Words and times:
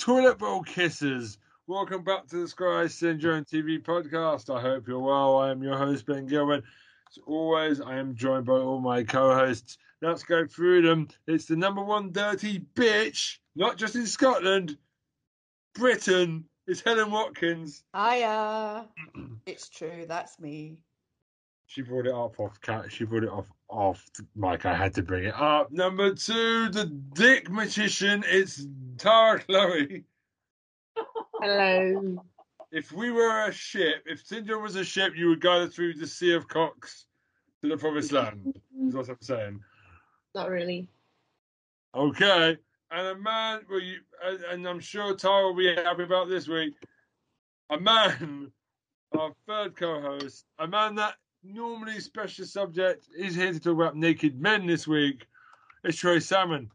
toilet 0.00 0.38
bowl 0.38 0.62
kisses. 0.62 1.36
Welcome 1.66 2.04
back 2.04 2.26
to 2.28 2.40
the 2.40 2.48
Sky 2.48 2.86
Syndrome 2.86 3.44
TV 3.44 3.82
podcast. 3.82 4.48
I 4.48 4.58
hope 4.58 4.88
you're 4.88 4.98
well. 4.98 5.36
I 5.36 5.50
am 5.50 5.62
your 5.62 5.76
host, 5.76 6.06
Ben 6.06 6.24
Gilman. 6.24 6.62
As 7.10 7.18
always, 7.26 7.82
I 7.82 7.96
am 7.96 8.14
joined 8.14 8.46
by 8.46 8.54
all 8.54 8.80
my 8.80 9.02
co 9.02 9.34
hosts. 9.34 9.76
Let's 10.00 10.22
go 10.22 10.46
through 10.46 10.88
them. 10.88 11.08
It's 11.26 11.44
the 11.44 11.56
number 11.56 11.84
one 11.84 12.12
dirty 12.12 12.60
bitch, 12.74 13.36
not 13.54 13.76
just 13.76 13.94
in 13.94 14.06
Scotland, 14.06 14.78
Britain. 15.74 16.46
It's 16.66 16.80
Helen 16.80 17.10
Watkins. 17.10 17.84
Hiya. 17.94 18.88
it's 19.46 19.68
true, 19.68 20.06
that's 20.08 20.40
me. 20.40 20.78
She 21.70 21.82
brought 21.82 22.06
it 22.06 22.12
up 22.12 22.40
off 22.40 22.60
cat. 22.60 22.90
She 22.90 23.04
brought 23.04 23.22
it 23.22 23.28
off 23.28 23.46
off 23.68 24.04
Mike. 24.34 24.66
I 24.66 24.74
had 24.74 24.92
to 24.94 25.04
bring 25.04 25.26
it 25.26 25.34
up. 25.36 25.70
Number 25.70 26.12
two, 26.12 26.68
the 26.68 26.86
dick 27.14 27.48
magician. 27.48 28.24
It's 28.26 28.66
Tara 28.98 29.38
Chloe. 29.38 30.02
Hello. 31.40 32.24
If 32.72 32.90
we 32.90 33.12
were 33.12 33.46
a 33.46 33.52
ship, 33.52 34.02
if 34.06 34.26
Syndrome 34.26 34.64
was 34.64 34.74
a 34.74 34.82
ship, 34.82 35.12
you 35.14 35.28
would 35.28 35.40
guide 35.40 35.62
us 35.62 35.72
through 35.72 35.94
the 35.94 36.08
Sea 36.08 36.34
of 36.34 36.48
Cocks 36.48 37.06
to 37.62 37.68
the 37.68 37.76
Promised 37.76 38.10
Land. 38.10 38.52
is 38.88 38.94
what 38.96 39.08
I'm 39.08 39.16
saying. 39.20 39.60
Not 40.34 40.50
really. 40.50 40.88
Okay. 41.94 42.58
And 42.90 43.06
a 43.06 43.14
man, 43.16 43.60
well, 43.70 43.78
you, 43.78 43.98
and, 44.24 44.42
and 44.42 44.68
I'm 44.68 44.80
sure 44.80 45.14
Tara 45.14 45.44
will 45.44 45.54
be 45.54 45.72
happy 45.72 46.02
about 46.02 46.28
this 46.28 46.48
week. 46.48 46.74
A 47.70 47.78
man, 47.78 48.50
our 49.16 49.30
third 49.46 49.76
co-host, 49.76 50.46
a 50.58 50.66
man 50.66 50.96
that 50.96 51.14
normally 51.42 52.00
special 52.00 52.44
subject 52.44 53.06
is 53.16 53.34
here 53.34 53.52
to 53.52 53.60
talk 53.60 53.74
about 53.74 53.96
naked 53.96 54.40
men 54.40 54.66
this 54.66 54.86
week. 54.86 55.26
It's 55.84 55.98
Troy 55.98 56.18
Salmon. 56.18 56.70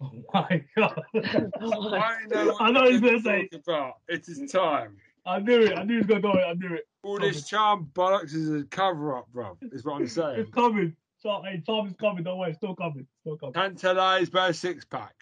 Oh 0.00 0.10
my 0.32 0.64
god! 0.76 1.02
I 1.14 2.16
know, 2.28 2.56
I 2.58 2.70
know 2.70 2.90
he's 2.90 3.00
gonna 3.00 3.20
say. 3.20 3.48
talk 3.48 3.60
about. 3.66 3.94
It 4.08 4.26
is 4.28 4.50
time. 4.50 4.96
I 5.26 5.40
knew 5.40 5.60
it. 5.60 5.76
I 5.76 5.82
knew 5.82 5.94
he 5.94 5.98
was 5.98 6.06
gonna 6.06 6.22
do 6.22 6.32
it. 6.32 6.42
I 6.42 6.54
knew 6.54 6.74
it. 6.74 6.88
All 7.02 7.18
this 7.18 7.46
charm 7.46 7.90
bollocks 7.92 8.32
is 8.34 8.50
a 8.50 8.64
cover 8.64 9.16
up, 9.16 9.26
bro. 9.32 9.58
Is 9.72 9.84
what 9.84 9.96
I'm 9.96 10.06
saying. 10.06 10.40
It's 10.40 10.50
coming. 10.54 10.96
Charm, 11.22 11.44
hey, 11.44 11.62
Charm 11.66 11.86
is 11.88 11.94
coming. 12.00 12.24
Don't 12.24 12.38
worry. 12.38 12.50
It's 12.50 12.58
still 12.58 12.74
coming. 12.74 13.00
It's 13.00 13.20
still 13.20 13.36
coming. 13.36 13.52
Tantalized 13.52 14.32
by 14.32 14.48
a 14.48 14.54
six 14.54 14.86
pack. 14.86 15.14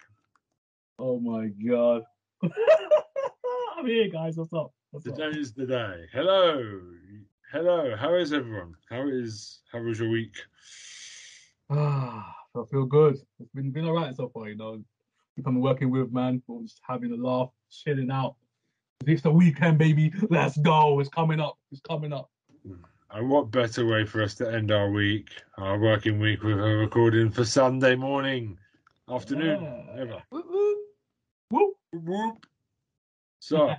Oh 0.97 1.19
my 1.19 1.47
god! 1.47 2.03
I'm 3.77 3.85
here, 3.85 4.07
guys. 4.07 4.37
What's 4.37 4.53
up? 4.53 4.71
What's 4.91 5.07
up? 5.07 5.15
Today 5.15 5.37
is 5.37 5.53
the 5.53 5.65
day. 5.65 6.05
Hello. 6.13 6.81
Hello. 7.51 7.95
How 7.95 8.13
is 8.15 8.31
everyone? 8.31 8.75
How 8.89 9.07
is 9.07 9.61
how 9.71 9.79
was 9.81 9.99
your 9.99 10.09
week? 10.09 10.35
Ah, 11.69 12.35
I 12.55 12.61
feel 12.69 12.85
good. 12.85 13.15
It's 13.39 13.49
been 13.53 13.71
been 13.71 13.85
alright 13.85 14.15
so 14.15 14.29
far. 14.29 14.49
You 14.49 14.55
know, 14.55 14.83
people 15.35 15.51
I'm 15.51 15.59
working 15.59 15.89
with, 15.89 16.11
man, 16.11 16.41
we're 16.47 16.61
just 16.63 16.79
having 16.87 17.11
a 17.11 17.15
laugh, 17.15 17.49
chilling 17.71 18.11
out. 18.11 18.35
It's 19.07 19.21
the 19.23 19.31
weekend, 19.31 19.77
baby. 19.77 20.11
Let's 20.29 20.57
go. 20.57 20.99
It's 20.99 21.09
coming 21.09 21.39
up. 21.39 21.57
It's 21.71 21.81
coming 21.81 22.13
up. 22.13 22.29
And 23.11 23.29
what 23.29 23.49
better 23.49 23.85
way 23.87 24.05
for 24.05 24.21
us 24.21 24.35
to 24.35 24.51
end 24.51 24.71
our 24.71 24.91
week, 24.91 25.29
our 25.57 25.79
working 25.79 26.19
week, 26.19 26.43
with 26.43 26.59
a 26.59 26.75
recording 26.77 27.31
for 27.31 27.43
Sunday 27.45 27.95
morning, 27.95 28.59
afternoon, 29.09 29.63
Yeah. 29.63 30.01
ever. 30.01 30.23
Whoop! 30.31 30.77
Whoop, 31.49 31.73
whoop. 31.93 32.45
So, 33.39 33.73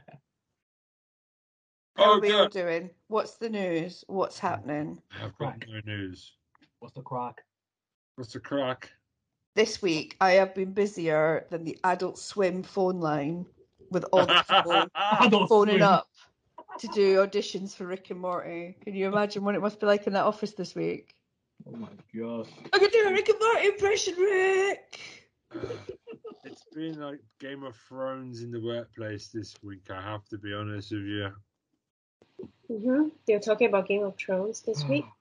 How 2.00 2.12
oh, 2.12 2.16
are 2.16 2.20
we 2.20 2.32
all 2.32 2.48
doing? 2.48 2.88
What's 3.08 3.34
the 3.34 3.50
news? 3.50 4.06
What's 4.06 4.38
happening? 4.38 5.02
I've 5.22 5.36
got 5.36 5.62
no 5.68 5.80
news. 5.84 6.32
What's 6.78 6.94
the 6.94 7.02
crack? 7.02 7.42
What's 8.16 8.32
the 8.32 8.40
crack? 8.40 8.90
This 9.54 9.82
week, 9.82 10.16
I 10.18 10.30
have 10.30 10.54
been 10.54 10.72
busier 10.72 11.44
than 11.50 11.62
the 11.62 11.76
Adult 11.84 12.18
Swim 12.18 12.62
phone 12.62 13.00
line 13.00 13.44
with 13.90 14.04
all 14.14 14.24
the 14.24 14.42
people 14.48 14.88
I 14.94 15.46
phoning 15.46 15.76
swim. 15.76 15.82
up 15.82 16.08
to 16.78 16.88
do 16.88 17.18
auditions 17.18 17.76
for 17.76 17.84
Rick 17.84 18.08
and 18.08 18.20
Morty. 18.20 18.78
Can 18.82 18.94
you 18.94 19.06
imagine 19.06 19.44
what 19.44 19.54
it 19.54 19.60
must 19.60 19.78
be 19.78 19.84
like 19.84 20.06
in 20.06 20.14
that 20.14 20.24
office 20.24 20.52
this 20.52 20.74
week? 20.74 21.14
Oh 21.68 21.76
my 21.76 21.88
gosh. 22.16 22.48
I 22.72 22.78
can 22.78 22.88
do 22.88 23.08
a 23.08 23.12
Rick 23.12 23.28
and 23.28 23.38
Morty 23.38 23.66
impression, 23.66 24.14
Rick. 24.14 25.00
it's 26.44 26.64
been 26.74 26.98
like 26.98 27.20
Game 27.40 27.62
of 27.62 27.76
Thrones 27.76 28.40
in 28.40 28.50
the 28.50 28.62
workplace 28.62 29.28
this 29.28 29.54
week. 29.62 29.90
I 29.90 30.00
have 30.00 30.24
to 30.28 30.38
be 30.38 30.54
honest 30.54 30.92
with 30.92 31.02
you. 31.02 31.30
Hmm 32.68 33.08
You're 33.26 33.40
talking 33.40 33.68
about 33.68 33.88
Game 33.88 34.02
of 34.02 34.16
Thrones 34.16 34.62
this 34.62 34.84
week. 34.86 35.04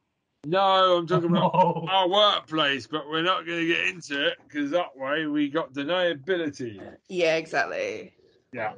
No, 0.46 1.00
I'm 1.00 1.06
talking 1.06 1.30
about 1.32 1.54
No. 1.54 1.86
our 1.92 2.08
workplace, 2.08 2.88
but 2.88 3.10
we're 3.10 3.24
not 3.24 3.46
going 3.46 3.60
to 3.60 3.66
get 3.68 3.88
into 3.88 4.26
it 4.28 4.38
because 4.48 4.72
that 4.72 4.96
way 4.96 5.26
we 5.26 5.50
got 5.50 5.74
deniability. 5.74 6.82
Yeah, 7.10 7.36
exactly. 7.36 8.14
Yeah. 8.54 8.72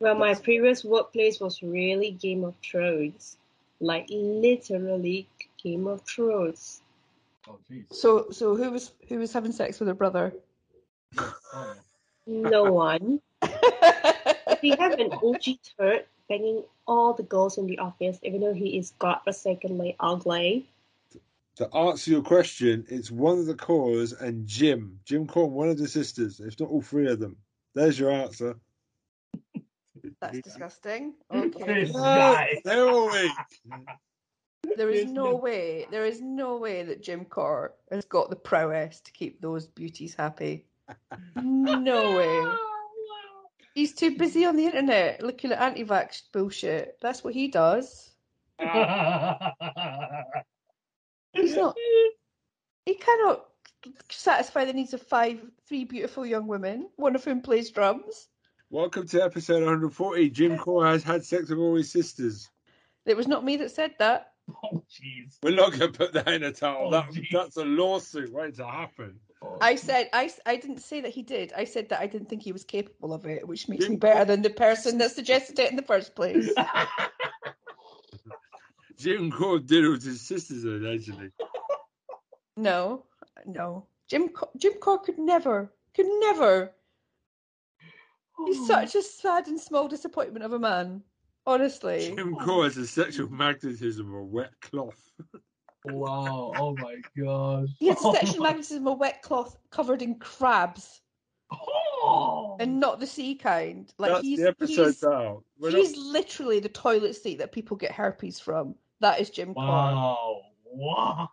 Well, 0.00 0.16
my 0.16 0.34
previous 0.34 0.82
workplace 0.84 1.38
was 1.38 1.62
really 1.62 2.10
Game 2.10 2.42
of 2.42 2.56
Thrones, 2.68 3.36
like 3.78 4.06
literally 4.10 5.28
Game 5.62 5.86
of 5.86 6.00
Thrones. 6.02 6.82
Oh 7.48 7.58
jeez. 7.70 7.84
So, 7.94 8.30
so 8.32 8.56
who 8.56 8.72
was 8.72 8.90
who 9.08 9.20
was 9.20 9.32
having 9.32 9.52
sex 9.52 9.78
with 9.78 9.86
her 9.86 9.94
brother? 9.94 10.34
No 12.26 12.72
one. 12.72 13.20
We 14.62 14.70
have 14.70 14.92
an 14.98 15.12
OG 15.12 15.42
turd 15.78 16.06
banging 16.28 16.64
all 16.86 17.14
the 17.14 17.22
girls 17.22 17.58
in 17.58 17.66
the 17.66 17.78
office, 17.78 18.18
even 18.22 18.40
though 18.40 18.54
he 18.54 18.78
is 18.78 18.92
godforsakenly 18.98 19.96
ugly. 20.00 20.68
To 21.56 21.72
answer 21.72 22.10
your 22.10 22.22
question, 22.22 22.84
it's 22.88 23.10
one 23.10 23.38
of 23.38 23.46
the 23.46 23.54
Corrs 23.54 24.18
and 24.20 24.46
Jim. 24.46 24.98
Jim 25.04 25.26
Corr, 25.26 25.48
one 25.48 25.68
of 25.68 25.78
the 25.78 25.86
sisters, 25.86 26.40
if 26.40 26.58
not 26.58 26.68
all 26.68 26.82
three 26.82 27.08
of 27.08 27.20
them. 27.20 27.36
There's 27.74 27.98
your 27.98 28.10
answer. 28.10 28.56
That's 30.20 30.40
disgusting. 30.40 31.14
Okay. 31.32 31.84
This. 31.84 31.92
They're 32.64 32.88
all 32.88 33.10
weak. 33.10 33.30
There 34.76 34.90
is 34.90 35.12
no 35.12 35.36
way, 35.36 35.86
there 35.90 36.04
is 36.04 36.20
no 36.20 36.56
way 36.56 36.82
that 36.84 37.02
Jim 37.02 37.24
Corr 37.24 37.70
has 37.90 38.04
got 38.06 38.30
the 38.30 38.36
prowess 38.36 39.00
to 39.00 39.12
keep 39.12 39.40
those 39.40 39.66
beauties 39.66 40.14
happy. 40.14 40.66
No 41.36 42.16
way. 42.16 42.73
He's 43.74 43.92
too 43.92 44.16
busy 44.16 44.44
on 44.44 44.54
the 44.54 44.66
internet 44.66 45.20
looking 45.20 45.50
at 45.50 45.60
anti-vax 45.60 46.22
bullshit. 46.32 46.96
That's 47.02 47.24
what 47.24 47.34
he 47.34 47.48
does. 47.48 48.12
He's 51.32 51.56
not. 51.56 51.76
He 52.86 52.94
cannot 52.94 53.46
satisfy 54.10 54.64
the 54.64 54.72
needs 54.72 54.94
of 54.94 55.02
five, 55.02 55.40
three 55.66 55.84
beautiful 55.84 56.24
young 56.24 56.46
women, 56.46 56.88
one 56.94 57.16
of 57.16 57.24
whom 57.24 57.40
plays 57.40 57.72
drums. 57.72 58.28
Welcome 58.70 59.08
to 59.08 59.20
episode 59.24 59.64
140. 59.64 60.30
Jim 60.30 60.56
Corr 60.56 60.88
has 60.88 61.02
had 61.02 61.24
sex 61.24 61.50
with 61.50 61.58
all 61.58 61.74
his 61.74 61.90
sisters. 61.90 62.48
It 63.06 63.16
was 63.16 63.26
not 63.26 63.44
me 63.44 63.56
that 63.56 63.72
said 63.72 63.94
that. 63.98 64.30
Oh 64.62 64.84
jeez. 64.90 65.38
We're 65.42 65.56
not 65.56 65.70
going 65.70 65.90
to 65.90 65.98
put 65.98 66.12
that 66.12 66.28
in 66.28 66.42
a 66.42 66.52
title. 66.52 66.88
Oh, 66.88 66.90
that, 66.90 67.06
that's 67.32 67.56
a 67.56 67.64
lawsuit 67.64 68.30
waiting 68.30 68.54
to 68.56 68.66
happen. 68.66 69.18
Oh, 69.44 69.58
I 69.60 69.76
said 69.76 70.08
I, 70.12 70.30
I 70.46 70.56
didn't 70.56 70.80
say 70.80 71.00
that 71.00 71.12
he 71.12 71.22
did. 71.22 71.52
I 71.56 71.64
said 71.64 71.88
that 71.90 72.00
I 72.00 72.06
didn't 72.06 72.28
think 72.28 72.42
he 72.42 72.52
was 72.52 72.64
capable 72.64 73.12
of 73.12 73.26
it, 73.26 73.46
which 73.46 73.68
makes 73.68 73.88
me 73.88 73.96
better 73.96 74.24
than 74.24 74.42
the 74.42 74.50
person 74.50 74.98
that 74.98 75.10
suggested 75.10 75.58
it 75.58 75.70
in 75.70 75.76
the 75.76 75.82
first 75.82 76.14
place. 76.14 76.52
Jim 78.96 79.30
Corr 79.30 79.64
did 79.64 79.84
it 79.84 79.88
with 79.88 80.04
his 80.04 80.20
sisters, 80.20 80.64
allegedly. 80.64 81.30
No, 82.56 83.04
no. 83.46 83.86
Jim 84.08 84.28
Co- 84.28 84.50
Jim 84.56 84.74
Corr 84.74 85.02
could 85.02 85.18
never, 85.18 85.72
could 85.94 86.06
never. 86.20 86.72
He's 88.46 88.66
such 88.66 88.94
a 88.94 89.02
sad 89.02 89.48
and 89.48 89.60
small 89.60 89.88
disappointment 89.88 90.44
of 90.44 90.52
a 90.52 90.58
man. 90.58 91.02
Honestly. 91.46 92.14
Jim 92.16 92.34
Corr 92.36 92.64
has 92.64 92.76
a 92.76 92.86
sexual 92.86 93.28
magnetism 93.28 94.08
of 94.08 94.14
a 94.14 94.24
wet 94.24 94.52
cloth. 94.62 95.10
Wow. 95.84 96.52
Oh 96.56 96.74
my 96.78 96.96
gosh. 97.16 97.68
He 97.78 97.88
had 97.88 97.98
Oh 98.02 98.14
sexual 98.14 98.40
my- 98.40 98.48
magnetism, 98.50 98.86
a 98.86 98.92
wet 98.92 99.22
cloth 99.22 99.56
covered 99.70 100.02
in 100.02 100.14
crabs, 100.18 101.00
Oh. 101.52 102.56
and 102.60 102.80
not 102.80 103.00
the 103.00 103.06
sea 103.06 103.34
kind. 103.34 103.92
Like 103.98 104.12
That's 104.12 104.22
he's 104.22 104.38
the 104.40 104.48
episode's 104.48 104.96
he's, 104.96 105.04
out. 105.04 105.44
We're 105.58 105.70
not- 105.72 105.96
literally 105.96 106.60
the 106.60 106.68
toilet 106.68 107.14
seat 107.16 107.38
that 107.38 107.52
people 107.52 107.76
get 107.76 107.92
herpes 107.92 108.40
from. 108.40 108.74
That 109.00 109.20
is 109.20 109.30
Jim 109.30 109.54
Corr. 109.54 109.66
Wow. 109.66 110.40
Wow. 110.64 111.28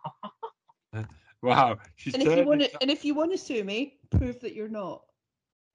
Wow. 1.42 1.78
She's 1.96 2.14
And 2.14 2.22
if 2.22 2.38
you 2.38 2.44
want 2.44 2.60
to, 2.60 2.70
and 2.80 2.88
if 2.88 3.04
you 3.04 3.14
want 3.14 3.32
to 3.32 3.38
sue 3.38 3.64
me, 3.64 3.98
prove 4.10 4.38
that 4.42 4.54
you're 4.54 4.68
not. 4.68 5.02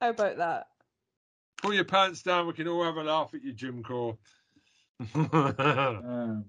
How 0.00 0.08
about 0.08 0.38
that? 0.38 0.68
Pull 1.60 1.74
your 1.74 1.84
pants 1.84 2.22
down. 2.22 2.46
We 2.46 2.54
can 2.54 2.66
all 2.68 2.82
have 2.84 2.96
a 2.96 3.02
laugh 3.02 3.34
at 3.34 3.42
you, 3.44 3.52
Jim 3.52 3.82
Corr. 3.82 4.16
Um, 5.14 6.46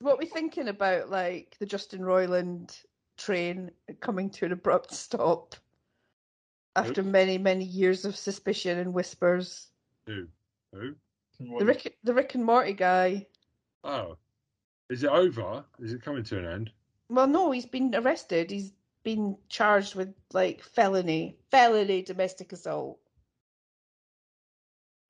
What 0.00 0.14
are 0.14 0.18
we 0.18 0.26
thinking 0.26 0.68
about, 0.68 1.10
like 1.10 1.56
the 1.58 1.66
Justin 1.66 2.00
Roiland 2.00 2.76
train 3.16 3.70
coming 4.00 4.30
to 4.30 4.46
an 4.46 4.52
abrupt 4.52 4.92
stop 4.92 5.54
after 6.76 7.02
many, 7.02 7.38
many 7.38 7.64
years 7.64 8.04
of 8.04 8.16
suspicion 8.16 8.78
and 8.78 8.92
whispers? 8.92 9.68
Who? 10.06 10.26
Who? 10.72 10.94
The 11.38 11.64
Rick, 11.64 11.96
the 12.04 12.14
Rick 12.14 12.34
and 12.34 12.44
Morty 12.44 12.72
guy. 12.72 13.26
Oh. 13.82 14.16
Is 14.90 15.02
it 15.02 15.10
over? 15.10 15.64
Is 15.80 15.92
it 15.92 16.02
coming 16.02 16.24
to 16.24 16.38
an 16.38 16.46
end? 16.46 16.70
Well, 17.08 17.26
no, 17.26 17.50
he's 17.50 17.66
been 17.66 17.94
arrested. 17.94 18.50
He's 18.50 18.72
been 19.02 19.36
charged 19.48 19.94
with 19.94 20.14
like 20.32 20.62
felony, 20.62 21.36
felony 21.50 22.02
domestic 22.02 22.52
assault, 22.52 22.98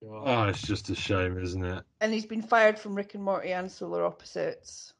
Oh, 0.06 0.44
it's 0.48 0.62
just 0.62 0.90
a 0.90 0.94
shame, 0.94 1.38
isn't 1.38 1.64
it? 1.64 1.82
and 2.00 2.12
he's 2.12 2.26
been 2.26 2.42
fired 2.42 2.78
from 2.78 2.94
Rick 2.94 3.14
and 3.14 3.22
Morty 3.24 3.52
and 3.52 3.70
Solar 3.70 4.04
Opposites. 4.04 4.92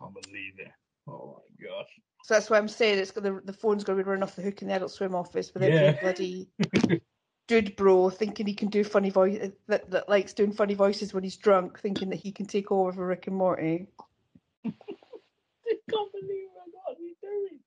can't 0.00 0.14
believe 0.14 0.58
it. 0.58 0.70
Oh 1.08 1.42
my 1.60 1.66
gosh. 1.66 1.88
So 2.24 2.34
that's 2.34 2.48
why 2.48 2.58
I'm 2.58 2.68
saying 2.68 2.98
it's 2.98 3.10
got 3.10 3.24
the 3.24 3.40
the 3.44 3.52
phone's 3.52 3.82
going 3.84 3.98
to 3.98 4.04
be 4.04 4.08
run 4.10 4.22
off 4.22 4.36
the 4.36 4.42
hook 4.42 4.62
in 4.62 4.68
the 4.68 4.74
Adult 4.74 4.92
Swim 4.92 5.14
office 5.14 5.52
with 5.52 5.62
every 5.64 5.74
Yeah. 5.76 6.00
bloody 6.00 6.48
dude 7.48 7.74
bro 7.74 8.08
thinking 8.10 8.46
he 8.46 8.54
can 8.54 8.68
do 8.68 8.84
funny 8.84 9.10
voice 9.10 9.38
uh, 9.42 9.48
that, 9.66 9.90
that 9.90 10.08
likes 10.08 10.32
doing 10.32 10.52
funny 10.52 10.74
voices 10.74 11.12
when 11.12 11.24
he's 11.24 11.36
drunk, 11.36 11.80
thinking 11.80 12.08
that 12.10 12.20
he 12.20 12.30
can 12.30 12.46
take 12.46 12.70
over 12.70 12.92
for 12.92 13.06
Rick 13.06 13.26
and 13.26 13.36
Morty. 13.36 13.88
I 14.64 14.70
can't 15.90 16.12
believe 16.12 16.48
what 16.54 16.96
he's 16.98 17.16
doing. 17.20 17.58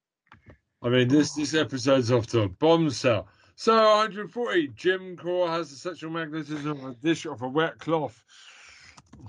I 0.81 0.89
mean, 0.89 1.07
this 1.09 1.33
this 1.33 1.53
episode's 1.53 2.11
off 2.11 2.27
to 2.27 2.41
a 2.43 2.47
bombshell. 2.49 3.27
So 3.57 3.73
140, 3.73 4.67
Jim 4.75 5.15
Corr 5.15 5.47
has 5.47 5.69
the 5.69 5.77
sexual 5.77 6.11
magnetism 6.11 6.67
of 6.67 6.83
a 6.83 6.93
dish 6.95 7.25
of 7.25 7.41
a 7.41 7.47
wet 7.47 7.79
cloth. 7.79 8.21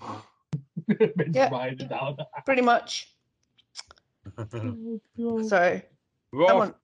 Yeah. 1.33 1.49
writing 1.51 1.81
it 1.81 1.89
down. 1.89 2.17
Pretty 2.45 2.63
much. 2.63 3.13
God. 4.37 5.01
So 5.49 5.81
I'm 6.49 6.57
on, 6.61 6.75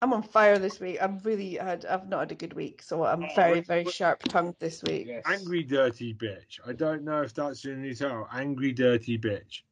I'm 0.00 0.12
on 0.12 0.22
fire 0.22 0.58
this 0.58 0.80
week. 0.80 0.98
I'm 1.00 1.18
really 1.20 1.54
had 1.54 1.84
I've 1.86 2.08
not 2.08 2.20
had 2.20 2.32
a 2.32 2.34
good 2.34 2.54
week, 2.54 2.82
so 2.82 3.04
I'm 3.04 3.24
Oh, 3.24 3.28
very 3.36 3.60
very 3.60 3.84
sharp 3.84 4.22
tongued 4.24 4.56
this 4.58 4.82
week. 4.82 5.06
Yes. 5.06 5.24
angry 5.26 5.62
dirty 5.62 6.14
bitch. 6.14 6.58
I 6.66 6.72
don't 6.72 7.04
know 7.04 7.22
if 7.22 7.34
that's 7.34 7.64
in 7.64 7.82
the 7.82 7.94
title. 7.94 8.26
Angry 8.32 8.72
dirty 8.72 9.18
bitch. 9.18 9.62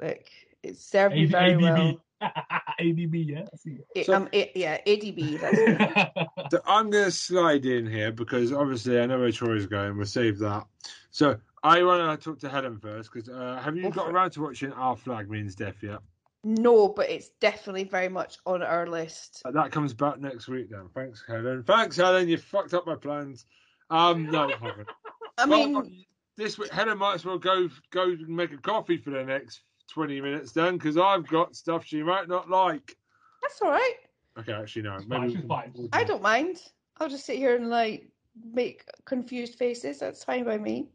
Like 0.00 0.30
it's 0.62 0.84
served 0.84 1.14
me 1.14 1.26
very 1.26 1.52
ADB. 1.52 1.60
well. 1.62 2.00
ADB, 2.80 3.26
yeah. 3.28 3.44
I 3.52 3.56
see. 3.56 3.78
It, 3.94 4.06
So- 4.06 4.14
um, 4.14 4.28
it, 4.32 4.52
yeah, 4.54 4.78
ADB. 4.86 5.40
That's 5.40 5.56
me. 6.16 6.26
So 6.50 6.60
I'm 6.66 6.90
going 6.90 7.04
to 7.06 7.10
slide 7.10 7.64
in 7.66 7.86
here 7.86 8.12
because 8.12 8.52
obviously 8.52 9.00
I 9.00 9.06
know 9.06 9.18
where 9.18 9.32
Troy's 9.32 9.66
going. 9.66 9.96
We'll 9.96 10.06
save 10.06 10.38
that. 10.38 10.66
So 11.10 11.36
I 11.62 11.82
want 11.82 12.20
to 12.20 12.24
talk 12.24 12.38
to 12.40 12.48
Helen 12.48 12.78
first 12.78 13.10
because 13.12 13.28
uh, 13.28 13.60
have 13.62 13.76
you 13.76 13.90
got 13.90 14.10
around 14.10 14.30
to 14.32 14.42
watching 14.42 14.72
Our 14.72 14.96
Flag 14.96 15.28
Means 15.30 15.54
Death 15.54 15.82
yet? 15.82 15.98
no, 16.44 16.86
but 16.88 17.10
it's 17.10 17.30
definitely 17.40 17.82
very 17.82 18.08
much 18.08 18.36
on 18.46 18.62
our 18.62 18.86
list. 18.86 19.42
Uh, 19.44 19.50
That 19.50 19.72
comes 19.72 19.92
back 19.94 20.20
next 20.20 20.46
week 20.46 20.70
then. 20.70 20.88
Thanks, 20.94 21.24
Helen. 21.26 21.64
Thanks, 21.64 21.96
Helen. 21.96 22.28
You 22.28 22.36
fucked 22.36 22.72
up 22.72 22.86
my 22.86 22.94
plans. 22.94 23.46
Um, 23.90 24.30
no, 24.30 24.48
I 24.48 24.52
haven't. 24.52 24.88
I 25.38 25.46
Well, 25.46 25.68
mean, 25.68 26.04
this 26.36 26.56
week, 26.56 26.70
Helen 26.70 26.98
might 26.98 27.14
as 27.14 27.24
well 27.24 27.38
go 27.38 27.68
go 27.90 28.04
and 28.04 28.28
make 28.28 28.52
a 28.52 28.58
coffee 28.58 28.96
for 28.96 29.10
the 29.10 29.24
next 29.24 29.62
20 29.88 30.20
minutes 30.20 30.52
then 30.52 30.76
because 30.76 30.96
I've 30.96 31.26
got 31.28 31.54
stuff 31.56 31.84
she 31.84 32.02
might 32.02 32.28
not 32.28 32.48
like. 32.50 32.96
that's 33.42 33.60
all 33.62 33.70
right. 33.70 33.94
Okay, 34.38 34.52
actually, 34.52 34.82
no. 34.82 34.98
She's 34.98 35.08
fine, 35.08 35.28
she's 35.30 35.38
we'll- 35.38 35.48
fine. 35.48 35.88
I 35.92 36.02
do- 36.02 36.08
don't 36.08 36.22
mind. 36.22 36.62
I'll 36.98 37.08
just 37.08 37.24
sit 37.26 37.36
here 37.36 37.56
and 37.56 37.68
like 37.68 38.08
make 38.52 38.84
confused 39.04 39.56
faces. 39.58 39.98
That's 39.98 40.24
fine 40.24 40.44
by 40.44 40.58
me. 40.58 40.88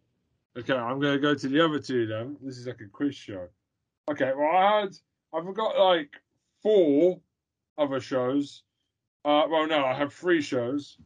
Okay, 0.58 0.74
I'm 0.74 1.00
going 1.00 1.14
to 1.14 1.20
go 1.20 1.34
to 1.34 1.48
the 1.48 1.64
other 1.64 1.80
two 1.80 2.06
then. 2.08 2.36
This 2.42 2.58
is 2.58 2.68
like 2.68 2.82
a 2.82 2.88
quiz 2.88 3.16
show. 3.16 3.48
Okay, 4.10 4.32
well, 4.36 4.50
I 4.56 4.82
had, 4.82 4.96
I've 5.34 5.54
got 5.56 5.78
like 5.80 6.10
four 6.62 7.20
other 7.78 8.00
shows. 8.02 8.64
Uh, 9.24 9.44
well, 9.50 9.66
no, 9.68 9.86
I 9.86 9.94
have 9.94 10.12
three 10.14 10.42
shows, 10.42 10.98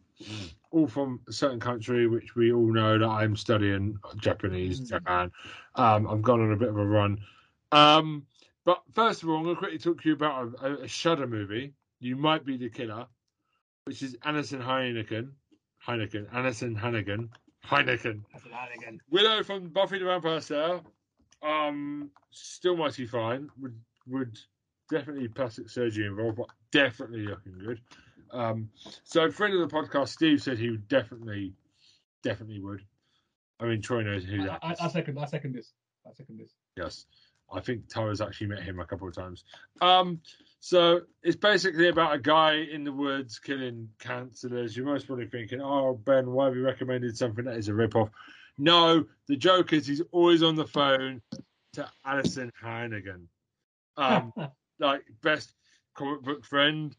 all 0.72 0.88
from 0.88 1.20
a 1.28 1.31
certain 1.34 1.60
country, 1.60 2.08
which 2.08 2.34
we 2.36 2.52
all 2.54 2.72
know 2.74 2.98
that 2.98 3.08
I'm 3.08 3.36
studying 3.36 3.98
Japanese, 4.18 4.80
Mm. 4.80 4.88
Japan. 4.90 5.31
Um, 5.76 6.08
I've 6.08 6.22
gone 6.22 6.42
on 6.42 6.54
a 6.54 6.58
bit 6.58 6.70
of 6.70 6.78
a 6.78 6.86
run. 6.86 7.20
Um, 7.72 8.26
but 8.66 8.82
first 8.94 9.24
of 9.24 9.30
all, 9.30 9.38
I'm 9.38 9.44
going 9.44 9.56
to 9.56 9.60
quickly 9.60 9.78
talk 9.78 10.02
to 10.02 10.10
you 10.10 10.16
about 10.16 10.54
a, 10.62 10.84
a 10.84 10.88
Shudder 10.88 11.28
movie. 11.28 11.74
You 12.00 12.16
might 12.16 12.46
be 12.46 12.58
the 12.58 12.70
killer, 12.70 13.08
which 13.86 14.02
is 14.02 14.18
Anderson 14.26 14.62
Heineken. 14.62 15.30
Heineken. 15.88 16.34
Anderson 16.34 16.76
Hannigan. 16.76 17.30
Heineken. 17.66 18.22
Again. 18.76 19.00
Willow 19.10 19.44
from 19.44 19.70
Buffy 19.70 20.00
the 20.00 20.06
Vampire 20.06 20.42
Slayer. 20.42 20.82
Um, 21.44 22.10
still 22.32 22.76
mighty 22.76 23.06
fine. 23.06 23.50
Would 23.62 23.80
would 24.08 24.38
definitely 24.90 25.28
plastic 25.28 25.70
surgery 25.70 26.06
involved, 26.06 26.38
but 26.38 26.48
definitely 26.72 27.28
looking 27.28 27.58
good. 27.58 27.82
Um, 28.32 28.70
so 29.04 29.30
friend 29.32 29.54
of 29.54 29.68
the 29.68 29.76
podcast, 29.76 30.10
Steve 30.10 30.42
said 30.42 30.58
he 30.58 30.72
would 30.72 30.88
definitely, 30.88 31.54
definitely 32.24 32.60
would. 32.60 32.82
I 33.60 33.66
mean, 33.66 33.82
Troy 33.82 34.02
knows 34.02 34.24
who 34.26 34.42
I, 34.42 34.46
that 34.46 34.60
I, 34.62 34.72
is. 34.74 34.80
I 34.82 34.88
second. 34.90 35.20
I 35.20 35.26
second 35.26 35.54
this. 35.54 35.74
I 36.06 36.14
second 36.14 36.40
this. 36.40 36.52
Yes, 36.78 37.06
I 37.51 37.59
think 37.59 37.88
Tara's 37.88 38.21
actually 38.21 38.47
met 38.47 38.63
him 38.63 38.80
a 38.80 38.86
couple 38.86 39.07
of 39.07 39.15
times. 39.15 39.44
Um, 39.81 40.19
so 40.59 41.01
it's 41.21 41.36
basically 41.36 41.89
about 41.89 42.15
a 42.15 42.19
guy 42.19 42.53
in 42.53 42.83
the 42.83 42.92
woods 42.92 43.38
killing 43.39 43.88
councillors. 44.00 44.75
You're 44.75 44.86
most 44.86 45.07
probably 45.07 45.27
thinking, 45.27 45.62
"Oh, 45.62 45.94
Ben, 46.06 46.31
why 46.31 46.45
have 46.45 46.56
you 46.56 46.65
recommended 46.65 47.18
something 47.18 47.45
that 47.45 47.57
is 47.57 47.68
a 47.68 47.74
rip-off?" 47.74 48.09
No, 48.57 49.06
the 49.27 49.36
joke 49.36 49.74
is 49.74 49.86
he's 49.86 50.01
always 50.12 50.42
on 50.42 50.56
the 50.56 50.65
phone 50.65 51.21
to 51.74 51.88
Alison 52.06 52.51
Hannigan, 52.59 53.27
um, 53.97 54.33
like 54.80 55.03
best 55.21 55.53
comic 55.94 56.24
book 56.24 56.44
friend, 56.45 56.95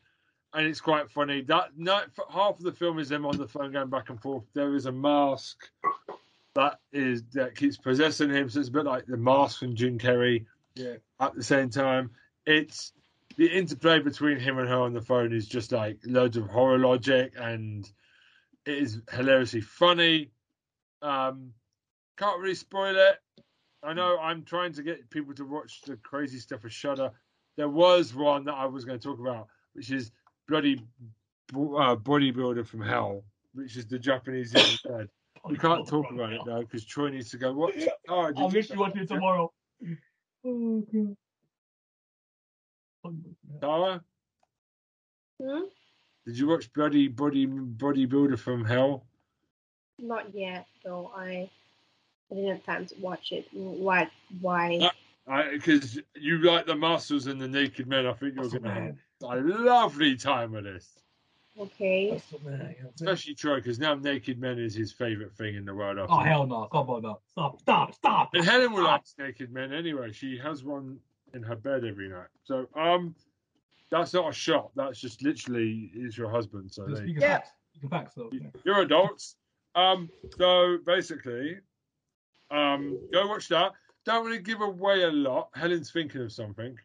and 0.55 0.67
it's 0.67 0.81
quite 0.81 1.11
funny. 1.11 1.43
That 1.43 1.77
night, 1.77 2.07
half 2.31 2.59
of 2.59 2.63
the 2.63 2.73
film 2.73 2.99
is 2.99 3.09
them 3.09 3.27
on 3.27 3.37
the 3.37 3.49
phone 3.49 3.73
going 3.73 3.91
back 3.91 4.11
and 4.11 4.21
forth. 4.21 4.45
There 4.55 4.75
is 4.75 4.87
a 4.87 4.93
mask 4.93 5.69
that 6.57 6.81
is 6.93 7.23
that 7.35 7.55
keeps 7.55 7.77
possessing 7.77 8.31
him, 8.31 8.51
so 8.51 8.61
it's 8.61 8.69
a 8.69 8.73
bit 8.73 8.85
like 8.85 9.07
the 9.07 9.17
mask 9.17 9.61
from 9.61 9.77
Jim 9.77 9.99
Carrey 9.99 10.47
yeah. 10.75 10.95
at 11.21 11.35
the 11.35 11.43
same 11.43 11.71
time. 11.71 12.11
It's 12.45 12.93
the 13.37 13.47
interplay 13.47 14.01
between 14.01 14.41
him 14.41 14.59
and 14.59 14.69
her 14.69 14.81
on 14.81 14.95
the 14.95 15.01
phone 15.01 15.33
is 15.33 15.47
just 15.47 15.73
like 15.73 15.99
loads 16.05 16.37
of 16.37 16.49
horror 16.49 16.79
logic 16.79 17.35
and 17.39 17.89
it 18.65 18.79
is 18.79 19.01
hilariously 19.13 19.61
funny. 19.61 20.31
Um, 21.03 21.53
can't 22.17 22.41
really 22.41 22.55
spoil 22.55 22.97
it. 22.97 23.17
I 23.83 23.93
know 23.93 24.19
I'm 24.19 24.43
trying 24.43 24.73
to 24.75 24.83
get 24.83 25.11
people 25.11 25.35
to 25.35 25.45
watch 25.45 25.83
the 25.83 25.97
crazy 25.97 26.39
stuff 26.39 26.65
of 26.65 26.73
Shudder. 26.73 27.13
There 27.57 27.69
was 27.69 28.15
one 28.15 28.45
that 28.47 28.55
I 28.55 28.67
was 28.67 28.85
going 28.85 28.99
to 28.99 29.07
talk 29.07 29.21
about, 29.21 29.49
which 29.75 29.91
is 29.91 30.11
bloody 30.49 30.81
uh, 31.53 31.97
bodybuilder 31.97 32.67
from 32.67 32.81
hell, 32.81 33.25
which 33.55 33.77
is 33.77 33.87
the 33.87 33.99
Japanese 33.99 34.55
Evil 34.87 35.07
Dead. 35.49 35.53
We 35.53 35.59
can't 35.59 35.87
talk 35.87 36.11
about 36.11 36.33
it 36.33 36.41
though 36.45 36.61
because 36.61 36.85
Troy 36.85 37.09
needs 37.11 37.31
to 37.31 37.39
go 37.39 37.53
watch. 37.53 37.75
Oh, 38.09 38.27
did 38.29 38.39
I'll 38.39 38.49
you- 38.49 38.53
miss 38.55 38.71
you 38.71 38.79
watching 38.79 39.03
it 39.03 39.09
tomorrow. 39.09 39.53
Oh 40.55 40.83
god. 43.11 43.61
Tara? 43.61 44.01
Hmm? 45.43 45.65
Did 46.27 46.39
you 46.39 46.49
watch 46.49 46.73
Bloody 46.73 47.09
Body 47.09 47.47
Bodybuilder 47.47 48.39
from 48.39 48.65
Hell? 48.65 49.07
Not 49.99 50.35
yet, 50.35 50.67
though. 50.85 51.11
I, 51.17 51.49
I 52.31 52.35
didn't 52.35 52.49
have 52.51 52.65
time 52.65 52.87
to 52.87 52.95
watch 53.01 53.33
it. 53.33 53.47
What? 53.53 54.11
Why? 54.41 54.91
Because 55.53 55.99
you 56.15 56.39
like 56.39 56.67
the 56.67 56.75
muscles 56.75 57.27
and 57.27 57.41
the 57.41 57.49
naked 57.49 57.87
men. 57.87 58.07
I 58.07 58.13
think 58.13 58.35
you're 58.37 58.49
going 58.49 58.63
to 58.63 58.71
have 58.71 58.95
a 59.23 59.37
lovely 59.41 60.17
time 60.17 60.53
with 60.53 60.65
this. 60.65 60.95
Okay. 61.59 62.11
That's 62.11 62.27
the 62.31 62.39
man. 62.51 62.75
yeah. 62.79 62.89
Especially 62.95 63.35
Troy, 63.35 63.57
because 63.57 63.79
now 63.79 63.95
naked 63.95 64.39
men 64.39 64.59
is 64.59 64.75
his 64.75 64.93
favourite 64.93 65.33
thing 65.35 65.55
in 65.55 65.65
the 65.65 65.75
world. 65.75 65.99
Oh 66.11 66.19
hell 66.21 66.47
no! 66.47 66.69
Come 66.71 66.91
on 66.91 67.03
now! 67.03 67.21
Stop! 67.31 67.59
Stop! 67.61 67.95
Stop! 67.95 68.31
And 68.35 68.45
Helen 68.45 68.73
will 68.73 68.85
Stop. 68.85 69.05
like 69.19 69.29
naked 69.29 69.53
men 69.53 69.73
anyway. 69.73 70.13
She 70.13 70.37
has 70.39 70.65
one 70.65 70.99
in 71.35 71.43
her 71.43 71.57
bed 71.57 71.85
every 71.85 72.09
night. 72.09 72.29
So, 72.45 72.67
um, 72.77 73.15
that's 73.91 74.13
not 74.13 74.29
a 74.29 74.33
shot. 74.33 74.71
That's 74.77 75.01
just 75.01 75.23
literally 75.23 75.91
is 75.95 76.17
your 76.19 76.29
husband. 76.31 76.71
So 76.73 76.83
Just 76.89 76.97
there 76.97 77.05
speaking 77.07 77.23
Yeah. 77.23 77.39
facts. 77.39 77.51
Speaking 77.75 77.91
though. 78.17 78.31
Yeah. 78.33 78.61
you're 78.65 78.81
adults. 78.83 79.37
Um, 79.75 80.11
so 80.37 80.79
basically, 80.87 81.59
um, 82.51 82.99
go 83.13 83.27
watch 83.29 83.49
that. 83.49 83.73
Don't 84.05 84.25
really 84.27 84.39
give 84.43 84.61
away 84.61 85.03
a 85.03 85.11
lot. 85.11 85.49
Helen's 85.55 85.91
thinking 85.91 86.21
of 86.23 86.33
something. 86.33 86.79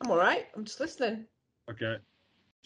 I'm 0.00 0.10
all 0.10 0.16
right. 0.18 0.46
I'm 0.54 0.64
just 0.64 0.80
listening. 0.80 1.24
Okay. 1.70 1.96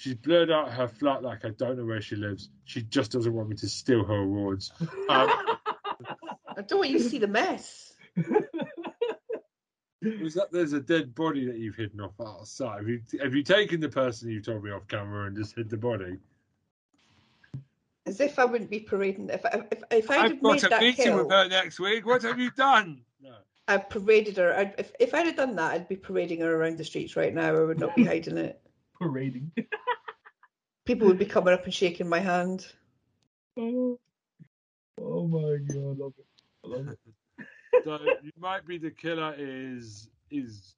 She's 0.00 0.14
blurred 0.14 0.50
out 0.50 0.72
her 0.72 0.88
flat 0.88 1.22
like 1.22 1.44
I 1.44 1.50
don't 1.50 1.76
know 1.76 1.84
where 1.84 2.00
she 2.00 2.16
lives. 2.16 2.48
She 2.64 2.80
just 2.80 3.12
doesn't 3.12 3.34
want 3.34 3.50
me 3.50 3.56
to 3.56 3.68
steal 3.68 4.02
her 4.02 4.22
awards. 4.22 4.72
Um, 4.80 4.88
I 5.10 6.62
don't 6.66 6.78
want 6.78 6.88
you 6.88 6.96
to 6.96 7.04
see 7.04 7.18
the 7.18 7.26
mess. 7.26 7.92
was 8.16 8.24
that 10.32 10.48
there's 10.52 10.72
a 10.72 10.80
dead 10.80 11.14
body 11.14 11.44
that 11.44 11.58
you've 11.58 11.76
hidden 11.76 12.00
off 12.00 12.18
outside? 12.18 12.78
Have 12.78 12.88
you 12.88 13.02
have 13.22 13.34
you 13.34 13.42
taken 13.42 13.78
the 13.78 13.90
person 13.90 14.30
you 14.30 14.40
told 14.40 14.64
me 14.64 14.70
off 14.70 14.88
camera 14.88 15.26
and 15.26 15.36
just 15.36 15.54
hid 15.54 15.68
the 15.68 15.76
body? 15.76 16.16
As 18.06 18.20
if 18.20 18.38
I 18.38 18.46
wouldn't 18.46 18.70
be 18.70 18.80
parading. 18.80 19.28
If 19.28 19.44
I, 19.44 19.64
if, 19.70 19.82
if 19.90 20.10
I'd 20.10 20.16
I've 20.16 20.30
have 20.30 20.42
made 20.42 20.42
got 20.42 20.62
a 20.62 20.68
that 20.70 20.80
meeting 20.80 21.04
hill, 21.04 21.18
with 21.18 21.30
her 21.30 21.46
next 21.46 21.78
week. 21.78 22.06
What 22.06 22.22
have 22.22 22.38
you 22.38 22.50
done? 22.52 23.02
No. 23.22 23.34
I 23.68 23.76
paraded 23.76 24.38
her. 24.38 24.56
I'd, 24.56 24.74
if 24.78 24.92
if 24.98 25.12
I'd 25.12 25.26
have 25.26 25.36
done 25.36 25.56
that, 25.56 25.72
I'd 25.72 25.88
be 25.88 25.96
parading 25.96 26.40
her 26.40 26.56
around 26.56 26.78
the 26.78 26.84
streets 26.84 27.16
right 27.16 27.34
now. 27.34 27.54
I 27.54 27.60
would 27.60 27.78
not 27.78 27.94
be 27.94 28.04
hiding 28.06 28.38
it. 28.38 28.62
Parading. 29.10 29.50
People 30.84 31.06
would 31.06 31.18
be 31.18 31.24
coming 31.26 31.54
up 31.54 31.64
and 31.64 31.72
shaking 31.72 32.08
my 32.08 32.18
hand. 32.18 32.66
oh, 33.58 33.98
oh 35.00 35.26
my 35.26 35.56
god! 35.66 35.96
I 35.98 36.04
love 36.04 36.12
it. 36.18 36.26
I 36.64 36.68
love 36.68 36.88
it. 36.88 36.98
So 37.84 37.98
you 38.22 38.32
might 38.38 38.66
be 38.66 38.76
the 38.76 38.90
killer 38.90 39.34
is 39.38 40.10
is 40.30 40.74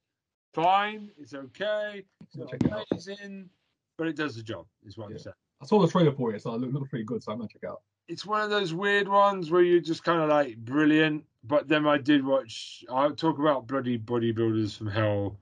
fine. 0.55 1.11
It's 1.19 1.35
okay. 1.35 2.05
It's 2.21 2.37
not 2.37 2.53
it 2.53 2.87
amazing, 2.93 3.49
but 3.99 4.07
it 4.07 4.15
does 4.15 4.37
the 4.37 4.43
job. 4.43 4.67
Is 4.87 4.97
what 4.97 5.11
I'm 5.11 5.19
saying. 5.19 5.35
I 5.61 5.67
saw 5.67 5.81
the 5.81 5.91
trailer 5.91 6.13
for 6.13 6.35
it, 6.35 6.43
so 6.43 6.55
it 6.55 6.61
looked, 6.61 6.75
looked 6.75 6.91
pretty 6.91 7.05
good. 7.05 7.23
So 7.23 7.33
I'm 7.33 7.39
gonna 7.39 7.49
check 7.49 7.63
it 7.65 7.69
out. 7.69 7.81
It's 8.09 8.27
one 8.27 8.43
of 8.43 8.51
those 8.51 8.75
weird 8.75 9.09
ones 9.09 9.51
where 9.51 9.63
you're 9.63 9.81
just 9.81 10.05
kind 10.05 10.21
of 10.21 10.29
like 10.29 10.59
brilliant, 10.59 11.25
but 11.43 11.67
then 11.67 11.87
I 11.87 11.99
did 11.99 12.25
watch. 12.25 12.85
I'll 12.89 13.17
talk 13.17 13.39
about 13.39 13.67
bloody 13.67 13.99
bodybuilders 13.99 14.77
from 14.77 14.89
hell 14.89 15.39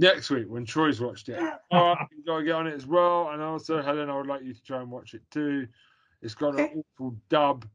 next 0.00 0.30
week 0.30 0.46
when 0.48 0.64
Troy's 0.64 1.00
watched 1.00 1.28
it. 1.28 1.38
Oh, 1.70 1.94
you 2.10 2.24
gotta 2.26 2.44
get 2.44 2.54
on 2.54 2.66
it 2.66 2.74
as 2.74 2.86
well. 2.86 3.30
And 3.30 3.42
also, 3.42 3.82
Helen, 3.82 4.08
I 4.10 4.16
would 4.16 4.26
like 4.26 4.42
you 4.42 4.54
to 4.54 4.62
try 4.62 4.80
and 4.80 4.90
watch 4.90 5.14
it 5.14 5.22
too. 5.30 5.68
It's 6.22 6.34
got 6.34 6.54
Okay. 6.54 6.72
an 6.72 6.84
awful 6.94 7.16
dub, 7.28 7.66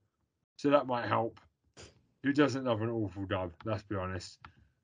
so 0.58 0.70
that 0.70 0.88
might 0.88 1.06
help. 1.08 1.40
Who 2.24 2.34
doesn't 2.34 2.64
love 2.66 2.82
an 2.82 2.90
awful 2.90 3.26
dub? 3.26 3.54
Let's 3.64 3.84
be 3.84 3.96
honest. 3.96 4.40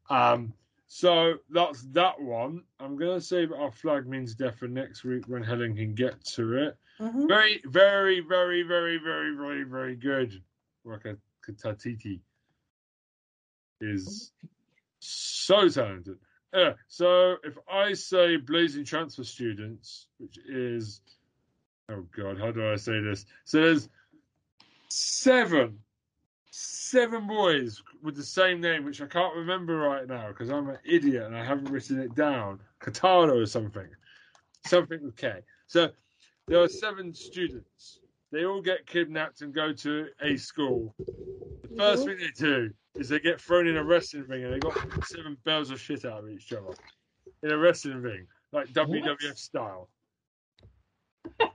Um, 0.10 0.54
so 0.88 1.36
that's 1.50 1.82
that 1.94 2.20
one. 2.22 2.64
I'm 2.80 2.96
gonna 2.98 3.20
save 3.22 3.52
our 3.52 3.72
flag 3.72 4.08
means 4.08 4.36
death 4.36 4.58
for 4.60 4.68
next 4.68 5.04
week 5.04 5.26
when 5.28 5.42
Helen 5.44 5.76
can 5.76 5.96
get 5.96 6.24
to 6.36 6.54
it. 6.56 6.78
Mhm. 7.00 7.28
Very, 7.28 7.62
very, 7.66 8.20
very, 8.20 8.62
very, 8.62 8.98
very, 8.98 9.36
very, 9.36 9.64
very 9.64 9.96
good. 9.96 10.44
Waka 10.84 11.18
Katatiti 11.44 12.20
is 13.80 14.32
so 15.00 15.68
talented. 15.68 16.20
Yeah, 16.54 16.74
so 16.88 17.38
if 17.44 17.58
I 17.72 17.94
say 17.94 18.36
Blazing 18.38 18.84
Transfer 18.84 19.24
Students, 19.24 20.08
which 20.18 20.38
is 20.48 21.02
oh 21.90 22.06
god, 22.16 22.40
how 22.40 22.52
do 22.52 22.72
I 22.72 22.76
say 22.76 23.00
this? 23.00 23.26
So 23.46 23.62
there's 23.62 23.90
seven 24.90 25.80
seven 26.52 27.26
boys 27.26 27.82
with 28.04 28.16
the 28.16 28.24
same 28.24 28.60
name, 28.60 28.84
which 28.84 29.02
I 29.02 29.06
can't 29.06 29.36
remember 29.36 29.78
right 29.78 30.06
now 30.08 30.28
because 30.28 30.50
I'm 30.50 30.70
an 30.70 30.78
idiot 30.84 31.24
and 31.24 31.36
I 31.36 31.44
haven't 31.44 31.70
written 31.70 32.00
it 32.00 32.14
down. 32.16 32.60
Katara 32.82 33.42
or 33.42 33.46
something. 33.46 33.88
Something 34.66 35.02
with 35.02 35.16
K. 35.16 35.40
So 35.68 35.90
there 36.48 36.62
are 36.62 36.68
seven 36.68 37.14
students. 37.14 38.00
They 38.32 38.46
all 38.46 38.62
get 38.62 38.86
kidnapped 38.86 39.42
and 39.42 39.54
go 39.54 39.74
to 39.74 40.08
a 40.22 40.38
school. 40.38 40.96
The 40.98 41.78
first 41.78 42.06
thing 42.06 42.18
they 42.18 42.32
do 42.36 42.72
is 42.96 43.10
they 43.10 43.20
get 43.20 43.42
thrown 43.42 43.68
in 43.68 43.78
a 43.78 43.84
wrestling 43.84 44.26
ring 44.28 44.46
and 44.46 44.54
they 44.54 44.60
got 44.60 44.78
seven 45.06 45.38
bells 45.44 45.70
of 45.72 45.80
shit 45.80 46.06
out 46.06 46.24
of 46.24 46.30
each 46.30 46.54
other. 46.54 46.74
In 47.44 47.52
a 47.52 47.58
wrestling 47.58 48.02
ring, 48.02 48.28
like 48.52 48.68
WWF 48.70 49.38
style. 49.38 49.90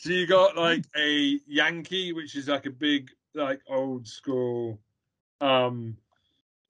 So 0.00 0.12
you 0.12 0.26
got 0.26 0.56
like 0.56 0.86
a 0.96 1.38
Yankee, 1.46 2.14
which 2.14 2.34
is 2.34 2.48
like 2.48 2.64
a 2.64 2.70
big, 2.70 3.10
like 3.34 3.60
old 3.68 4.08
school, 4.08 4.80
um, 5.42 5.94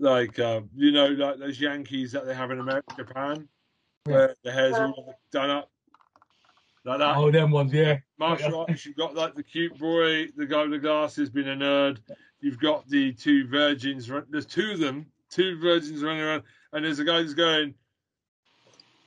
like 0.00 0.37
uh, 0.40 0.62
you 0.75 0.90
know, 0.90 1.06
like 1.06 1.38
those 1.38 1.61
Yankees 1.61 2.11
that 2.11 2.26
they 2.26 2.35
have 2.35 2.50
in 2.50 2.59
America, 2.59 2.92
Japan, 2.97 3.47
where 4.02 4.35
the 4.42 4.50
hair's 4.50 4.75
all 4.75 5.14
done 5.30 5.49
up, 5.49 5.70
like 6.84 6.99
that. 6.99 7.16
Oh, 7.16 7.30
them 7.30 7.50
ones, 7.50 7.72
yeah. 7.72 7.99
Martial 8.18 8.60
arts, 8.60 8.87
you've 8.87 8.96
got 8.96 9.14
like 9.14 9.34
the 9.34 9.42
cute 9.42 9.78
boy, 9.78 10.28
the 10.37 10.46
guy 10.46 10.62
with 10.62 10.72
the 10.72 10.78
glasses 10.78 11.30
being 11.30 11.49
a 11.49 11.52
nerd. 11.52 11.99
You've 12.40 12.58
got 12.58 12.88
the 12.88 13.12
two 13.12 13.46
virgins. 13.46 14.10
There's 14.30 14.46
two 14.46 14.72
of 14.72 14.78
them, 14.78 15.06
two 15.30 15.58
virgins 15.60 16.02
running 16.02 16.22
around, 16.22 16.42
and 16.72 16.84
there's 16.84 16.99
a 16.99 17.04
guy 17.04 17.20
who's 17.20 17.34
going, 17.34 17.75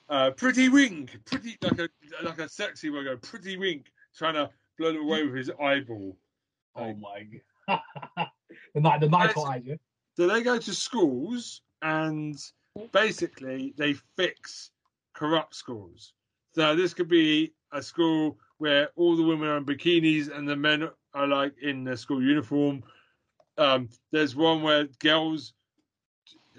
uh, 0.09 0.31
"Pretty 0.31 0.69
wink, 0.69 1.17
pretty 1.25 1.57
like 1.61 1.79
a 1.79 1.89
like 2.23 2.39
a 2.39 2.47
sexy 2.47 2.89
one, 2.91 3.05
go 3.05 3.17
pretty 3.17 3.57
wink," 3.57 3.91
trying 4.15 4.35
to 4.35 4.49
blow 4.77 4.89
it 4.89 4.97
away 4.97 5.23
with 5.23 5.35
his 5.35 5.49
eyeball. 5.61 6.15
Oh 6.75 6.93
my 6.93 7.27
god. 7.67 7.79
the 8.75 8.81
night, 8.81 8.99
the 8.99 9.09
night 9.09 9.37
eyes, 9.37 9.61
yeah. 9.65 9.75
So 10.15 10.27
they 10.27 10.43
go 10.43 10.59
to 10.59 10.73
schools 10.73 11.61
and 11.81 12.37
basically 12.91 13.73
they 13.77 13.93
fix 14.15 14.71
corrupt 15.13 15.55
schools. 15.55 16.13
So 16.53 16.75
this 16.75 16.93
could 16.93 17.07
be 17.07 17.53
a 17.71 17.81
school 17.81 18.37
where 18.57 18.89
all 18.95 19.15
the 19.15 19.23
women 19.23 19.47
are 19.47 19.57
in 19.57 19.65
bikinis 19.65 20.35
and 20.35 20.47
the 20.47 20.55
men 20.55 20.89
are 21.13 21.27
like 21.27 21.53
in 21.61 21.83
their 21.83 21.97
school 21.97 22.21
uniform. 22.21 22.83
Um, 23.57 23.89
there's 24.11 24.35
one 24.35 24.61
where 24.61 24.85
girls, 24.99 25.53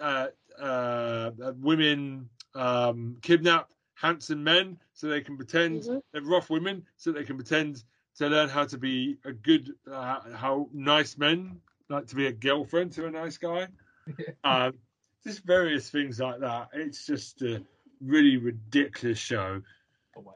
uh, 0.01 0.29
uh, 0.61 1.31
women 1.61 2.29
um, 2.55 3.17
kidnap 3.23 3.69
handsome 3.95 4.43
men 4.45 4.79
so 4.93 5.09
they 5.09 5.21
can 5.21 5.37
pretend 5.37 5.83
Mhm. 5.83 6.03
they're 6.13 6.23
rough 6.23 6.51
women 6.51 6.85
so 6.97 7.13
they 7.13 7.25
can 7.25 7.37
pretend 7.37 7.85
to 8.17 8.29
learn 8.29 8.49
how 8.49 8.65
to 8.65 8.79
be 8.79 9.19
a 9.25 9.33
good, 9.33 9.75
uh, 9.91 10.21
how 10.35 10.69
nice 10.73 11.17
men 11.19 11.61
like 11.89 12.07
to 12.07 12.15
be 12.17 12.27
a 12.27 12.33
girlfriend 12.33 12.93
to 12.93 13.07
a 13.07 13.11
nice 13.11 13.39
guy. 13.39 13.69
um, 14.45 14.75
just 15.25 15.45
various 15.45 15.91
things 15.91 16.21
like 16.21 16.41
that. 16.41 16.69
It's 16.73 17.07
just 17.07 17.43
a 17.43 17.65
really 18.01 18.37
ridiculous 18.37 19.19
show. 19.19 19.63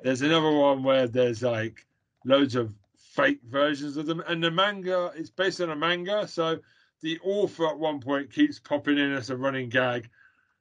There's 0.02 0.22
another 0.22 0.50
one 0.50 0.82
where 0.82 1.06
there's 1.08 1.42
like 1.42 1.86
loads 2.24 2.54
of 2.54 2.74
fake 2.96 3.40
versions 3.48 3.96
of 3.96 4.06
them, 4.06 4.22
and 4.26 4.42
the 4.42 4.50
manga 4.50 5.12
it's 5.16 5.30
based 5.30 5.60
on 5.60 5.70
a 5.70 5.76
manga, 5.76 6.26
so 6.28 6.58
the 7.00 7.18
author 7.20 7.66
at 7.66 7.78
one 7.78 8.00
point 8.00 8.32
keeps 8.32 8.58
popping 8.58 8.98
in 8.98 9.12
as 9.12 9.30
a 9.30 9.36
running 9.36 9.68
gag. 9.68 10.08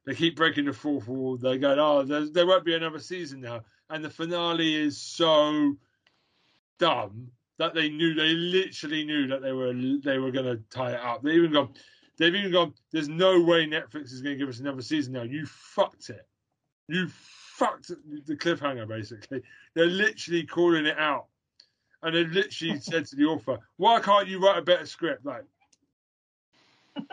They 0.06 0.14
keep 0.14 0.36
breaking 0.36 0.64
the 0.64 0.72
fourth 0.72 1.06
wall. 1.08 1.36
They 1.36 1.58
go, 1.58 1.76
"Oh, 1.78 2.02
there 2.02 2.46
won't 2.46 2.64
be 2.64 2.74
another 2.74 2.98
season 2.98 3.40
now," 3.40 3.64
and 3.90 4.04
the 4.04 4.10
finale 4.10 4.74
is 4.74 4.96
so 4.96 5.76
dumb 6.78 7.30
that 7.58 7.74
they 7.74 7.88
knew 7.88 8.14
they 8.14 8.34
literally 8.34 9.04
knew 9.04 9.26
that 9.28 9.42
they 9.42 9.52
were 9.52 9.72
they 9.72 10.18
were 10.18 10.30
going 10.30 10.46
to 10.46 10.62
tie 10.70 10.92
it 10.92 11.00
up. 11.00 11.22
They 11.22 11.32
even 11.32 11.52
gone, 11.52 11.74
they've 12.16 12.34
even 12.34 12.52
gone. 12.52 12.74
There's 12.92 13.08
no 13.08 13.42
way 13.42 13.66
Netflix 13.66 14.12
is 14.12 14.22
going 14.22 14.36
to 14.36 14.38
give 14.38 14.48
us 14.48 14.60
another 14.60 14.82
season 14.82 15.12
now. 15.14 15.22
You 15.22 15.44
fucked 15.46 16.10
it. 16.10 16.27
You 16.88 17.08
fucked 17.08 17.88
the 18.26 18.36
cliffhanger. 18.36 18.88
Basically, 18.88 19.42
they're 19.74 19.86
literally 19.86 20.44
calling 20.44 20.86
it 20.86 20.98
out, 20.98 21.26
and 22.02 22.14
they 22.14 22.24
literally 22.24 22.80
said 22.80 23.06
to 23.06 23.16
the 23.16 23.24
author, 23.24 23.58
"Why 23.76 24.00
can't 24.00 24.26
you 24.28 24.40
write 24.40 24.58
a 24.58 24.62
better 24.62 24.86
script?" 24.86 25.24
Like. 25.24 25.44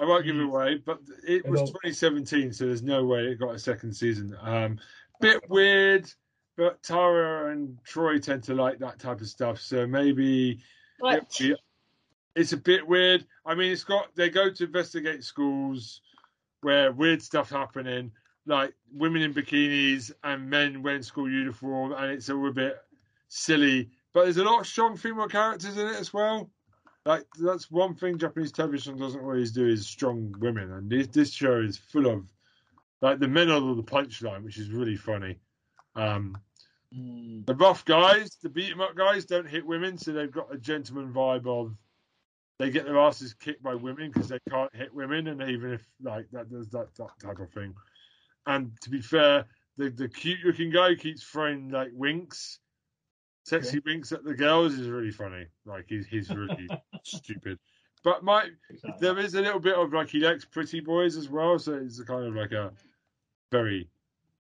I 0.00 0.04
won't 0.04 0.24
give 0.24 0.34
it 0.36 0.42
away, 0.42 0.82
but 0.84 0.98
it 1.24 1.48
was 1.48 1.60
2017, 1.70 2.52
so 2.52 2.66
there's 2.66 2.82
no 2.82 3.04
way 3.04 3.26
it 3.26 3.38
got 3.38 3.54
a 3.54 3.58
second 3.58 3.92
season. 3.94 4.36
Um, 4.40 4.80
bit 5.20 5.40
weird, 5.48 6.12
but 6.56 6.82
Tara 6.82 7.52
and 7.52 7.78
Troy 7.84 8.18
tend 8.18 8.42
to 8.44 8.54
like 8.54 8.80
that 8.80 8.98
type 8.98 9.20
of 9.20 9.28
stuff, 9.28 9.60
so 9.60 9.86
maybe 9.86 10.58
it- 11.18 11.28
it's 12.34 12.52
a 12.52 12.56
bit 12.56 12.84
weird. 12.84 13.24
I 13.46 13.54
mean, 13.54 13.70
it's 13.70 13.84
got 13.84 14.12
they 14.16 14.28
go 14.28 14.50
to 14.50 14.64
investigate 14.64 15.22
schools 15.22 16.00
where 16.62 16.90
weird 16.90 17.22
stuff 17.22 17.50
happening, 17.50 18.10
like 18.46 18.74
women 18.92 19.22
in 19.22 19.34
bikinis 19.34 20.12
and 20.24 20.48
men 20.50 20.82
wearing 20.82 21.02
school 21.02 21.30
uniform, 21.30 21.92
and 21.92 22.10
it's 22.10 22.28
all 22.30 22.48
a 22.48 22.52
bit 22.52 22.76
silly. 23.28 23.90
But 24.12 24.24
there's 24.24 24.38
a 24.38 24.44
lot 24.44 24.60
of 24.60 24.66
strong 24.66 24.96
female 24.96 25.28
characters 25.28 25.76
in 25.76 25.86
it 25.86 25.96
as 25.96 26.12
well. 26.12 26.50
Like 27.04 27.26
that's 27.40 27.70
one 27.70 27.94
thing 27.94 28.18
Japanese 28.18 28.52
television 28.52 28.98
doesn't 28.98 29.20
always 29.20 29.52
do 29.52 29.66
is 29.66 29.86
strong 29.86 30.34
women, 30.38 30.72
and 30.72 30.90
this 30.90 31.08
this 31.08 31.32
show 31.32 31.60
is 31.60 31.76
full 31.76 32.06
of 32.06 32.26
like 33.00 33.18
the 33.18 33.28
men 33.28 33.50
are 33.50 33.60
the 33.60 33.82
punchline, 33.82 34.44
which 34.44 34.58
is 34.58 34.70
really 34.70 34.96
funny. 34.96 35.38
Um, 35.96 36.36
Mm. 36.94 37.46
the 37.46 37.54
rough 37.54 37.86
guys, 37.86 38.36
the 38.42 38.50
beat 38.50 38.70
'em 38.70 38.82
up 38.82 38.94
guys, 38.94 39.24
don't 39.24 39.48
hit 39.48 39.64
women, 39.64 39.96
so 39.96 40.12
they've 40.12 40.30
got 40.30 40.52
a 40.52 40.58
gentleman 40.58 41.10
vibe 41.12 41.46
of 41.46 41.74
they 42.58 42.70
get 42.70 42.84
their 42.84 42.98
asses 42.98 43.32
kicked 43.34 43.62
by 43.62 43.74
women 43.74 44.10
because 44.10 44.28
they 44.28 44.38
can't 44.50 44.74
hit 44.76 44.92
women, 44.92 45.26
and 45.28 45.42
even 45.42 45.72
if 45.72 45.82
like 46.02 46.30
that 46.32 46.50
does 46.50 46.68
that, 46.68 46.94
that 46.96 47.18
type 47.18 47.38
of 47.38 47.50
thing. 47.50 47.74
And 48.46 48.72
to 48.82 48.90
be 48.90 49.00
fair, 49.00 49.46
the 49.76 49.90
the 49.90 50.08
cute 50.08 50.40
looking 50.44 50.70
guy 50.70 50.94
keeps 50.94 51.22
throwing 51.22 51.70
like 51.70 51.90
winks, 51.92 52.58
sexy 53.44 53.80
winks 53.84 54.12
at 54.12 54.24
the 54.24 54.34
girls 54.34 54.74
is 54.74 54.88
really 54.88 55.10
funny. 55.10 55.46
Like 55.64 55.86
he's 55.88 56.06
he's 56.06 56.30
really 56.30 56.68
stupid. 57.04 57.58
But 58.04 58.24
my 58.24 58.48
there 59.00 59.18
is 59.18 59.34
a 59.34 59.42
little 59.42 59.60
bit 59.60 59.76
of 59.76 59.92
like 59.92 60.08
he 60.08 60.18
likes 60.18 60.44
pretty 60.44 60.80
boys 60.80 61.16
as 61.16 61.28
well, 61.28 61.58
so 61.58 61.74
it's 61.74 62.00
a 62.00 62.04
kind 62.04 62.26
of 62.26 62.34
like 62.34 62.52
a 62.52 62.72
very 63.50 63.88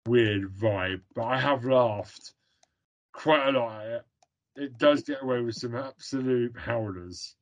weird 0.07 0.51
vibe. 0.57 1.03
But 1.15 1.25
I 1.25 1.41
have 1.41 1.65
laughed 1.65 2.33
quite 3.13 3.49
a 3.49 3.53
lot 3.59 3.81
at 3.83 3.91
it. 3.91 4.05
It 4.57 4.79
does 4.79 5.03
get 5.03 5.23
away 5.23 5.41
with 5.41 5.57
some 5.57 5.75
absolute 5.75 6.57
howlers. 6.57 7.35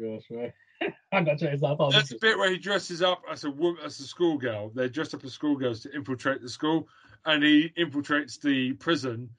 Gosh, 0.00 0.22
right. 0.30 0.52
I 1.12 1.22
got 1.22 1.38
to 1.38 1.44
check 1.44 1.52
this 1.52 1.62
out. 1.62 1.76
Oh, 1.80 1.90
There's 1.90 2.12
a 2.12 2.18
bit 2.20 2.38
where 2.38 2.50
he 2.50 2.58
dresses 2.58 3.02
up 3.02 3.22
as 3.30 3.44
a 3.44 3.50
woman, 3.50 3.82
as 3.84 3.98
a 4.00 4.04
schoolgirl. 4.04 4.72
They're 4.74 4.88
dressed 4.88 5.14
up 5.14 5.24
as 5.24 5.32
schoolgirls 5.32 5.80
to 5.80 5.94
infiltrate 5.94 6.42
the 6.42 6.48
school, 6.48 6.88
and 7.24 7.42
he 7.42 7.72
infiltrates 7.78 8.40
the 8.40 8.74
prison 8.74 9.30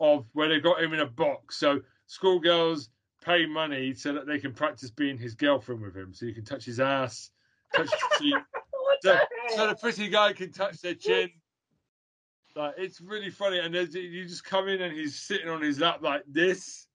of 0.00 0.26
where 0.32 0.48
they 0.48 0.60
got 0.60 0.82
him 0.82 0.92
in 0.92 1.00
a 1.00 1.06
box. 1.06 1.56
So 1.56 1.80
schoolgirls 2.06 2.90
pay 3.24 3.46
money 3.46 3.94
so 3.94 4.12
that 4.12 4.26
they 4.26 4.38
can 4.38 4.52
practice 4.52 4.90
being 4.90 5.18
his 5.18 5.34
girlfriend 5.34 5.80
with 5.80 5.96
him. 5.96 6.12
So 6.12 6.26
you 6.26 6.34
can 6.34 6.44
touch 6.44 6.64
his 6.64 6.80
ass, 6.80 7.30
touch 7.74 7.90
his 7.90 8.00
cheek. 8.18 8.34
So, 9.00 9.12
the 9.12 9.20
so 9.54 9.66
the 9.68 9.74
pretty 9.74 10.08
guy 10.08 10.32
can 10.32 10.52
touch 10.52 10.80
their 10.80 10.94
chin. 10.94 11.30
Like 12.56 12.74
it's 12.78 13.00
really 13.00 13.30
funny, 13.30 13.58
and 13.58 13.74
there's, 13.74 13.94
you 13.94 14.24
just 14.26 14.44
come 14.44 14.68
in 14.68 14.80
and 14.80 14.96
he's 14.96 15.16
sitting 15.16 15.48
on 15.48 15.60
his 15.60 15.80
lap 15.80 16.00
like 16.02 16.22
this. 16.26 16.86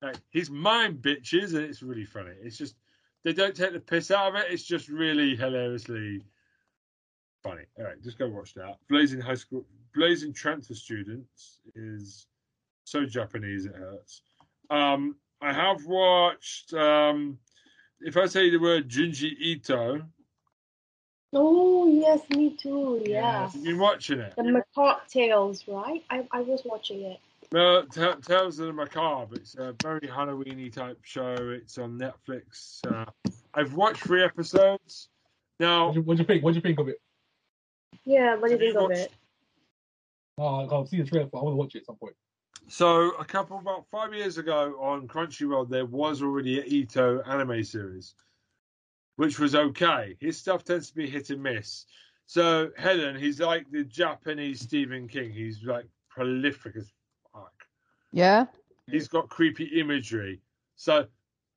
Like 0.00 0.16
he's 0.30 0.50
mine, 0.50 0.98
bitches, 0.98 1.54
and 1.54 1.64
it's 1.64 1.82
really 1.82 2.04
funny. 2.04 2.32
It's 2.42 2.56
just 2.56 2.76
they 3.24 3.32
don't 3.32 3.56
take 3.56 3.72
the 3.72 3.80
piss 3.80 4.10
out 4.10 4.28
of 4.28 4.34
it. 4.36 4.46
It's 4.50 4.64
just 4.64 4.88
really 4.88 5.34
hilariously 5.34 6.24
funny. 7.42 7.64
All 7.78 7.84
right, 7.84 8.02
just 8.02 8.18
go 8.18 8.28
watch 8.28 8.54
that. 8.54 8.76
Blazing 8.88 9.20
High 9.20 9.34
School, 9.34 9.64
Blazing 9.94 10.32
Transfer 10.32 10.74
Students 10.74 11.60
is 11.74 12.26
so 12.84 13.04
Japanese 13.06 13.66
it 13.66 13.74
hurts. 13.74 14.22
Um, 14.70 15.16
I 15.40 15.52
have 15.52 15.84
watched. 15.86 16.72
Um, 16.74 17.38
if 18.00 18.16
I 18.16 18.26
say 18.26 18.50
the 18.50 18.58
word 18.58 18.88
Junji 18.88 19.32
Ito, 19.38 20.02
Oh 21.36 21.88
yes, 21.88 22.20
me 22.30 22.50
too. 22.50 23.02
Yeah. 23.04 23.42
Yes. 23.42 23.54
you've 23.54 23.64
been 23.64 23.78
watching 23.78 24.20
it. 24.20 24.34
The 24.36 24.44
Macabre 24.44 25.00
Tales, 25.08 25.64
right? 25.66 26.02
I, 26.08 26.26
I 26.30 26.40
was 26.42 26.62
watching 26.64 27.02
it. 27.02 27.18
No, 27.54 27.82
T- 27.84 28.02
Tales 28.22 28.58
of 28.58 28.66
the 28.66 28.72
Macabre. 28.72 29.36
It's 29.36 29.54
a 29.54 29.76
very 29.80 30.00
Halloweeny 30.00 30.72
type 30.72 30.98
show. 31.02 31.36
It's 31.38 31.78
on 31.78 31.96
Netflix. 31.96 32.80
Uh, 32.84 33.04
I've 33.54 33.74
watched 33.74 34.02
three 34.02 34.24
episodes. 34.24 35.08
Now, 35.60 35.86
What 35.86 35.94
do 35.94 36.00
you, 36.00 36.18
you 36.18 36.24
think? 36.24 36.42
What 36.42 36.50
do 36.50 36.56
you 36.56 36.60
think 36.62 36.80
of 36.80 36.88
it? 36.88 37.00
Yeah, 38.04 38.34
what 38.34 38.48
do 38.48 38.54
you 38.54 38.58
think 38.58 38.74
of 38.76 38.82
watched- 38.82 38.98
it? 39.02 39.12
Oh, 40.36 40.80
I've 40.82 40.88
seen 40.88 41.04
the 41.04 41.06
trailer. 41.06 41.28
But 41.32 41.38
I 41.38 41.42
want 41.44 41.52
to 41.52 41.56
watch 41.56 41.74
it 41.76 41.82
at 41.82 41.86
some 41.86 41.94
point. 41.94 42.16
so 42.66 43.10
a 43.12 43.24
couple 43.24 43.56
about 43.60 43.86
five 43.88 44.12
years 44.12 44.36
ago 44.36 44.76
on 44.80 45.06
Crunchyroll, 45.06 45.68
there 45.70 45.86
was 45.86 46.22
already 46.22 46.58
an 46.58 46.66
Ito 46.66 47.20
anime 47.24 47.62
series, 47.62 48.16
which 49.14 49.38
was 49.38 49.54
okay. 49.54 50.16
His 50.18 50.36
stuff 50.36 50.64
tends 50.64 50.88
to 50.88 50.96
be 50.96 51.08
hit 51.08 51.30
and 51.30 51.40
miss. 51.40 51.86
So 52.26 52.70
Helen, 52.76 53.14
he's 53.14 53.38
like 53.38 53.70
the 53.70 53.84
Japanese 53.84 54.58
Stephen 54.60 55.06
King. 55.06 55.30
He's 55.32 55.62
like 55.62 55.86
prolific 56.10 56.74
as 56.74 56.82
fuck. 56.86 56.90
Yeah. 58.14 58.46
He's 58.88 59.08
got 59.08 59.28
creepy 59.28 59.64
imagery. 59.80 60.40
So, 60.76 61.06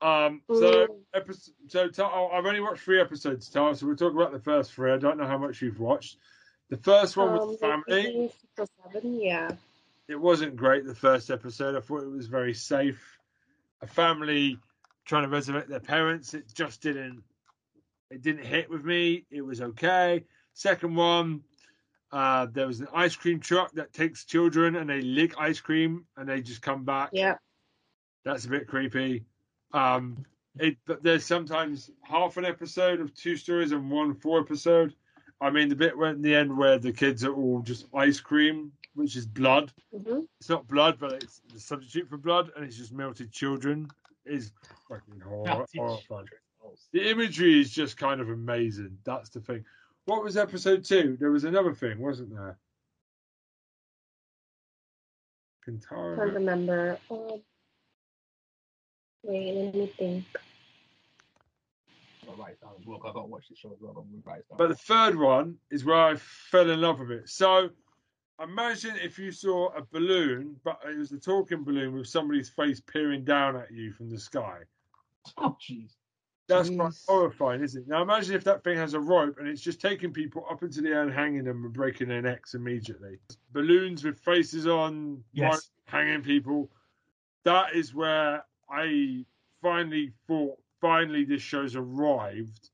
um, 0.02 0.42
so 0.54 1.04
episode, 1.14 1.54
so 1.68 1.88
Ta- 1.90 2.12
oh, 2.14 2.30
I've 2.36 2.46
only 2.46 2.60
watched 2.62 2.82
three 2.82 3.00
episodes, 3.00 3.48
Tara. 3.50 3.76
So 3.76 3.86
we'll 3.86 3.96
talk 3.96 4.14
about 4.14 4.32
the 4.32 4.40
first 4.40 4.74
three. 4.74 4.92
I 4.92 4.98
don't 4.98 5.18
know 5.18 5.28
how 5.28 5.38
much 5.38 5.62
you've 5.62 5.80
watched. 5.80 6.18
The 6.70 6.78
first 6.78 7.16
one 7.16 7.30
Um, 7.30 7.48
was 7.48 7.60
family. 7.60 7.84
maybe 7.88 8.32
six 8.56 8.72
or 8.84 8.92
seven, 8.92 9.20
yeah. 9.20 9.52
It 10.08 10.20
wasn't 10.20 10.56
great. 10.56 10.86
The 10.86 10.96
first 10.96 11.30
episode, 11.30 11.76
I 11.76 11.80
thought 11.80 12.02
it 12.04 12.10
was 12.10 12.28
very 12.28 12.54
safe. 12.54 13.20
A 13.82 13.88
family 13.88 14.58
trying 15.06 15.24
to 15.24 15.30
resurrect 15.30 15.70
their 15.70 15.80
parents. 15.80 16.34
It 16.34 16.52
just 16.54 16.82
didn't. 16.82 17.22
It 18.10 18.22
didn't 18.24 18.46
hit 18.46 18.70
with 18.70 18.84
me. 18.84 19.26
It 19.30 19.42
was 19.42 19.62
okay. 19.62 20.24
Second 20.54 20.96
one, 20.96 21.44
uh, 22.12 22.48
there 22.52 22.68
was 22.68 22.80
an 22.80 22.88
ice 22.94 23.16
cream 23.16 23.40
truck 23.40 23.72
that 23.74 23.94
takes 23.94 24.26
children 24.26 24.76
and 24.78 24.90
they 24.90 25.02
lick 25.02 25.34
ice 25.38 25.60
cream 25.60 26.06
and 26.16 26.28
they 26.28 26.42
just 26.42 26.62
come 26.62 26.84
back. 26.86 27.10
Yeah. 27.12 27.36
That's 28.24 28.46
a 28.46 28.50
bit 28.50 28.68
creepy. 28.68 29.26
Um, 29.74 30.26
it 30.60 30.78
but 30.86 31.04
there's 31.04 31.26
sometimes 31.26 31.92
half 32.04 32.38
an 32.38 32.46
episode 32.46 33.00
of 33.00 33.14
two 33.14 33.36
stories 33.36 33.72
and 33.72 33.92
one 33.92 34.14
full 34.16 34.40
episode. 34.40 34.96
I 35.40 35.52
mean, 35.52 35.70
the 35.70 35.76
bit 35.76 35.98
where 35.98 36.10
in 36.12 36.22
the 36.22 36.34
end 36.36 36.58
where 36.58 36.80
the 36.80 36.92
kids 36.92 37.24
are 37.24 37.34
all 37.34 37.62
just 37.62 37.86
ice 37.94 38.20
cream, 38.20 38.72
which 38.96 39.16
is 39.16 39.26
blood. 39.28 39.72
hmm 39.92 40.22
It's 40.40 40.50
not 40.50 40.68
blood, 40.68 40.98
but 41.00 41.14
it's 41.14 41.42
the 41.54 41.60
substitute 41.60 42.10
for 42.10 42.18
blood, 42.18 42.52
and 42.56 42.66
it's 42.66 42.78
just 42.78 42.92
melted 42.92 43.32
children. 43.32 43.88
Is 44.26 44.52
fucking 44.90 45.22
hor- 45.22 45.66
horrifying. 45.78 46.28
The 46.92 47.10
imagery 47.10 47.62
is 47.62 47.72
just 47.72 47.98
kind 47.98 48.20
of 48.20 48.30
amazing. 48.30 48.98
That's 49.06 49.30
the 49.30 49.40
thing. 49.40 49.64
What 50.08 50.24
was 50.24 50.38
episode 50.38 50.86
two? 50.86 51.18
There 51.20 51.32
was 51.32 51.44
another 51.44 51.74
thing, 51.74 52.00
wasn't 52.00 52.34
there? 52.34 52.58
Can't 55.66 55.84
remember. 55.92 56.98
Um, 57.12 57.42
wait, 59.24 59.54
let 59.54 59.76
me 59.76 59.94
think. 59.98 60.24
I'll 62.26 62.36
write 62.38 62.54
it 62.54 62.62
down 62.62 62.76
as 62.80 62.86
well. 62.86 63.00
'cause 63.00 63.10
I 63.10 63.14
gotta 63.16 63.28
watch 63.28 63.50
the 63.50 63.56
show 63.58 63.74
as 63.74 63.82
well. 63.82 63.98
I'm 63.98 64.10
gonna 64.10 64.22
write 64.24 64.40
it 64.40 64.48
down. 64.48 64.58
But 64.60 64.70
the 64.70 64.76
third 64.76 65.18
one 65.18 65.60
is 65.72 65.84
where 65.84 65.98
I 65.98 66.16
fell 66.16 66.70
in 66.70 66.80
love 66.80 67.02
with 67.02 67.12
it. 67.12 67.28
So 67.28 67.70
imagine 68.42 68.96
if 68.96 69.20
you 69.20 69.34
saw 69.34 69.74
a 69.76 69.82
balloon, 69.82 70.58
but 70.64 70.80
it 70.86 70.98
was 70.98 71.12
a 71.12 71.20
talking 71.20 71.66
balloon 71.66 71.94
with 71.96 72.08
somebody's 72.08 72.50
face 72.50 72.80
peering 72.80 73.26
down 73.26 73.58
at 73.58 73.72
you 73.74 73.92
from 73.92 74.10
the 74.10 74.20
sky. 74.20 74.64
oh 75.38 75.58
jeez. 75.60 75.97
That's 76.48 76.70
quite 76.70 76.94
horrifying, 77.08 77.62
isn't 77.62 77.82
it? 77.84 77.88
Now 77.88 78.02
imagine 78.02 78.36
if 78.36 78.44
that 78.46 78.64
thing 78.64 78.78
has 78.78 78.94
a 78.94 79.00
rope 79.00 79.38
and 79.40 79.48
it's 79.48 79.62
just 79.62 79.82
taking 79.82 80.12
people 80.14 80.46
up 80.50 80.64
into 80.64 80.82
the 80.82 80.90
air 80.90 81.04
and 81.04 81.14
hanging 81.14 81.44
them 81.44 81.66
and 81.66 81.74
breaking 81.74 82.08
their 82.08 82.22
necks 82.22 82.54
immediately. 82.54 83.20
Balloons 83.52 84.04
with 84.04 84.18
faces 84.20 84.66
on, 84.68 85.24
Yes. 85.34 85.70
hanging 85.86 86.22
people. 86.22 86.70
That 87.44 87.74
is 87.76 87.94
where 87.94 88.44
I 88.70 89.26
finally 89.62 90.12
thought, 90.28 90.58
finally 90.80 91.26
this 91.26 91.42
show's 91.42 91.76
arrived 91.76 92.70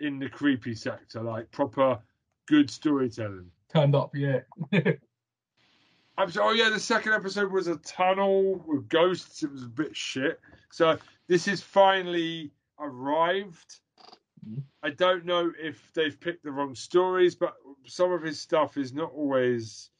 in 0.00 0.18
the 0.18 0.28
creepy 0.28 0.74
sector, 0.74 1.22
like 1.22 1.50
proper 1.50 1.98
good 2.46 2.68
storytelling. 2.70 3.50
Turned 3.72 3.94
up, 3.94 4.14
yeah. 4.14 4.40
I'm 6.16 6.30
so, 6.30 6.44
oh 6.44 6.52
yeah, 6.52 6.68
the 6.68 6.78
second 6.78 7.12
episode 7.12 7.50
was 7.50 7.66
a 7.66 7.76
tunnel 7.76 8.62
with 8.66 8.88
ghosts. 8.88 9.42
It 9.42 9.50
was 9.50 9.64
a 9.64 9.68
bit 9.68 9.96
shit. 9.96 10.40
So 10.70 10.98
this 11.26 11.48
is 11.48 11.60
finally 11.60 12.52
arrived. 12.78 13.80
Mhm. 14.46 14.62
I 14.82 14.90
don't 14.90 15.24
know 15.24 15.52
if 15.58 15.92
they've 15.94 16.18
picked 16.18 16.44
the 16.44 16.52
wrong 16.52 16.74
stories, 16.74 17.34
but 17.34 17.56
some 17.86 18.12
of 18.12 18.22
his 18.22 18.40
stuff 18.40 18.76
is 18.76 18.92
not 18.92 19.12
always 19.12 19.90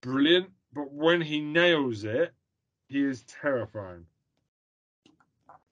brilliant. 0.00 0.50
But 0.72 0.92
when 0.92 1.20
he 1.20 1.40
nails 1.40 2.04
it, 2.04 2.32
he 2.88 3.02
is 3.02 3.24
terrifying. 3.24 4.06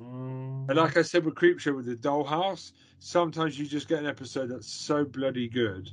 And 0.01 0.77
like 0.77 0.97
I 0.97 1.03
said 1.03 1.25
with 1.25 1.35
Creepshow 1.35 1.75
with 1.75 1.87
the 1.87 1.97
Dollhouse, 1.97 2.73
sometimes 3.01 3.59
you 3.59 3.67
just 3.67 3.89
get 3.89 3.99
an 3.99 4.07
episode 4.07 4.49
that's 4.49 4.69
so 4.69 5.05
bloody 5.05 5.49
good, 5.49 5.91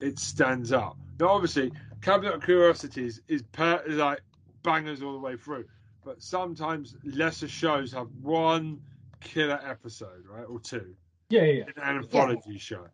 it 0.00 0.18
stands 0.18 0.72
up. 0.72 0.98
Now, 1.18 1.28
obviously, 1.28 1.72
Cabinet 2.02 2.34
of 2.34 2.42
Curiosities 2.42 3.22
is, 3.28 3.42
per, 3.52 3.82
is 3.86 3.96
like 3.96 4.20
bangers 4.62 5.02
all 5.02 5.12
the 5.12 5.18
way 5.18 5.36
through, 5.36 5.64
but 6.04 6.22
sometimes 6.22 6.96
lesser 7.04 7.48
shows 7.48 7.92
have 7.92 8.08
one 8.20 8.80
killer 9.24 9.60
episode, 9.66 10.24
right, 10.28 10.44
or 10.44 10.60
two, 10.60 10.94
yeah, 11.30 11.42
yeah, 11.42 11.64
yeah. 11.76 11.90
an 11.90 11.96
anthology 11.96 12.58
show. 12.58 12.86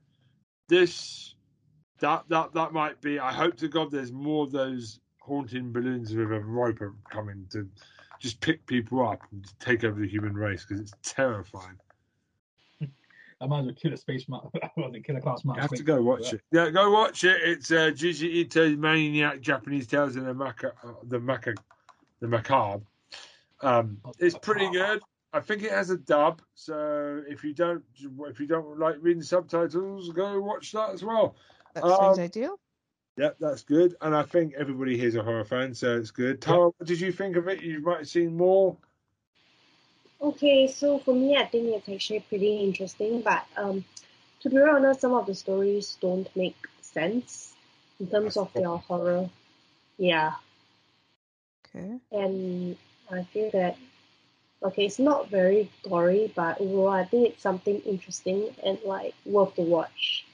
This, 0.69 1.35
that, 1.99 2.25
that, 2.29 2.55
that 2.55 2.73
might 2.73 3.01
be. 3.01 3.19
I 3.19 3.33
hope 3.33 3.57
to 3.59 3.69
God 3.69 3.91
there's 3.91 4.13
more 4.13 4.45
of 4.45 4.53
those 4.53 5.01
haunting 5.21 5.73
balloons 5.73 6.15
with 6.15 6.33
a 6.33 6.41
rope 6.41 6.81
coming 7.11 7.47
to 7.51 7.69
just 8.21 8.41
pick 8.41 8.65
people 8.67 9.07
up 9.07 9.21
and 9.33 9.45
take 9.59 9.85
over 9.85 10.01
the 10.01 10.09
human 10.09 10.35
race 10.35 10.65
because 10.67 10.81
it's 10.81 10.95
terrifying. 11.03 11.77
I 13.43 13.47
might 13.47 13.61
as 13.61 13.67
well 13.67 13.75
kill 13.75 13.95
a 13.95 13.97
space 13.97 14.29
mountain. 14.29 14.51
well, 14.77 14.91
the 14.91 15.01
killer 15.01 15.21
class 15.21 15.43
You 15.45 15.49
mountain. 15.49 15.63
have 15.63 15.71
to 15.73 15.83
go 15.83 16.03
watch 16.03 16.33
it. 16.35 16.43
Yeah, 16.53 16.69
go 16.71 16.91
watch 16.91 17.25
it. 17.25 17.41
It's 17.43 17.71
uh, 17.71 17.91
Junji 17.95 18.45
Ito's 18.45 18.77
Maniac 18.77 19.41
Japanese 19.41 19.87
Tales 19.87 20.17
in 20.17 20.25
the 20.25 20.35
Maca, 20.35 20.73
uh, 20.85 20.93
the 21.05 21.19
Maca, 21.19 21.57
the 22.21 22.29
Macabre. 22.29 22.83
Um, 23.63 23.99
it's 24.19 24.37
pretty 24.39 24.71
good. 24.71 25.01
I 25.33 25.41
think 25.41 25.63
it 25.63 25.71
has 25.71 25.91
a 25.91 25.97
dub, 25.97 26.43
so 26.55 27.23
if 27.29 27.45
you 27.45 27.55
don't 27.55 27.85
if 28.27 28.41
you 28.41 28.47
don't 28.47 28.79
like 28.79 28.97
reading 29.01 29.23
subtitles, 29.23 30.11
go 30.11 30.41
watch 30.41 30.73
that 30.73 30.91
as 30.91 31.05
well. 31.05 31.37
That 31.75 31.87
sounds 31.87 32.19
Um, 32.19 32.25
ideal. 32.25 32.59
Yep, 33.17 33.37
that's 33.39 33.63
good. 33.63 33.97
And 34.01 34.15
I 34.15 34.23
think 34.23 34.55
everybody 34.57 34.97
here's 34.99 35.15
a 35.15 35.23
horror 35.23 35.45
fan, 35.45 35.75
so 35.75 35.97
it's 35.97 36.11
good. 36.11 36.41
Tara, 36.41 36.67
what 36.67 36.87
did 36.87 37.01
you 37.01 37.13
think 37.13 37.37
of 37.37 37.49
it? 37.49 37.63
You 37.63 37.81
might 37.81 37.99
have 37.99 38.09
seen 38.09 38.37
more. 38.37 38.77
Okay, 40.21 40.67
so 40.67 40.99
for 40.99 41.15
me, 41.15 41.37
I 41.37 41.47
think 41.47 41.67
it's 41.69 41.89
actually 41.89 42.21
pretty 42.21 42.59
interesting, 42.59 43.23
but 43.23 43.45
um, 43.57 43.85
to 44.41 44.51
be 44.51 44.59
honest, 44.59 45.01
some 45.01 45.13
of 45.15 45.27
the 45.27 45.35
stories 45.35 45.97
don't 46.01 46.29
make 46.37 46.57
sense 46.83 47.55
in 48.01 48.09
terms 48.09 48.37
of 48.37 48.53
their 48.53 48.69
horror. 48.69 49.31
Yeah, 49.97 50.33
Okay. 51.75 52.01
and 52.13 52.77
I 53.11 53.23
feel 53.25 53.51
that 53.53 53.77
okay, 54.63 54.87
it's 54.87 54.99
not 54.99 55.31
very 55.31 55.71
gory, 55.89 56.33
but 56.35 56.61
overall, 56.61 56.89
I 56.89 57.05
think 57.05 57.29
it's 57.29 57.43
something 57.43 57.81
interesting 57.81 58.51
and 58.65 58.79
like 58.85 59.15
worth 59.25 59.55
the 59.57 59.63
watch. 59.63 60.27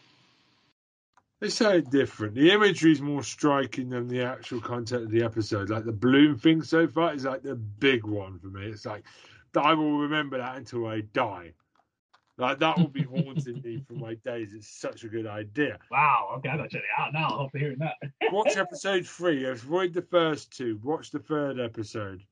It's 1.42 1.54
so 1.54 1.80
different. 1.80 2.34
The 2.34 2.50
imagery 2.50 2.92
is 2.92 3.02
more 3.02 3.22
striking 3.22 3.90
than 3.90 4.08
the 4.08 4.22
actual 4.22 4.60
content 4.60 5.04
of 5.04 5.10
the 5.10 5.22
episode. 5.22 5.68
Like 5.68 5.84
the 5.84 5.92
balloon 5.92 6.38
thing 6.38 6.62
so 6.62 6.88
far 6.88 7.12
is 7.12 7.24
like 7.24 7.42
the 7.42 7.56
big 7.56 8.04
one 8.04 8.38
for 8.38 8.46
me. 8.46 8.66
It's 8.66 8.86
like 8.86 9.04
I 9.54 9.74
will 9.74 9.98
remember 9.98 10.38
that 10.38 10.56
until 10.56 10.86
I 10.86 11.02
die. 11.12 11.52
Like 12.38 12.58
that 12.60 12.78
will 12.78 12.88
be 12.88 13.02
haunting 13.24 13.60
me 13.62 13.82
for 13.86 13.94
my 13.94 14.14
days. 14.14 14.54
It's 14.54 14.68
such 14.68 15.04
a 15.04 15.08
good 15.08 15.26
idea. 15.26 15.78
Wow, 15.90 16.34
okay, 16.38 16.48
I 16.48 16.56
gotta 16.56 16.68
check 16.68 16.82
it 16.82 17.00
out 17.00 17.12
now 17.12 17.44
after 17.44 17.58
hearing 17.58 17.78
that. 17.78 17.96
Watch 18.32 18.56
episode 18.56 19.06
three. 19.06 19.44
Avoid 19.44 19.92
the 19.92 20.02
first 20.02 20.56
two. 20.56 20.80
Watch 20.82 21.10
the 21.10 21.18
third 21.18 21.60
episode. 21.60 22.22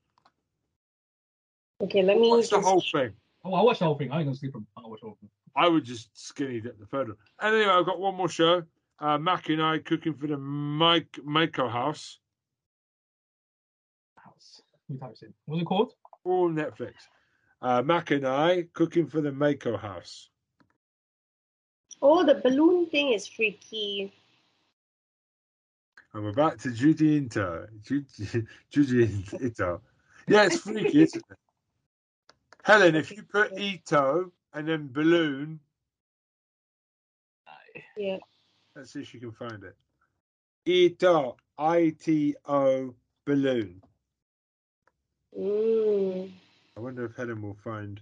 Okay, 1.81 2.03
let 2.03 2.17
me 2.17 2.29
Watch 2.29 2.49
the 2.49 2.59
whole 2.59 2.81
thing. 2.81 3.11
Oh, 3.43 3.53
I 3.53 3.61
watched 3.61 3.79
the 3.79 3.85
whole 3.85 3.97
thing. 3.97 4.11
I 4.11 4.19
ain't 4.19 4.27
gonna 4.27 4.37
sleep 4.37 4.53
from. 4.53 4.65
I 4.77 4.81
watch 4.87 5.01
the 5.01 5.07
whole 5.07 5.17
thing. 5.19 5.29
I 5.55 5.67
would 5.67 5.83
just 5.83 6.09
skinny 6.13 6.59
dip 6.61 6.79
the 6.79 6.85
third 6.85 7.09
one. 7.09 7.17
Anyway, 7.41 7.71
I've 7.71 7.85
got 7.85 7.99
one 7.99 8.15
more 8.15 8.29
show. 8.29 8.63
Uh, 8.99 9.17
Makanai 9.17 9.83
cooking 9.83 10.13
for 10.13 10.27
the 10.27 10.37
Mike 10.37 11.11
Maiko 11.25 11.69
House, 11.69 12.19
House. 14.15 14.61
Let 14.89 15.01
me 15.01 15.07
in. 15.21 15.33
What's 15.45 15.61
it 15.61 15.65
called? 15.65 15.93
all 16.25 16.49
Netflix. 16.49 16.93
Uh, 17.61 17.81
Makanai 17.81 18.71
cooking 18.73 19.07
for 19.07 19.21
the 19.21 19.31
Maiko 19.31 19.79
House. 19.79 20.29
Oh, 22.01 22.25
the 22.25 22.35
balloon 22.35 22.87
thing 22.89 23.13
is 23.13 23.27
freaky. 23.27 24.13
I'm 26.13 26.25
about 26.25 26.59
to 26.59 26.71
Judy 26.71 27.17
into 27.17 27.67
Judy, 27.83 28.45
Judy 28.69 29.25
Ito. 29.41 29.81
Yeah, 30.27 30.45
it's 30.45 30.59
freaky, 30.59 31.03
isn't 31.03 31.23
it? 31.29 31.37
Helen, 32.65 32.95
if 32.95 33.11
you 33.11 33.21
put 33.21 33.55
Ito 33.59 34.31
and 34.53 34.67
then 34.67 34.89
balloon, 34.91 35.59
Yeah. 37.95 38.17
let's 38.75 38.91
see 38.91 39.01
if 39.01 39.07
she 39.07 39.19
can 39.19 39.31
find 39.31 39.63
it. 39.63 39.75
Ito, 40.65 41.37
I 41.59 41.95
T 41.99 42.35
O 42.45 42.95
balloon. 43.27 43.83
Mm. 45.37 46.31
I 46.75 46.79
wonder 46.79 47.05
if 47.05 47.15
Helen 47.15 47.43
will 47.43 47.53
find. 47.63 48.01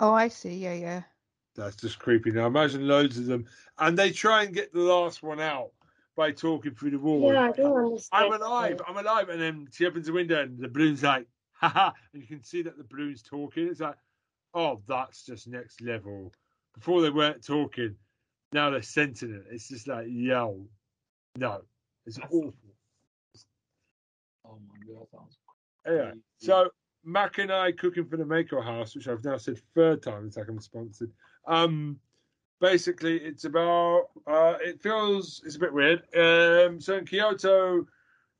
Oh, 0.00 0.12
I 0.12 0.26
see. 0.26 0.56
Yeah, 0.56 0.74
yeah. 0.74 1.02
That's 1.54 1.76
just 1.76 2.00
creepy. 2.00 2.32
Now 2.32 2.48
imagine 2.48 2.88
loads 2.88 3.16
of 3.16 3.26
them, 3.26 3.46
and 3.78 3.96
they 3.96 4.10
try 4.10 4.42
and 4.42 4.52
get 4.52 4.72
the 4.72 4.80
last 4.80 5.22
one 5.22 5.40
out 5.40 5.70
by 6.16 6.32
talking 6.32 6.74
through 6.74 6.90
the 6.90 6.98
wall. 6.98 7.32
Yeah, 7.32 7.48
I 7.48 7.52
don't 7.52 7.76
understand. 7.86 8.24
I'm 8.34 8.40
alive, 8.40 8.80
I'm 8.86 8.96
alive, 8.96 9.28
and 9.28 9.40
then 9.40 9.68
she 9.72 9.86
opens 9.86 10.06
the 10.06 10.12
window 10.12 10.42
and 10.42 10.58
the 10.58 10.68
balloon's 10.68 11.02
like, 11.02 11.26
haha, 11.52 11.92
and 12.12 12.22
you 12.22 12.28
can 12.28 12.42
see 12.44 12.62
that 12.62 12.76
the 12.76 12.84
balloon's 12.84 13.22
talking. 13.22 13.68
It's 13.68 13.80
like, 13.80 13.96
oh, 14.54 14.80
that's 14.86 15.24
just 15.24 15.48
next 15.48 15.80
level. 15.80 16.32
Before 16.74 17.00
they 17.02 17.10
weren't 17.10 17.44
talking, 17.44 17.94
now 18.52 18.70
they're 18.70 18.82
sensing 18.82 19.32
it. 19.34 19.44
It's 19.50 19.68
just 19.68 19.86
like, 19.88 20.06
yo, 20.08 20.66
no, 21.38 21.62
it's 22.06 22.16
That's- 22.16 22.32
awful. 22.34 22.54
Oh 24.46 24.58
my 24.68 24.94
god, 24.94 25.06
that 25.12 25.18
sounds 25.18 25.38
Yeah. 25.86 26.10
crazy. 26.10 26.20
So 26.38 26.70
Makanai 27.06 27.78
cooking 27.78 28.06
for 28.06 28.16
the 28.16 28.24
Maiko 28.24 28.62
House, 28.62 28.94
which 28.94 29.08
I've 29.08 29.24
now 29.24 29.36
said 29.36 29.58
third 29.74 30.02
time 30.02 30.26
it's 30.26 30.36
like 30.36 30.48
I'm 30.48 30.60
sponsored. 30.60 31.12
Um, 31.46 31.98
basically, 32.60 33.16
it's 33.16 33.44
about. 33.44 34.08
Uh, 34.26 34.54
it 34.60 34.80
feels 34.80 35.42
it's 35.44 35.56
a 35.56 35.58
bit 35.58 35.72
weird. 35.72 36.02
Um, 36.14 36.80
so 36.80 36.96
in 36.96 37.06
Kyoto, 37.06 37.86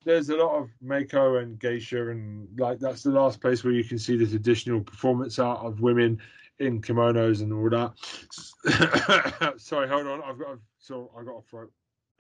there's 0.05 0.31
a 0.31 0.37
lot 0.37 0.57
of 0.57 0.71
Maiko 0.85 1.43
and 1.43 1.59
geisha, 1.59 2.11
and 2.11 2.49
like 2.59 2.79
that's 2.79 3.03
the 3.03 3.11
last 3.11 3.41
place 3.41 3.65
where 3.65 3.73
you 3.73 3.85
can 3.85 3.99
see 3.99 4.17
this 4.17 4.35
additional 4.35 4.81
performance 4.81 5.39
art 5.39 5.65
of 5.65 5.81
women 5.81 6.21
in 6.59 6.81
kimonos 6.81 7.41
and 7.41 7.53
all 7.53 7.71
that. 7.71 9.55
Sorry, 9.61 9.89
hold 9.89 10.07
on. 10.07 10.23
I've 10.23 10.39
got. 10.39 10.53
A, 10.53 10.59
so 10.79 11.11
I 11.19 11.25
got 11.25 11.39
a 11.39 11.43
throat 11.43 11.73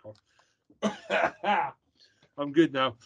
cough. 0.02 0.20
I'm 2.38 2.52
good 2.52 2.72
now. 2.72 2.96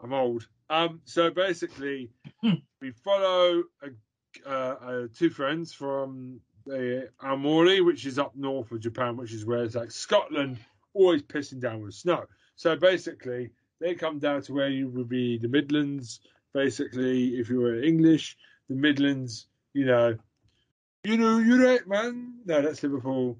I'm 0.00 0.12
old. 0.12 0.46
Um, 0.68 1.00
so 1.04 1.30
basically, 1.30 2.10
we 2.42 2.90
follow 3.04 3.62
a, 3.82 4.48
uh, 4.48 4.50
uh, 4.50 5.06
two 5.14 5.30
friends 5.30 5.72
from 5.72 6.40
the 6.66 7.08
Aomori, 7.22 7.84
which 7.84 8.06
is 8.06 8.18
up 8.18 8.34
north 8.36 8.70
of 8.72 8.80
Japan, 8.80 9.16
which 9.16 9.32
is 9.32 9.44
where 9.46 9.62
it's 9.64 9.74
like 9.74 9.90
Scotland, 9.90 10.58
always 10.94 11.22
pissing 11.22 11.60
down 11.60 11.80
with 11.82 11.94
snow. 11.94 12.24
So 12.56 12.76
basically, 12.76 13.50
they 13.80 13.94
come 13.94 14.18
down 14.18 14.42
to 14.42 14.52
where 14.52 14.68
you 14.68 14.88
would 14.88 15.08
be 15.08 15.38
the 15.38 15.48
Midlands. 15.48 16.20
Basically, 16.52 17.36
if 17.38 17.48
you 17.48 17.60
were 17.60 17.80
English, 17.82 18.36
the 18.68 18.74
Midlands, 18.74 19.46
you 19.74 19.84
know, 19.86 20.16
you 21.04 21.16
know, 21.16 21.38
you're 21.38 21.64
right, 21.64 21.86
man. 21.86 22.34
No, 22.44 22.62
that's 22.62 22.82
Liverpool. 22.82 23.38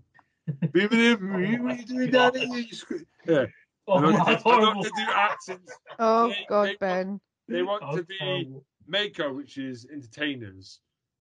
People, 0.73 0.99
what 1.17 1.73
are 1.73 1.75
you 1.75 1.87
doing 1.87 2.11
down 2.11 2.35
here? 2.37 2.47
You 2.47 2.75
screw- 2.75 3.05
Yeah, 3.27 3.47
Oh, 3.89 3.95
I'm 3.95 4.13
not, 4.13 4.41
to, 4.43 4.49
I'm 4.49 4.61
not 4.63 4.85
to 4.85 4.91
do 4.97 5.03
accents. 5.13 5.73
Oh 5.99 6.29
They- 6.29 6.47
God, 6.49 6.69
they- 6.69 6.77
Ben. 6.77 7.21
They 7.49 7.63
want 7.63 7.83
That 7.83 7.97
to 7.99 8.05
be 8.05 8.17
horrible. 8.21 8.65
Maiko, 8.91 9.35
which 9.35 9.57
is 9.59 9.87
entertainers 9.93 10.81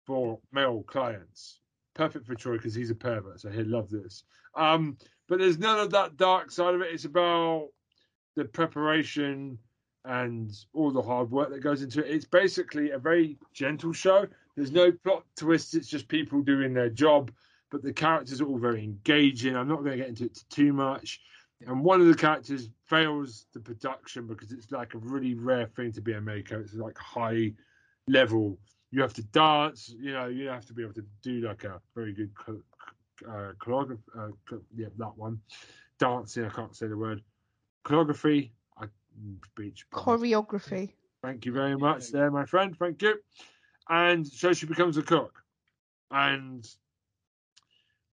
for 0.07 0.39
male 0.53 0.83
clients. 0.87 1.61
Perfect 1.97 2.27
for 2.27 2.35
Troy 2.35 2.59
because 2.59 2.75
he's 2.75 2.91
a 2.91 2.95
pervert, 2.95 3.41
so 3.41 3.49
he'll 3.49 3.67
love 3.67 3.89
this. 3.89 4.25
Um, 4.55 4.99
but 5.29 5.39
there's 5.39 5.59
none 5.59 5.81
of 5.81 5.91
that 5.93 6.19
dark 6.19 6.51
side 6.51 6.75
of 6.75 6.83
it. 6.83 6.93
It's 6.93 7.07
about 7.07 7.69
the 8.37 8.45
preparation 8.45 9.59
and 10.05 10.53
all 10.75 10.91
the 10.91 11.01
hard 11.01 11.31
work 11.31 11.51
that 11.51 11.63
goes 11.63 11.83
into 11.83 12.05
it. 12.05 12.15
It's 12.15 12.27
basically 12.27 12.91
a 12.91 12.99
very 12.99 13.39
gentle 13.55 13.95
show. 13.95 14.27
There's 14.57 14.71
no 14.71 14.93
plot 14.93 15.25
twists. 15.37 15.75
It's 15.75 15.89
just 15.89 16.07
people 16.07 16.43
doing 16.43 16.75
their 16.75 16.91
job, 16.91 17.33
but 17.71 17.83
the 17.83 17.95
characters 17.95 18.43
are 18.43 18.47
all 18.47 18.59
very 18.59 18.85
engaging. 18.85 19.57
I'm 19.57 19.67
not 19.67 19.79
going 19.79 19.93
to 19.93 19.97
get 19.97 20.09
into 20.09 20.27
it 20.27 20.39
too 20.51 20.75
much. 20.75 21.21
And 21.67 21.83
one 21.83 22.03
of 22.03 22.09
the 22.09 22.15
characters 22.15 22.69
fails 22.85 23.47
the 23.55 23.61
production 23.61 24.27
because 24.27 24.53
it's 24.53 24.71
like 24.71 24.93
a 24.93 24.99
really 24.99 25.35
rare 25.35 25.67
thing 25.67 25.93
to 25.93 26.03
be 26.03 26.13
a 26.13 26.21
maker. 26.21 26.61
It's 26.61 26.75
like 26.75 26.99
high 26.99 27.55
level. 28.07 28.59
You 28.97 29.03
have 29.03 29.13
to 29.13 29.23
dance. 29.25 29.95
You 30.01 30.15
know, 30.15 30.27
you 30.29 30.49
have 30.49 30.65
to 30.65 30.73
be 30.73 30.83
able 30.83 30.95
to 30.95 31.05
do 31.21 31.43
like 31.43 31.65
a 31.65 31.83
very 31.95 32.15
good 32.15 32.31
cho- 32.47 32.63
uh, 33.29 33.53
choreography. 33.61 33.99
Uh, 34.19 34.57
yeah, 34.75 34.87
that 34.97 35.19
one. 35.19 35.39
Dancing. 35.99 36.47
I 36.47 36.49
can't 36.49 36.75
say 36.75 36.87
the 36.87 36.97
word. 36.97 37.21
Choreography. 37.85 38.53
I 38.79 38.87
speech. 39.45 39.85
Choreography. 39.93 40.93
Thank 41.23 41.45
you 41.45 41.53
very 41.53 41.77
much, 41.77 42.11
there, 42.11 42.31
my 42.31 42.47
friend. 42.47 42.75
Thank 42.79 43.03
you. 43.03 43.17
And 43.91 44.27
so 44.27 44.55
she 44.55 44.65
becomes 44.65 44.97
a 44.97 45.03
cook, 45.03 45.43
and 46.11 46.67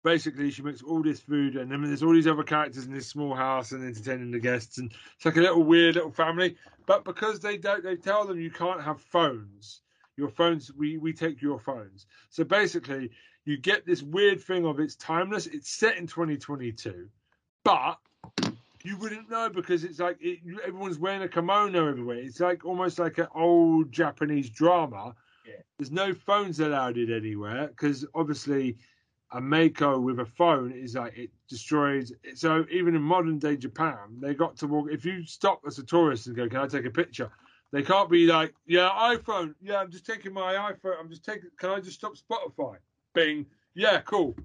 basically 0.03 0.51
she 0.51 0.63
makes 0.63 0.81
all 0.81 1.03
this 1.03 1.21
food, 1.21 1.57
and 1.57 1.71
then 1.71 1.83
there's 1.83 2.03
all 2.03 2.15
these 2.15 2.27
other 2.27 2.43
characters 2.43 2.87
in 2.87 2.95
this 2.95 3.07
small 3.07 3.35
house 3.35 3.73
and 3.73 3.85
entertaining 3.85 4.31
the 4.31 4.39
guests, 4.39 4.79
and 4.79 4.91
it's 5.17 5.27
like 5.27 5.37
a 5.37 5.43
little 5.43 5.63
weird 5.63 5.97
little 5.97 6.11
family. 6.11 6.57
But 6.87 7.05
because 7.05 7.39
they 7.39 7.59
don't, 7.59 7.85
they 7.85 7.97
tell 7.97 8.27
them 8.27 8.41
you 8.41 8.51
can't 8.51 8.83
have 8.83 9.03
phones. 9.03 9.83
Your 10.21 10.29
phones, 10.29 10.71
we 10.77 10.99
we 10.99 11.15
take 11.15 11.41
your 11.41 11.59
phones. 11.59 12.05
So 12.29 12.45
basically, 12.45 13.11
you 13.47 13.57
get 13.57 13.87
this 13.87 14.03
weird 14.03 14.39
thing 14.43 14.67
of 14.67 14.79
it's 14.79 14.95
timeless. 14.95 15.47
It's 15.47 15.71
set 15.71 15.97
in 15.97 16.07
2022, 16.07 17.09
but 17.65 17.97
you 18.85 18.99
wouldn't 18.99 19.31
know 19.31 19.49
because 19.49 19.83
it's 19.83 19.99
like 19.99 20.19
it, 20.21 20.41
everyone's 20.63 20.99
wearing 20.99 21.23
a 21.23 21.29
kimono 21.29 21.89
everywhere. 21.89 22.19
It's 22.19 22.39
like 22.39 22.67
almost 22.67 22.99
like 22.99 23.17
an 23.17 23.29
old 23.35 23.91
Japanese 23.91 24.51
drama. 24.51 25.15
Yeah. 25.47 25.55
There's 25.79 25.91
no 25.91 26.13
phones 26.13 26.61
allowed 26.61 26.99
in 26.99 27.11
anywhere 27.11 27.69
because 27.69 28.05
obviously 28.15 28.77
a 29.33 29.41
Maiko 29.41 30.03
with 30.03 30.21
a 30.21 30.27
phone 30.27 30.71
is 30.71 30.97
like 30.97 31.17
it 31.17 31.31
destroys. 31.49 32.13
So 32.35 32.67
even 32.71 32.95
in 32.95 33.01
modern 33.01 33.39
day 33.39 33.57
Japan, 33.57 34.19
they 34.21 34.35
got 34.35 34.55
to 34.59 34.67
walk. 34.67 34.89
If 34.93 35.07
you 35.07 35.25
stop 35.25 35.63
as 35.67 35.79
a 35.79 35.83
tourist 35.83 36.27
and 36.27 36.37
go, 36.37 36.47
"Can 36.47 36.61
I 36.61 36.67
take 36.67 36.85
a 36.85 36.91
picture?" 36.91 37.31
They 37.73 37.83
can't 37.83 38.11
be 38.11 38.27
like, 38.27 38.55
"Yeah, 38.67 38.89
iPhone. 38.91 39.55
Yeah, 39.63 39.77
I'm 39.77 39.91
just 39.91 40.05
taking 40.07 40.33
my 40.33 40.55
iPhone. 40.55 40.99
I'm 40.99 41.09
just 41.09 41.25
taking. 41.25 41.51
Can 41.57 41.71
I 41.71 41.81
just 41.81 41.99
stop 41.99 42.15
Spotify?" 42.17 42.77
Bing. 43.15 43.47
Yeah, 43.75 44.01
cool. 44.01 44.37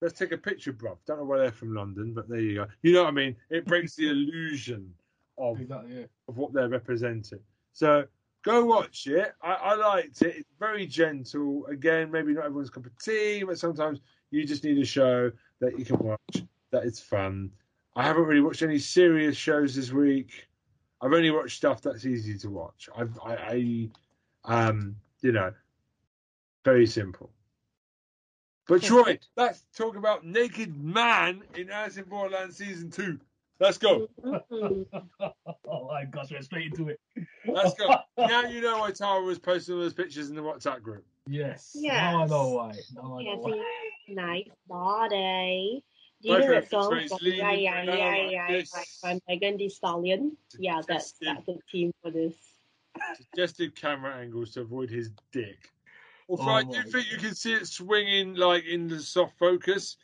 Let's 0.00 0.18
take 0.18 0.32
a 0.32 0.38
picture, 0.38 0.72
bruv. 0.72 0.96
Don't 1.06 1.18
know 1.18 1.24
where 1.24 1.38
they're 1.38 1.52
from 1.52 1.74
London, 1.74 2.12
but 2.12 2.28
there 2.28 2.40
you 2.40 2.54
go. 2.56 2.66
You 2.82 2.92
know 2.92 3.04
what 3.04 3.10
I 3.10 3.12
mean? 3.12 3.36
It 3.50 3.64
breaks 3.66 3.94
the 3.94 4.08
illusion 4.10 4.92
of, 5.38 5.60
Exactly, 5.60 6.00
yeah. 6.00 6.06
of 6.28 6.36
what 6.36 6.52
they're 6.52 6.68
representing. 6.68 7.38
So 7.72 8.04
go 8.42 8.64
watch 8.64 9.06
it. 9.06 9.32
I, 9.40 9.52
I 9.52 9.74
liked 9.74 10.20
it. 10.22 10.36
It's 10.38 10.50
very 10.58 10.86
gentle. 10.88 11.64
Again, 11.66 12.10
maybe 12.10 12.32
not 12.34 12.46
everyone's 12.46 12.70
cup 12.70 12.86
of 12.86 12.98
tea, 12.98 13.44
but 13.44 13.60
sometimes 13.60 14.00
you 14.32 14.44
just 14.44 14.64
need 14.64 14.78
a 14.78 14.84
show 14.84 15.30
that 15.60 15.78
you 15.78 15.84
can 15.84 15.98
watch 15.98 16.42
that 16.72 16.84
is 16.84 16.98
fun. 16.98 17.50
I 17.94 18.02
haven't 18.02 18.24
really 18.24 18.40
watched 18.40 18.62
any 18.62 18.80
serious 18.80 19.36
shows 19.36 19.76
this 19.76 19.92
week. 19.92 20.48
I've 21.02 21.12
only 21.12 21.32
watched 21.32 21.56
stuff 21.56 21.82
that's 21.82 22.06
easy 22.06 22.38
to 22.38 22.48
watch. 22.50 22.88
I've, 22.96 23.18
I, 23.24 23.88
I, 24.44 24.68
um, 24.68 24.96
you 25.20 25.32
know, 25.32 25.52
very 26.64 26.86
simple. 26.86 27.30
But 28.68 28.82
Troy, 28.82 29.18
let's 29.36 29.64
talk 29.76 29.96
about 29.96 30.24
Naked 30.24 30.80
Man 30.82 31.42
in 31.56 31.68
Alice 31.70 31.96
in 31.96 32.04
Borderland 32.04 32.54
season 32.54 32.90
two. 32.90 33.18
Let's 33.58 33.78
go. 33.78 34.08
Oh 35.74 35.86
my 35.88 36.04
gosh, 36.04 36.30
we're 36.30 36.42
straight 36.42 36.66
into 36.66 36.88
it. 36.88 37.00
Let's 37.46 37.74
go. 37.74 37.94
now 38.18 38.42
you 38.42 38.60
know 38.60 38.78
why 38.80 38.90
Tara 38.90 39.22
was 39.22 39.38
posting 39.38 39.74
all 39.74 39.80
those 39.80 39.94
pictures 39.94 40.28
in 40.28 40.36
the 40.36 40.42
WhatsApp 40.42 40.82
group. 40.82 41.04
Yes. 41.26 41.74
Yes. 41.74 41.94
Now 41.94 42.22
I 42.22 42.26
know 42.26 42.48
why. 42.50 42.72
Now 42.94 43.18
I 43.18 43.22
know 43.22 43.30
Yes, 43.30 43.38
why. 43.40 43.64
nice 44.08 44.48
body. 44.68 45.82
Do 46.22 46.28
you 46.28 46.38
know 46.38 46.50
that 46.52 46.70
song? 46.70 47.08
from- 47.08 47.18
Yeah, 47.22 47.50
yeah, 47.52 47.74
I 47.74 47.82
yeah, 47.82 47.82
yeah, 47.82 48.22
like 48.22 48.30
yeah. 48.32 48.52
this. 48.52 48.74
Like 48.74 48.86
by 49.02 49.20
Megan 49.28 49.56
Thee 49.56 49.68
Stallion. 49.68 50.36
Yeah, 50.58 50.80
that's 50.86 51.14
that's 51.20 51.44
the 51.46 51.58
theme 51.70 51.92
for 52.02 52.10
this. 52.10 52.34
Suggested 53.16 53.74
camera 53.74 54.14
angles 54.16 54.52
to 54.52 54.60
avoid 54.60 54.88
his 54.90 55.10
dick. 55.32 55.70
Although 56.28 56.44
Oh 56.44 56.50
I 56.50 56.62
do 56.62 56.68
my 56.70 56.82
think 56.82 57.10
you 57.10 57.18
can 57.18 57.34
see 57.34 57.54
it 57.54 57.66
swinging 57.66 58.34
like 58.34 58.64
in 58.64 58.86
the 58.86 59.00
soft 59.00 59.36
focus. 59.38 59.96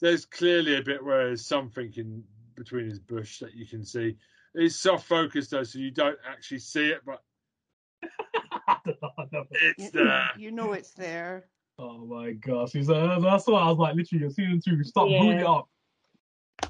There's 0.00 0.24
clearly 0.26 0.76
a 0.76 0.82
bit 0.82 1.02
where 1.04 1.26
there's 1.28 1.46
something 1.46 1.92
in 1.96 2.22
between 2.54 2.84
his 2.88 3.00
bush 3.00 3.38
that 3.40 3.54
you 3.54 3.66
can 3.66 3.84
see. 3.84 4.16
It's 4.54 4.76
soft 4.76 5.06
focus 5.06 5.48
though, 5.48 5.64
so 5.64 5.78
you 5.78 5.90
don't 5.90 6.18
actually 6.28 6.60
see 6.60 6.90
it, 6.90 7.00
but 7.04 7.22
I 8.68 8.76
don't 8.84 9.32
know. 9.32 9.44
it's 9.50 9.90
there. 9.90 10.30
You 10.36 10.52
know 10.52 10.72
it's 10.72 10.92
there. 10.92 11.46
Oh 11.78 11.98
my 12.06 12.32
gosh. 12.32 12.72
He's, 12.72 12.88
uh, 12.88 13.18
that's 13.20 13.46
why 13.46 13.60
I 13.60 13.68
was 13.68 13.78
like, 13.78 13.94
literally, 13.96 14.30
season 14.30 14.60
two, 14.64 14.82
stop 14.84 15.08
Yeah. 15.08 15.20
booting 15.20 15.38
it 15.40 15.46
up. 15.46 15.68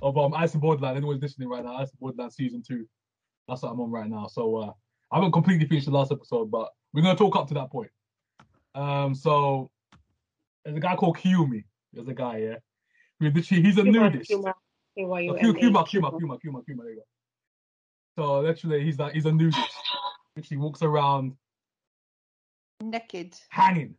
Of 0.01 0.17
um, 0.19 0.35
Ice 0.35 0.55
and 0.55 0.63
Borderland. 0.63 0.97
Anyone's 0.97 1.23
listening 1.23 1.49
right 1.49 1.63
now, 1.65 1.77
Ice 1.77 1.91
and 1.91 2.01
Borderland 2.01 2.33
season 2.33 2.63
two. 2.67 2.87
That's 3.49 3.63
what 3.63 3.73
I'm 3.73 3.81
on 3.81 3.91
right 3.91 4.09
now. 4.09 4.27
So 4.27 4.57
uh, 4.57 4.73
I 5.13 5.17
haven't 5.17 5.33
completely 5.33 5.67
finished 5.67 5.87
the 5.87 5.93
last 5.93 6.11
episode, 6.11 6.51
but 6.51 6.71
we're 6.93 7.03
going 7.03 7.15
to 7.17 7.23
talk 7.23 7.37
up 7.37 7.47
to 7.49 7.55
that 7.55 7.71
point. 7.71 7.91
Um, 8.75 9.15
so 9.15 9.71
There's 10.65 10.77
a 10.77 10.81
guy 10.81 10.97
called 10.97 11.19
Kiyomi. 11.19 11.65
There's 11.93 12.09
a 12.09 12.15
guy, 12.15 12.39
yeah. 12.39 12.55
Who 13.21 13.31
literally, 13.31 13.63
he's 13.63 13.79
a 13.79 13.83
Kuma, 13.83 14.11
nudist. 14.11 14.29
Kuma, 14.31 14.55
Oh, 14.97 15.03
Kuma, 15.17 15.39
Kuma, 15.39 15.55
Kuma, 15.59 15.85
Kuma. 15.85 16.11
Kuma, 16.19 16.39
Kuma, 16.39 16.63
Kuma, 16.65 16.83
there 16.85 16.93
you 16.93 16.97
go. 16.97 17.03
So 18.17 18.41
literally, 18.41 18.85
he's 18.85 18.99
like 18.99 19.13
he's 19.13 19.27
a 19.27 19.33
nudist. 19.33 19.59
Literally 20.37 20.63
walks 20.63 20.83
around 20.83 21.35
Naked. 22.81 23.37
hanging, 23.51 23.95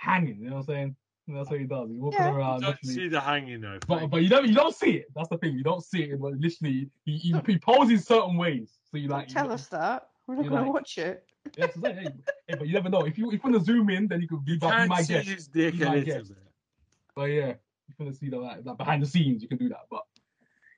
hanging. 0.00 0.38
You 0.40 0.50
know 0.50 0.56
what 0.56 0.60
I'm 0.60 0.66
saying? 0.66 0.96
And 1.28 1.36
that's 1.36 1.50
what 1.50 1.60
he 1.60 1.66
does. 1.66 1.88
He's 1.90 1.98
walking 2.00 2.18
Yeah. 2.20 2.34
around. 2.34 2.60
don't 2.62 2.70
literally, 2.82 2.94
see 2.94 3.08
the 3.08 3.20
hanging 3.20 3.60
though. 3.60 3.78
But 3.86 4.08
but 4.08 4.22
you 4.22 4.28
don't 4.28 4.46
you 4.48 4.54
don't 4.54 4.74
see 4.74 4.92
it. 4.92 5.06
That's 5.14 5.28
the 5.28 5.38
thing. 5.38 5.54
You 5.56 5.62
don't 5.62 5.84
see 5.84 6.02
it. 6.04 6.20
But 6.20 6.32
literally, 6.34 6.88
he, 7.04 7.18
he, 7.18 7.34
he 7.46 7.58
poses 7.58 8.04
certain 8.06 8.36
ways. 8.36 8.78
So 8.90 8.96
you 8.96 9.08
like 9.08 9.28
Don't 9.28 9.34
tell 9.34 9.46
you, 9.46 9.52
us 9.52 9.66
that. 9.68 10.08
We're 10.26 10.36
not 10.36 10.42
going 10.48 10.54
to 10.56 10.62
like- 10.62 10.72
watch 10.74 10.98
it. 10.98 11.24
Yeah, 11.56 11.66
so 11.74 11.80
hey, 11.82 12.06
hey, 12.48 12.54
but 12.58 12.66
you 12.66 12.74
never 12.74 12.88
know. 12.90 13.00
If 13.06 13.16
you 13.16 13.28
if 13.32 13.34
you 13.42 13.50
want 13.50 13.56
to 13.56 13.64
zoom 13.64 13.88
in, 13.90 14.06
then 14.08 14.20
you 14.20 14.28
could 14.28 14.44
be, 14.44 14.52
you 14.52 14.58
you 14.60 14.60
can't 14.60 14.88
might 14.90 15.06
see 15.06 15.14
guess. 15.14 15.26
his 15.26 15.46
dick 15.48 15.74
You 15.74 15.86
might 15.86 16.04
guess. 16.04 16.30
But 17.16 17.24
yeah, 17.24 17.48
if 17.48 17.58
you 17.88 18.04
want 18.04 18.12
to 18.12 18.18
see 18.20 18.28
the 18.28 18.38
like, 18.38 18.58
like 18.64 18.76
behind 18.76 19.02
the 19.02 19.06
scenes, 19.06 19.40
you 19.42 19.48
can 19.48 19.56
do 19.58 19.68
that. 19.70 19.86
But 19.90 20.02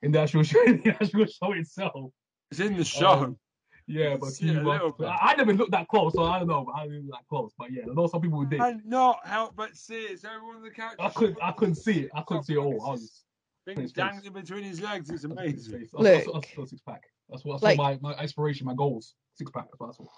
in 0.03 0.13
the 0.13 0.21
actual 0.21 0.43
show, 0.45 0.63
in 0.67 0.81
the 0.83 0.91
actual 0.91 1.27
show 1.27 1.53
itself, 1.53 2.13
It's 2.51 2.61
in 2.61 2.77
the 2.77 2.85
show. 2.85 3.09
Um, 3.09 3.37
yeah. 3.87 4.17
But 4.17 4.31
see 4.31 4.49
a 4.49 4.53
Cuba- 4.53 4.69
little 4.69 4.93
bit. 4.93 5.07
I, 5.09 5.33
I 5.33 5.35
never 5.37 5.53
looked 5.55 5.73
that 5.73 5.89
close, 5.89 6.13
so 6.15 6.25
I 6.25 6.39
don't 6.39 6.49
know. 6.49 6.65
But 6.65 6.73
I 6.73 6.85
didn't 6.87 7.07
look 7.07 7.13
that 7.17 7.29
close. 7.29 7.53
But 7.59 7.73
yeah, 7.73 7.83
I 7.91 7.95
know 7.95 8.07
some 8.07 8.21
people 8.21 8.39
who 8.41 8.47
did. 8.47 8.61
I 8.61 8.75
not 8.85 9.27
help 9.27 9.55
but 9.57 9.77
see 9.77 9.97
it. 10.05 10.13
It's 10.13 10.25
over 10.25 10.57
on 10.57 10.63
the 10.63 10.71
couch. 10.71 10.95
I 10.99 11.09
couldn't 11.11 11.39
I 11.43 11.53
couldn't 11.53 11.77
see 11.77 12.01
it. 12.01 12.11
I 12.15 12.23
couldn't 12.23 12.45
see 12.45 12.55
it 12.55 12.59
all. 12.59 12.85
I 12.87 12.91
was 12.93 13.01
just 13.03 13.25
Things 13.65 13.93
dangling 13.93 14.33
between 14.33 14.65
his 14.65 14.81
legs. 14.81 15.09
It's 15.09 15.23
amazing. 15.25 15.79
That's, 15.79 15.93
that's, 15.93 16.27
Look. 16.27 16.35
that's, 16.35 16.57
that's 16.57 16.71
six 16.71 16.83
pack. 16.83 17.03
That's 17.31 17.45
what 17.45 17.61
that's 17.61 17.79
Like- 17.79 18.01
my, 18.03 18.11
my 18.15 18.21
aspiration, 18.21 18.67
my 18.67 18.75
goals. 18.75 19.15
Six 19.35 19.51
pack. 19.53 19.67
That's 19.79 19.99
what 20.01 20.09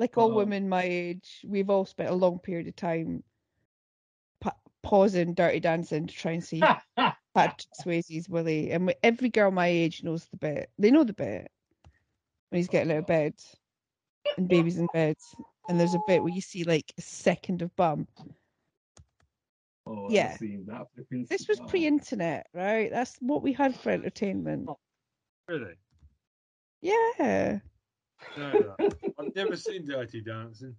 Like 0.00 0.18
all 0.18 0.30
Um, 0.30 0.34
women 0.34 0.68
my 0.68 0.82
age, 0.82 1.44
we've 1.46 1.70
all 1.70 1.84
spent 1.86 2.10
a 2.10 2.14
long 2.14 2.38
period 2.40 2.66
of 2.66 2.74
time 2.74 3.22
pa- 4.40 4.56
pausing 4.82 5.32
Dirty 5.34 5.60
Dancing 5.60 6.06
to 6.08 6.14
try 6.14 6.32
and 6.32 6.42
see 6.44 6.60
Patrick 7.34 7.68
Swayze's 7.80 8.28
Willie. 8.28 8.72
And 8.72 8.92
every 9.04 9.28
girl 9.28 9.50
my 9.52 9.68
age 9.68 10.02
knows 10.02 10.26
the 10.26 10.36
bit. 10.36 10.70
They 10.78 10.90
know 10.90 11.04
the 11.04 11.12
bit 11.12 11.50
when 12.50 12.58
he's 12.58 12.68
getting 12.68 12.92
out 12.92 12.98
of 12.98 13.06
bed 13.06 13.34
and 14.36 14.48
baby's 14.48 14.78
in 14.78 14.88
bed. 14.92 15.16
And 15.68 15.78
there's 15.78 15.94
a 15.94 16.00
bit 16.06 16.22
where 16.22 16.32
you 16.32 16.40
see 16.40 16.64
like 16.64 16.92
a 16.98 17.02
second 17.02 17.62
of 17.62 17.74
bum. 17.76 18.06
Oh, 19.86 20.08
Yeah. 20.10 20.36
that 20.66 20.86
This 21.28 21.48
was. 21.48 21.60
Oh. 21.60 21.66
pre-internet, 21.66 22.46
right? 22.54 22.90
That's 22.90 23.16
what 23.20 23.42
we 23.42 23.52
had 23.52 23.74
for 23.74 23.90
entertainment. 23.90 24.66
Oh, 24.68 24.78
really? 25.48 25.74
Yeah. 26.80 27.58
No, 28.36 28.52
no. 28.52 28.88
I've 29.18 29.34
never 29.34 29.56
seen 29.56 29.86
Dirty 29.86 30.20
Dancing. 30.20 30.74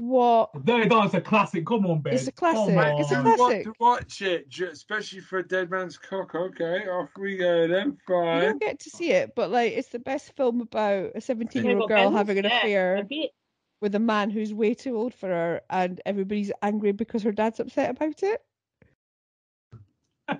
What? 0.00 0.64
Dirty 0.64 0.88
Dance 0.88 1.14
a 1.14 1.20
classic. 1.20 1.66
Come 1.66 1.86
on, 1.86 2.00
Ben. 2.00 2.14
It's 2.14 2.28
a 2.28 2.32
Come 2.32 2.74
classic. 2.74 3.00
It's 3.00 3.10
a 3.12 3.16
on. 3.16 3.22
classic. 3.24 3.38
Want 3.40 3.64
to 3.64 3.74
watch 3.80 4.22
it, 4.22 4.60
especially 4.60 5.20
for 5.20 5.38
a 5.38 5.46
dead 5.46 5.70
man's 5.70 5.98
cock. 5.98 6.34
Okay, 6.34 6.86
off 6.88 7.10
we 7.18 7.36
go 7.36 7.66
then. 7.66 7.98
You 8.08 8.14
don't 8.14 8.60
get 8.60 8.78
to 8.80 8.90
see 8.90 9.10
it, 9.10 9.34
but 9.34 9.50
like 9.50 9.72
it's 9.72 9.88
the 9.88 9.98
best 9.98 10.36
film 10.36 10.60
about 10.60 11.12
a 11.14 11.20
17 11.20 11.64
year 11.64 11.72
Yeah, 11.72 11.80
old 11.80 11.88
but 11.88 11.96
girl 11.96 12.10
having 12.12 12.38
an 12.38 12.44
was 12.44 12.52
affair 12.52 13.06
with 13.80 13.94
a 13.94 13.98
man 14.00 14.30
who's 14.30 14.54
way 14.54 14.74
too 14.74 14.96
old 14.96 15.14
for 15.14 15.28
her, 15.28 15.62
and 15.70 16.00
everybody's 16.06 16.52
angry 16.62 16.92
because 16.92 17.22
her 17.22 17.32
dad's 17.32 17.60
upset 17.60 17.90
about 17.90 18.22
it. 18.22 18.42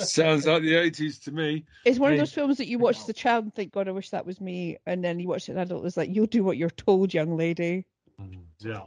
Sounds 0.00 0.46
like 0.46 0.62
the 0.62 0.74
eighties 0.76 1.18
to 1.20 1.32
me. 1.32 1.64
It's 1.84 1.98
one 1.98 2.12
of 2.12 2.18
those 2.18 2.32
films 2.32 2.58
that 2.58 2.68
you 2.68 2.78
watch 2.78 2.98
as 2.98 3.08
a 3.08 3.12
child 3.12 3.44
and 3.44 3.54
think, 3.54 3.72
God, 3.72 3.88
I 3.88 3.92
wish 3.92 4.10
that 4.10 4.26
was 4.26 4.40
me. 4.40 4.76
And 4.86 5.04
then 5.04 5.18
you 5.18 5.28
watch 5.28 5.48
it 5.48 5.52
as 5.52 5.56
an 5.56 5.62
adult, 5.62 5.84
it's 5.86 5.96
like, 5.96 6.14
you'll 6.14 6.26
do 6.26 6.44
what 6.44 6.56
you're 6.56 6.70
told, 6.70 7.12
young 7.12 7.36
lady. 7.36 7.86
Mm. 8.20 8.44
Yeah. 8.60 8.80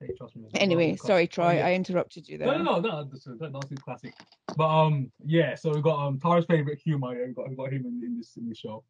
Hey, 0.00 0.08
trust 0.18 0.34
me, 0.34 0.42
it's 0.46 0.54
a 0.54 0.60
Anyway, 0.62 0.88
classic. 0.96 1.06
sorry, 1.06 1.22
Oh, 1.22 1.26
Troy, 1.26 1.54
yeah. 1.58 1.66
I 1.66 1.74
interrupted 1.74 2.28
you 2.28 2.36
there. 2.38 2.48
No, 2.48 2.58
no, 2.58 2.80
no, 2.80 2.88
no. 3.02 3.04
This 3.04 3.26
is 3.26 3.38
that's 3.38 3.54
a 3.70 3.74
classic. 3.76 4.14
But 4.56 4.66
um, 4.68 5.12
yeah. 5.24 5.54
So 5.54 5.70
we've 5.70 5.82
got 5.82 6.04
um 6.04 6.18
Tara's 6.18 6.44
favorite 6.46 6.80
humor. 6.84 7.16
Yeah, 7.16 7.26
we 7.28 7.32
got 7.34 7.48
we 7.48 7.54
got 7.56 7.72
him 7.72 7.86
in, 7.86 8.02
in 8.04 8.16
this 8.18 8.36
in 8.36 8.48
this 8.48 8.58
show. 8.58 8.82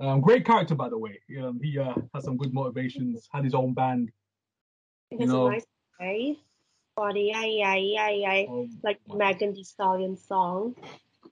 Um, 0.00 0.20
great 0.20 0.44
character 0.44 0.74
by 0.74 0.88
the 0.90 0.98
way. 0.98 1.18
Um, 1.42 1.58
he 1.62 1.78
uh 1.78 1.94
has 2.14 2.24
some 2.24 2.36
good 2.36 2.52
motivations. 2.52 3.26
Had 3.32 3.44
his 3.44 3.54
own 3.54 3.72
band. 3.72 4.10
It 5.10 5.14
You 5.14 5.20
has 5.20 5.30
know- 5.30 5.46
a 5.46 5.50
nice 5.52 5.64
voice. 6.00 6.36
Body, 6.94 7.32
ay, 7.34 7.62
ay, 7.64 7.96
ay, 7.98 8.24
ay. 8.28 8.46
Um, 8.50 8.68
Like 8.84 9.00
Megan 9.14 9.54
Thee 9.54 9.64
Stallion 9.64 10.14
song. 10.14 10.74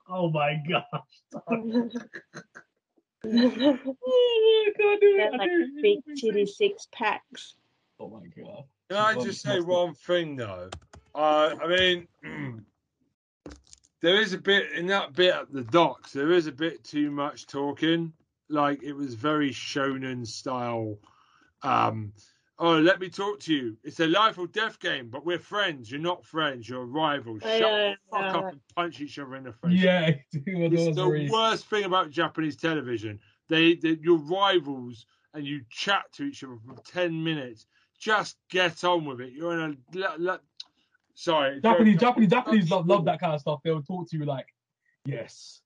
oh 0.09 0.31
my 0.31 0.55
gosh. 0.67 1.43
They're 3.23 3.45
oh 3.85 3.95
my 3.95 4.71
god, 4.77 4.99
dude. 4.99 5.21
I 5.21 5.29
like 5.29 5.49
didn't- 5.49 5.81
big 5.81 5.99
titty 6.17 6.45
six 6.45 6.87
packs. 6.91 7.55
Oh 7.99 8.09
my 8.09 8.27
god. 8.35 8.63
Can 8.89 8.97
I 8.97 9.13
just 9.23 9.41
say 9.41 9.59
one 9.59 9.93
thing 9.93 10.35
though? 10.35 10.69
Uh, 11.13 11.55
I 11.63 11.67
mean, 11.67 12.07
there 14.01 14.19
is 14.19 14.33
a 14.33 14.37
bit 14.37 14.71
in 14.73 14.87
that 14.87 15.13
bit 15.13 15.33
at 15.35 15.51
the 15.53 15.61
docks. 15.61 16.13
There 16.13 16.31
is 16.31 16.47
a 16.47 16.51
bit 16.51 16.83
too 16.83 17.11
much 17.11 17.47
talking. 17.47 18.13
Like 18.49 18.83
it 18.83 18.93
was 18.93 19.13
very 19.13 19.51
shonen 19.51 20.25
style. 20.27 20.97
Um, 21.63 22.13
oh, 22.61 22.79
let 22.79 22.99
me 22.99 23.09
talk 23.09 23.39
to 23.41 23.53
you. 23.53 23.77
It's 23.83 23.99
a 23.99 24.07
life 24.07 24.37
or 24.37 24.47
death 24.47 24.79
game, 24.79 25.09
but 25.09 25.25
we're 25.25 25.39
friends. 25.39 25.91
You're 25.91 25.99
not 25.99 26.23
friends. 26.25 26.69
You're 26.69 26.85
rivals. 26.85 27.41
Shut 27.41 27.59
yeah, 27.59 27.89
the 27.89 27.95
fuck 28.09 28.21
yeah. 28.21 28.37
up 28.37 28.51
and 28.53 28.61
punch 28.75 29.01
each 29.01 29.19
other 29.19 29.35
in 29.35 29.43
the 29.43 29.51
face. 29.53 29.71
Yeah, 29.81 30.11
dude, 30.31 30.73
It's 30.73 30.95
the 30.95 31.03
very- 31.03 31.29
worst 31.29 31.65
thing 31.67 31.83
about 31.83 32.11
Japanese 32.11 32.55
television. 32.55 33.19
They, 33.49 33.75
they 33.75 33.97
you're 34.01 34.17
rivals 34.19 35.05
and 35.33 35.45
you 35.45 35.61
chat 35.69 36.03
to 36.13 36.23
each 36.23 36.43
other 36.43 36.57
for 36.65 36.75
ten 36.83 37.21
minutes. 37.23 37.65
Just 37.99 38.37
get 38.49 38.83
on 38.83 39.05
with 39.05 39.19
it. 39.21 39.33
You're 39.33 39.59
in 39.59 39.77
a 39.93 39.97
le- 39.97 40.15
le- 40.17 40.39
sorry. 41.15 41.59
Japanese, 41.61 41.95
Joe- 41.95 42.07
Japanese, 42.07 42.29
Japanese 42.29 42.71
love, 42.71 42.87
love 42.87 43.05
that 43.05 43.19
kind 43.19 43.33
of 43.33 43.41
stuff. 43.41 43.59
They'll 43.63 43.81
talk 43.81 44.09
to 44.09 44.17
you 44.17 44.25
like, 44.25 44.47
yes, 45.05 45.61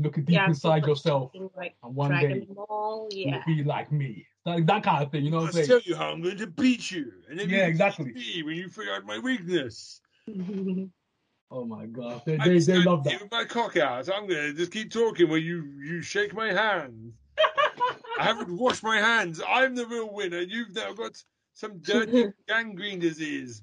look 0.00 0.14
deep 0.16 0.30
Yeah, 0.30 0.46
inside 0.46 0.86
yourself, 0.86 1.32
Like 1.56 1.74
and 1.82 1.94
one 1.94 2.10
Dragon 2.10 2.40
day 2.40 2.46
Ball, 2.50 3.08
yeah. 3.10 3.42
you'll 3.46 3.56
be 3.56 3.64
like 3.64 3.90
me. 3.90 4.26
That, 4.56 4.66
that 4.66 4.82
kind 4.82 5.04
of 5.04 5.12
thing, 5.12 5.24
you 5.24 5.30
know 5.30 5.38
what 5.38 5.42
I'm 5.42 5.46
I'll 5.48 5.52
saying? 5.52 5.66
tell 5.66 5.80
you 5.84 5.96
how 5.96 6.10
I'm 6.10 6.22
going 6.22 6.38
to 6.38 6.46
beat 6.46 6.90
you. 6.90 7.12
And 7.28 7.38
then 7.38 7.48
Yeah, 7.50 7.64
you 7.64 7.70
exactly. 7.70 8.12
beat 8.12 8.36
me 8.36 8.42
when 8.42 8.56
you 8.56 8.68
figure 8.68 8.94
out 8.94 9.04
my 9.04 9.18
weakness. 9.18 10.00
Oh 11.50 11.64
my 11.64 11.86
god, 11.86 12.20
they, 12.26 12.36
I 12.36 12.46
they, 12.46 12.54
just 12.56 12.66
they 12.66 12.74
don't 12.74 12.84
love 12.84 13.04
give 13.04 13.20
that. 13.20 13.30
my 13.32 13.44
cock 13.46 13.78
out. 13.78 14.06
I'm 14.14 14.26
going 14.28 14.48
to 14.48 14.52
just 14.52 14.70
keep 14.70 14.92
talking 14.92 15.30
while 15.30 15.38
you 15.38 15.64
you 15.82 16.02
shake 16.02 16.34
my 16.34 16.52
hand. 16.52 17.14
I 18.18 18.24
haven't 18.24 18.54
washed 18.54 18.82
my 18.82 18.98
hands. 18.98 19.40
I'm 19.48 19.74
the 19.74 19.86
real 19.86 20.12
winner. 20.12 20.40
You've 20.40 20.74
now 20.74 20.92
got 20.92 21.22
some 21.54 21.78
dirty 21.78 22.26
gangrene 22.48 22.98
disease. 22.98 23.62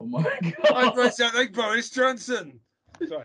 Oh 0.00 0.04
my 0.06 0.22
god! 0.22 0.54
I 0.66 0.84
god. 0.84 0.96
might 0.98 1.14
sound 1.14 1.34
like 1.34 1.54
Boris 1.54 1.88
Johnson. 1.88 2.60
Sorry. 3.08 3.24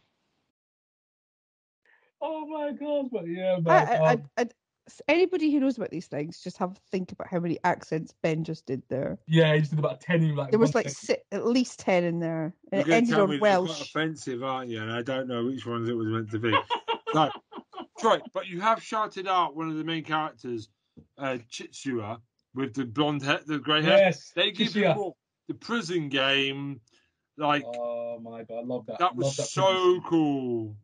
Oh 2.22 2.48
my 2.48 2.72
god, 2.72 3.10
but 3.12 3.28
yeah, 3.28 3.58
I. 3.68 3.70
I, 3.70 3.98
um, 4.14 4.24
I, 4.38 4.42
I, 4.44 4.48
anybody 5.08 5.52
who 5.52 5.60
knows 5.60 5.78
about 5.78 5.92
these 5.92 6.08
things, 6.08 6.40
just 6.42 6.58
have 6.58 6.72
a 6.72 6.76
think 6.92 7.12
about 7.12 7.28
how 7.28 7.40
many 7.40 7.58
accents 7.64 8.14
Ben 8.22 8.44
just 8.44 8.66
did 8.66 8.82
there. 8.90 9.18
yeah, 9.28 9.54
he 9.54 9.60
just 9.62 9.72
did 9.72 9.80
about 9.80 10.02
ten 10.02 10.24
in 10.24 10.36
like. 10.36 10.52
There 10.52 10.60
was 10.60 10.76
like 10.76 10.90
second. 10.90 11.22
si- 11.22 11.36
at 11.38 11.46
least 11.46 11.80
10 11.80 12.04
in 12.04 12.20
there. 12.20 12.54
And 12.72 12.86
You're 12.86 12.96
it 12.96 12.98
ended 12.98 13.14
tell 13.16 13.24
on 13.24 13.30
they're 13.30 13.40
quite 13.40 13.50
Welsh. 13.52 13.82
offensive, 13.82 14.44
aren't 14.44 14.70
you? 14.70 14.82
And 14.82 14.92
I 14.92 15.02
don't 15.02 15.28
know 15.28 15.46
which 15.46 15.66
ones 15.66 15.88
it 15.90 15.94
was 15.96 16.08
meant 16.08 16.32
to 16.32 16.40
be. 16.40 16.52
no, 17.14 17.30
right. 18.04 18.22
But 18.34 18.48
you 18.48 18.60
have 18.62 18.82
shouted 18.84 19.28
out 19.28 19.56
one 19.56 19.70
of 19.70 19.76
the 19.78 19.84
main 19.84 20.04
characters, 20.04 20.70
uh, 21.18 21.38
Chitsua, 21.52 22.20
with 22.56 22.74
the 22.74 22.86
blonde 22.86 23.24
hair, 23.24 23.40
the 23.46 23.60
grey 23.60 23.82
hair. 23.82 23.98
Yes, 23.98 24.32
They 24.36 24.52
give 24.52 24.70
Chishiya. 24.74 24.92
him 24.92 24.98
more. 24.98 25.16
The 25.48 25.54
prison 25.56 26.08
game, 26.10 26.80
like 27.38 27.64
Oh 27.66 28.20
my 28.22 28.44
god, 28.44 28.60
I 28.60 28.64
love 28.64 28.86
that. 28.88 29.00
that 29.00 29.16
was 29.16 29.36
that 29.38 29.48
so 29.48 30.00
cool. 30.06 30.76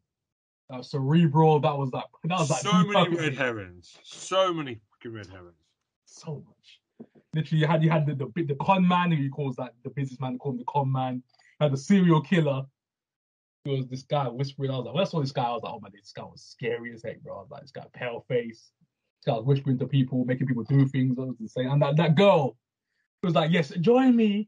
That 0.70 0.78
was 0.78 0.92
cerebral. 0.92 1.60
That 1.60 1.78
was 1.78 1.92
like 1.92 2.06
that 2.26 2.40
was 2.40 2.50
like 2.50 2.62
So 2.62 2.72
many 2.74 2.94
fucking- 2.94 3.16
red 3.18 3.34
herrings. 3.36 3.98
So 4.04 4.54
many 4.54 4.80
fucking 4.92 5.14
red 5.14 5.28
herrings. 5.28 5.56
so 6.06 6.44
much. 6.48 7.08
Literally, 7.34 7.62
you 7.62 7.68
had 7.68 7.84
you 7.84 7.90
had 7.90 8.06
the 8.06 8.16
the, 8.16 8.44
the 8.44 8.56
con 8.56 8.88
man 8.88 9.12
who 9.12 9.18
he 9.18 9.30
calls 9.30 9.56
that 9.56 9.74
the 9.84 9.90
businessman 9.90 10.38
called 10.38 10.56
him 10.56 10.60
the 10.60 10.66
con 10.66 10.92
man. 10.92 11.16
You 11.60 11.66
had 11.66 11.74
the 11.74 11.78
serial 11.78 12.22
killer. 12.22 12.64
It 13.66 13.72
was 13.72 13.88
this 13.88 14.04
guy 14.04 14.28
whispering. 14.28 14.72
I 14.72 14.78
was 14.78 14.86
like, 14.86 14.94
when 14.96 15.02
I 15.02 15.06
saw 15.06 15.20
this 15.22 15.32
guy, 15.32 15.44
I 15.44 15.52
was 15.52 15.64
like, 15.64 15.74
oh 15.74 15.80
man, 15.80 15.92
this 15.94 16.12
guy 16.16 16.24
was 16.24 16.42
scary 16.42 16.94
as 16.94 17.04
heck, 17.04 17.22
bro. 17.22 17.38
I 17.38 17.42
was 17.42 17.52
like, 17.52 17.62
this 17.62 17.72
guy 17.72 17.84
pale 17.94 18.26
face. 18.28 18.72
This 19.20 19.26
guy 19.26 19.34
was 19.34 19.46
whispering 19.46 19.78
to 19.80 19.88
people, 19.88 20.24
making 20.26 20.48
people 20.48 20.64
do 20.64 20.88
things. 20.88 21.18
I 21.20 21.24
was 21.24 21.36
insane. 21.42 21.68
And 21.68 21.82
that, 21.82 21.98
that 21.98 22.16
girl 22.16 22.58
was 23.22 23.36
like, 23.36 23.52
yes, 23.52 23.70
join 23.82 24.16
me, 24.16 24.48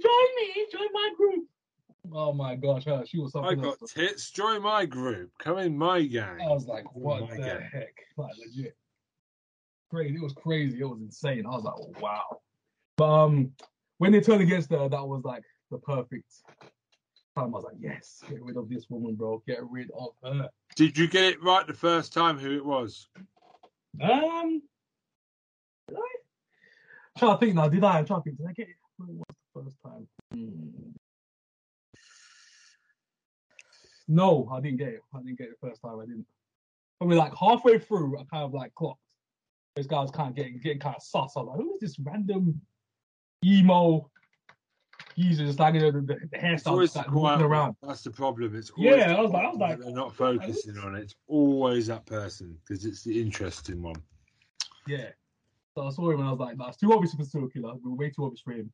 join 0.00 0.28
me, 0.36 0.66
join 0.72 0.88
my 0.92 1.10
group. 1.16 1.44
Oh 2.10 2.32
my 2.32 2.56
gosh, 2.56 2.84
her, 2.84 3.04
she 3.06 3.18
was 3.18 3.32
something. 3.32 3.58
I 3.58 3.62
got 3.62 3.80
else. 3.80 3.92
tits. 3.92 4.30
Join 4.30 4.62
my 4.62 4.84
group. 4.84 5.30
Come 5.38 5.58
in 5.58 5.76
my 5.76 6.02
gang. 6.02 6.40
I 6.40 6.48
was 6.48 6.66
like, 6.66 6.84
what 6.94 7.28
the 7.30 7.36
God. 7.36 7.62
heck? 7.72 7.94
Like 8.16 8.34
legit. 8.38 8.76
Crazy. 9.90 10.16
It 10.16 10.22
was 10.22 10.32
crazy. 10.32 10.80
It 10.80 10.84
was 10.84 11.00
insane. 11.00 11.46
I 11.46 11.50
was 11.50 11.64
like, 11.64 11.74
oh, 11.78 11.92
wow. 12.00 12.40
But 12.96 13.10
um 13.10 13.52
when 13.98 14.12
they 14.12 14.20
turned 14.20 14.42
against 14.42 14.70
her, 14.70 14.88
that 14.88 15.06
was 15.06 15.22
like 15.24 15.44
the 15.70 15.78
perfect 15.78 16.32
time. 17.36 17.46
I 17.46 17.58
was 17.58 17.64
like, 17.64 17.76
yes, 17.78 18.22
get 18.28 18.42
rid 18.42 18.56
of 18.56 18.68
this 18.68 18.86
woman, 18.88 19.14
bro. 19.14 19.42
Get 19.46 19.58
rid 19.70 19.90
of 19.92 20.14
her. 20.24 20.48
Did 20.74 20.98
you 20.98 21.06
get 21.06 21.24
it 21.24 21.42
right 21.42 21.66
the 21.66 21.74
first 21.74 22.12
time? 22.12 22.38
Who 22.38 22.56
it 22.56 22.64
was? 22.64 23.08
Um 24.02 24.62
did 25.88 25.96
I? 25.96 26.00
I'm 26.00 27.18
trying 27.18 27.32
to 27.32 27.38
think 27.38 27.54
now, 27.54 27.68
did 27.68 27.84
I? 27.84 27.98
I'm 27.98 28.06
trying 28.06 28.20
to 28.20 28.24
think, 28.24 28.38
did 28.38 28.46
I 28.48 28.52
get 28.52 28.68
it? 28.68 28.76
Who 28.98 29.04
was 29.04 29.24
the 29.28 29.62
First 29.62 29.76
time. 29.84 30.08
Hmm. 30.32 30.92
No, 34.12 34.46
I 34.52 34.60
didn't 34.60 34.76
get 34.76 34.88
it. 34.88 35.00
I 35.14 35.18
didn't 35.18 35.38
get 35.38 35.48
it 35.48 35.56
the 35.60 35.68
first 35.68 35.80
time. 35.80 35.98
I 35.98 36.04
didn't. 36.04 36.26
Probably 36.98 37.16
like 37.16 37.34
halfway 37.34 37.78
through, 37.78 38.18
I 38.18 38.24
kind 38.24 38.44
of 38.44 38.52
like 38.52 38.74
clocked. 38.74 39.00
This 39.74 39.86
guy 39.86 40.00
was 40.00 40.10
kind 40.10 40.28
of 40.28 40.36
getting 40.36 40.60
getting 40.60 40.78
kind 40.80 40.94
of 40.94 41.02
sus. 41.02 41.32
I 41.34 41.40
was 41.40 41.48
like, 41.48 41.56
who 41.56 41.74
is 41.74 41.80
this 41.80 41.98
random 41.98 42.60
emo 43.42 44.10
geezer 45.16 45.46
just 45.46 45.58
like 45.58 45.74
you 45.74 45.80
know, 45.80 45.90
the, 45.90 46.02
the, 46.02 46.38
hairstyle 46.38 46.80
just 46.82 46.94
like 46.94 47.10
walking 47.10 47.44
around? 47.44 47.74
That's 47.82 48.02
the 48.02 48.10
problem. 48.10 48.54
It's 48.54 48.70
Yeah, 48.76 49.16
I 49.16 49.20
was 49.20 49.30
like- 49.30 49.46
I 49.46 49.48
was 49.48 49.58
like- 49.58 49.78
they're 49.80 49.90
not 49.92 50.14
focusing 50.14 50.76
on 50.78 50.94
it. 50.96 51.04
It's 51.04 51.14
always 51.26 51.86
that 51.86 52.04
person 52.04 52.58
because 52.60 52.84
it's 52.84 53.02
the 53.02 53.20
interesting 53.20 53.82
one. 53.82 53.96
Yeah. 54.86 55.08
So 55.74 55.86
I 55.86 55.90
saw 55.90 56.10
him 56.10 56.20
and 56.20 56.28
I 56.28 56.32
was 56.32 56.40
like, 56.40 56.58
that's 56.58 56.76
too 56.76 56.92
obvious 56.92 57.14
for 57.14 57.24
serial 57.24 57.48
killer. 57.48 57.74
We're 57.82 57.94
way 57.94 58.10
too 58.10 58.24
obvious 58.24 58.42
for 58.42 58.52
him. 58.52 58.70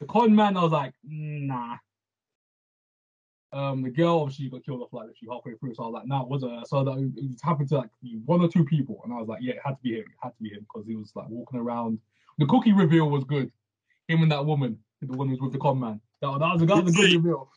The 0.00 0.06
con 0.06 0.34
man, 0.34 0.56
I 0.56 0.62
was 0.62 0.72
like, 0.72 0.94
nah. 1.04 1.76
Um, 3.50 3.82
the 3.82 3.90
girl 3.90 4.20
obviously 4.20 4.50
got 4.50 4.64
killed 4.64 4.82
off 4.82 4.92
like 4.92 5.06
literally 5.06 5.34
halfway 5.34 5.54
through, 5.54 5.74
so 5.74 5.84
I 5.84 5.86
was 5.86 5.94
like, 5.94 6.06
nah, 6.06 6.22
it 6.22 6.28
wasn't. 6.28 6.68
So 6.68 6.84
that 6.84 6.92
it 6.92 7.28
was 7.30 7.40
happened 7.42 7.70
to 7.70 7.78
like 7.78 7.90
one 8.26 8.42
or 8.42 8.48
two 8.48 8.64
people, 8.64 9.00
and 9.04 9.12
I 9.12 9.16
was 9.16 9.28
like, 9.28 9.40
yeah, 9.40 9.54
it 9.54 9.60
had 9.64 9.76
to 9.76 9.82
be 9.82 9.94
him. 9.94 10.00
It 10.00 10.18
had 10.22 10.36
to 10.36 10.42
be 10.42 10.50
him 10.50 10.60
because 10.60 10.86
he 10.86 10.96
was 10.96 11.12
like 11.14 11.28
walking 11.28 11.58
around. 11.58 11.98
The 12.36 12.46
cookie 12.46 12.72
reveal 12.72 13.08
was 13.08 13.24
good. 13.24 13.50
Him 14.06 14.22
and 14.22 14.32
that 14.32 14.44
woman, 14.44 14.78
the 15.00 15.16
one 15.16 15.28
who 15.28 15.32
was 15.32 15.40
with 15.40 15.52
the 15.52 15.58
con 15.58 15.80
man. 15.80 16.00
That, 16.20 16.38
that 16.40 16.52
was 16.52 16.62
a, 16.62 16.66
that 16.66 16.84
was 16.84 16.94
a 16.94 16.96
good 16.96 17.12
reveal. 17.14 17.50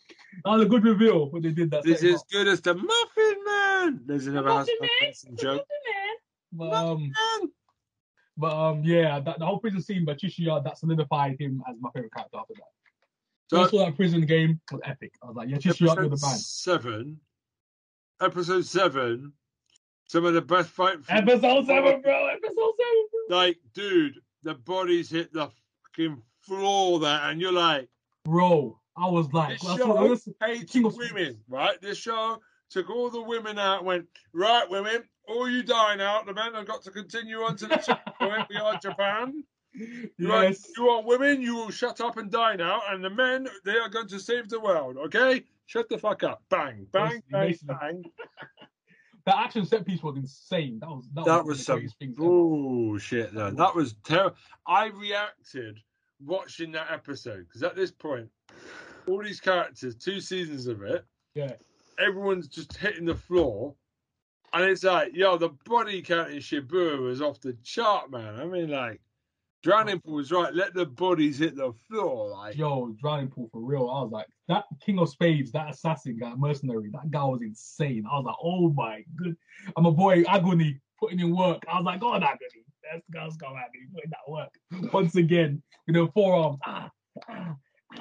That 0.46 0.52
was 0.52 0.62
a 0.62 0.66
good 0.66 0.84
reveal 0.84 1.30
when 1.30 1.42
they 1.42 1.52
did 1.52 1.72
that. 1.72 1.84
This 1.84 2.00
setting 2.00 2.16
is 2.16 2.22
up. 2.22 2.30
good 2.32 2.48
as 2.48 2.62
the 2.62 2.74
Muffin 2.74 3.44
Man. 3.46 4.02
There's 4.06 4.28
another 4.28 4.50
house 4.50 4.68
Muffin 4.68 4.78
Man? 4.82 5.10
person 5.10 5.36
joke. 5.36 5.66
But, 6.54 6.74
um, 6.74 7.02
Man. 7.02 7.52
But 8.38 8.54
um, 8.54 8.84
yeah, 8.84 9.20
that, 9.20 9.40
the 9.40 9.46
whole 9.46 9.60
prison 9.60 9.82
scene 9.82 10.06
by 10.06 10.14
Chishiya 10.14 10.64
that 10.64 10.78
solidified 10.78 11.38
him 11.40 11.62
as 11.70 11.76
my 11.80 11.90
favorite 11.92 12.14
character 12.14 12.38
after 12.38 12.54
that. 12.56 12.64
So 13.52 13.64
I 13.64 13.68
saw 13.68 13.86
that 13.86 13.98
prison 13.98 14.26
game 14.26 14.62
was 14.72 14.80
epic. 14.86 15.14
I 15.22 15.28
was 15.28 15.36
like, 15.36 15.50
yeah, 15.50 15.58
just 15.58 15.82
you're 15.82 15.92
episode 15.92 16.12
the 16.12 16.16
band. 16.16 16.40
seven. 16.40 17.20
Episode 18.22 18.66
seven. 18.66 19.34
Some 20.08 20.24
of 20.24 20.34
the 20.34 20.42
best 20.42 20.70
fight. 20.70 21.00
Episode 21.10 21.66
seven, 21.66 22.02
bro. 22.02 22.28
Episode 22.28 22.56
seven, 22.56 23.08
bro. 23.28 23.38
Like, 23.38 23.58
dude, 23.74 24.22
the 24.44 24.54
bodies 24.54 25.10
hit 25.10 25.34
the 25.34 25.50
fucking 25.84 26.22
floor 26.40 27.00
there, 27.02 27.20
and 27.24 27.42
you're 27.42 27.52
like, 27.52 27.90
Bro, 28.24 28.80
I 28.96 29.10
was 29.10 29.28
like, 29.34 29.60
this 29.60 29.68
I 29.70 29.78
show 29.78 29.84
saw 29.86 30.08
this. 30.08 30.30
hates 30.42 30.74
women, 30.76 31.38
right? 31.50 31.82
This 31.82 31.98
show 31.98 32.40
took 32.70 32.90
all 32.90 33.10
the 33.10 33.22
women 33.22 33.60
out, 33.60 33.84
went, 33.84 34.06
right, 34.32 34.70
women, 34.70 35.04
all 35.28 35.50
you 35.50 35.62
die 35.62 35.96
now. 35.96 36.22
The 36.24 36.34
men 36.34 36.54
have 36.54 36.68
got 36.68 36.84
to 36.84 36.92
continue 36.92 37.40
on 37.42 37.58
to 37.58 37.68
the 37.68 37.76
checkpoint. 37.86 38.48
We 38.50 38.56
are 38.56 38.78
Japan. 38.80 39.44
You, 40.18 40.28
want, 40.28 40.58
you 40.78 40.84
want 40.86 41.06
women, 41.08 41.42
you 41.42 41.56
will 41.56 41.72
shut 41.72 42.02
up 42.02 42.18
and 42.18 42.30
die 42.30 42.56
now. 42.56 42.82
And 42.90 43.04
the 43.04 43.10
men, 43.10 43.48
they 43.64 43.78
are 43.78 43.88
going 43.90 44.08
to 44.10 44.20
save 44.20 44.50
the 44.50 44.60
world, 44.60 44.98
okay? 44.98 45.44
Shut 45.66 45.88
the 45.90 45.98
fuck 45.98 46.24
up. 46.24 46.44
Bang, 46.50 46.86
bang, 46.92 47.24
bang, 47.32 47.56
bang. 47.64 48.04
The 49.26 49.38
action 49.38 49.68
set 49.68 49.86
piece 49.86 50.02
was 50.02 50.18
insane. 50.18 50.80
That 50.80 50.90
was 50.90 51.08
that, 51.14 51.26
That 51.26 51.46
was 51.46 51.60
the 51.60 51.64
some 51.64 51.76
greatest 51.78 52.00
things 52.00 52.16
ever. 52.18 52.28
bullshit, 52.28 53.34
though. 53.36 53.52
That 53.52 53.76
was 53.76 53.94
terrible. 54.04 54.36
I 54.66 54.88
reacted 54.88 55.78
watching 56.26 56.72
that 56.72 56.88
episode 56.92 57.46
because 57.48 57.62
at 57.62 57.76
this 57.76 57.92
point, 57.92 58.28
all 59.08 59.22
these 59.24 59.40
characters, 59.40 59.96
two 59.96 60.20
seasons 60.20 60.66
of 60.66 60.82
it, 60.82 61.06
Yeah. 61.36 61.54
everyone's 62.00 62.48
just 62.48 62.76
hitting 62.76 63.06
the 63.06 63.14
floor. 63.16 63.76
And 64.54 64.64
it's 64.66 64.84
like, 64.84 65.12
yo, 65.14 65.38
the 65.38 65.50
body 65.66 66.02
count 66.02 66.32
in 66.32 66.40
Shibuya 66.40 67.00
was 67.00 67.22
off 67.22 67.40
the 67.42 67.54
chart, 67.64 68.10
man. 68.10 68.40
I 68.40 68.46
mean, 68.46 68.70
like, 68.70 69.02
Drowning 69.64 70.00
Pool 70.00 70.16
was 70.16 70.32
right. 70.32 70.54
Let 70.54 70.74
the 70.74 70.86
bodies 70.86 71.38
hit 71.38 71.56
the 71.56 71.74
floor. 71.88 72.32
Like, 72.32 72.58
Yo, 72.58 72.96
drowning 73.00 73.30
pool 73.30 73.48
for 73.52 73.62
real. 73.62 73.90
I 73.90 74.02
was 74.02 74.12
like, 74.12 74.26
that 74.48 74.66
King 74.84 75.00
of 75.00 75.10
Spades, 75.10 75.52
that 75.52 75.70
assassin 75.70 76.18
guy, 76.20 76.34
mercenary, 76.36 76.90
that 76.94 77.12
guy 77.12 77.24
was 77.24 77.42
insane. 77.44 78.06
I 78.12 78.16
was 78.16 78.26
like, 78.26 78.36
oh 78.42 78.70
my 78.70 79.04
good. 79.16 79.36
I'm 79.78 79.86
a 79.86 79.92
boy 79.92 80.24
Aguni 80.24 80.80
putting 81.00 81.20
in 81.20 81.36
work. 81.36 81.64
I 81.72 81.78
was 81.78 81.86
like, 81.86 82.00
God, 82.00 82.24
Aguni. 82.24 82.64
Let's 82.92 83.08
go, 83.14 83.24
let's 83.24 83.38
go, 83.38 83.48
Aguni. 83.48 83.94
Putting 83.94 84.10
that 84.10 84.32
work. 84.32 84.94
Once 84.94 85.16
again, 85.16 85.62
with 85.86 85.96
the 85.96 86.08
forearms. 86.12 86.58
Ah, 86.66 86.90
ah, 87.30 87.56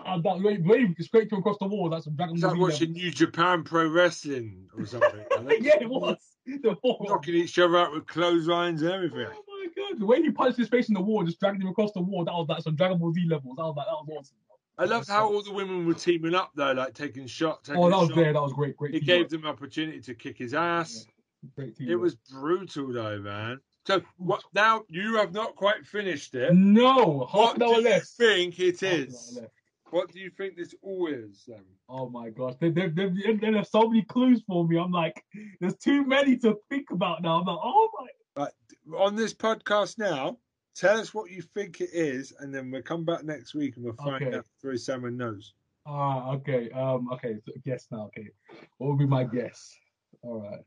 ah, 0.05 0.19
that 0.19 0.41
wave, 0.41 0.65
wave 0.65 0.95
straight 1.01 1.29
to 1.29 1.37
across 1.37 1.59
the 1.59 1.67
wall. 1.67 1.91
That's 1.91 2.05
some 2.05 2.17
Dragon 2.17 2.41
Ball 2.41 2.51
like 2.53 2.59
watching. 2.59 2.93
New 2.93 3.11
Japan 3.11 3.65
Pro 3.65 3.87
Wrestling 3.87 4.67
or 4.77 4.87
something. 4.87 5.21
Yeah, 5.61 5.77
it 5.81 5.89
was. 5.91 6.17
Knocking 6.47 7.35
each 7.35 7.59
other 7.59 7.77
out 7.77 7.93
with 7.93 8.07
clotheslines 8.07 8.81
and 8.83 8.91
everything. 8.91 9.29
God. 9.91 10.01
The 10.01 10.07
way 10.07 10.23
he 10.23 10.31
punched 10.31 10.59
his 10.59 10.69
face 10.69 10.89
in 10.89 10.95
the 10.95 11.01
wall, 11.01 11.25
just 11.25 11.41
dragged 11.41 11.63
him 11.63 11.69
across 11.69 11.93
the 11.93 12.01
wall, 12.01 12.25
that 12.25 12.33
was 12.33 12.49
like 12.49 12.63
some 12.63 12.77
Dragon 12.77 12.99
Ball 12.99 13.13
Z 13.13 13.27
levels. 13.29 13.57
That 13.57 13.63
was 13.65 13.77
like, 13.77 13.87
that 13.87 13.93
was 13.93 14.09
awesome. 14.19 14.37
I 14.79 14.85
loved 14.85 15.09
how 15.09 15.27
all 15.31 15.43
the 15.43 15.53
women 15.53 15.87
were 15.87 15.93
teaming 15.95 16.35
up, 16.35 16.53
though, 16.55 16.73
like 16.73 16.95
taking 16.95 17.27
shots. 17.27 17.69
Taking 17.69 17.83
Oh, 17.83 17.91
that 17.91 17.97
was 17.97 18.09
shots. 18.09 18.17
there. 18.17 18.33
That 18.33 18.43
was 18.43 18.53
great. 18.55 18.77
Great. 18.77 18.95
It 18.95 19.05
gave 19.05 19.29
them 19.29 19.43
an 19.43 19.49
opportunity 19.51 20.01
to 20.01 20.15
kick 20.15 20.39
his 20.39 20.55
ass. 20.55 21.07
Great 21.55 21.75
It 21.81 21.97
was 21.97 22.15
brutal, 22.15 22.93
though, 22.93 23.19
man. 23.19 23.61
So 23.87 24.01
what? 24.17 24.43
Now 24.55 24.83
you 24.89 25.17
have 25.17 25.33
not 25.33 25.57
quite 25.57 25.87
finished 25.87 26.35
it. 26.35 26.55
No, 26.55 27.27
half 27.31 27.35
What 27.35 27.57
an 27.57 27.63
hour 27.63 27.81
left. 27.81 28.07
think 28.07 28.59
it 28.61 28.81
Half 28.81 28.93
is? 28.93 29.41
What 29.91 30.13
do 30.13 30.21
you 30.21 30.31
think 30.31 30.57
this 30.57 30.75
all 30.83 31.09
is? 31.09 31.45
Then? 31.49 31.65
Oh 31.89 32.09
my 32.09 32.31
gosh, 32.31 32.55
there, 32.61 32.71
there, 32.71 32.89
there, 32.91 33.11
there 33.41 33.57
are 33.57 33.65
so 33.65 33.89
many 33.89 34.03
clues 34.03 34.43
for 34.47 34.67
me. 34.67 34.79
I'm 34.79 34.93
like, 34.93 35.25
there's 35.61 35.77
too 35.77 36.05
many 36.07 36.37
to 36.39 36.57
think 36.69 36.91
about 36.91 37.23
now. 37.23 37.41
I'm 37.41 37.45
like, 37.47 37.59
oh 37.63 37.89
my. 37.99 38.07
On 38.97 39.15
this 39.15 39.35
podcast 39.35 39.99
now, 39.99 40.39
tell 40.75 40.99
us 40.99 41.13
what 41.15 41.31
you 41.31 41.43
think 41.43 41.81
it 41.81 41.91
is, 41.93 42.33
and 42.41 42.55
then 42.55 42.71
we'll 42.71 42.83
come 42.83 43.05
back 43.05 43.25
next 43.25 43.55
week 43.55 43.77
and 43.77 43.85
we'll 43.85 43.95
find 43.95 44.25
Okay. 44.25 44.37
out 44.39 44.47
through 44.61 44.79
Salmon 44.79 45.17
knows. 45.17 45.55
Ah, 45.87 46.33
okay. 46.33 46.71
Um, 46.71 47.11
okay. 47.13 47.37
So 47.45 47.53
guess 47.65 47.87
now. 47.91 48.07
Okay, 48.07 48.29
what 48.79 48.89
would 48.89 48.99
be 48.99 49.07
my 49.07 49.25
guess? 49.25 49.77
All 50.23 50.41
right. 50.43 50.61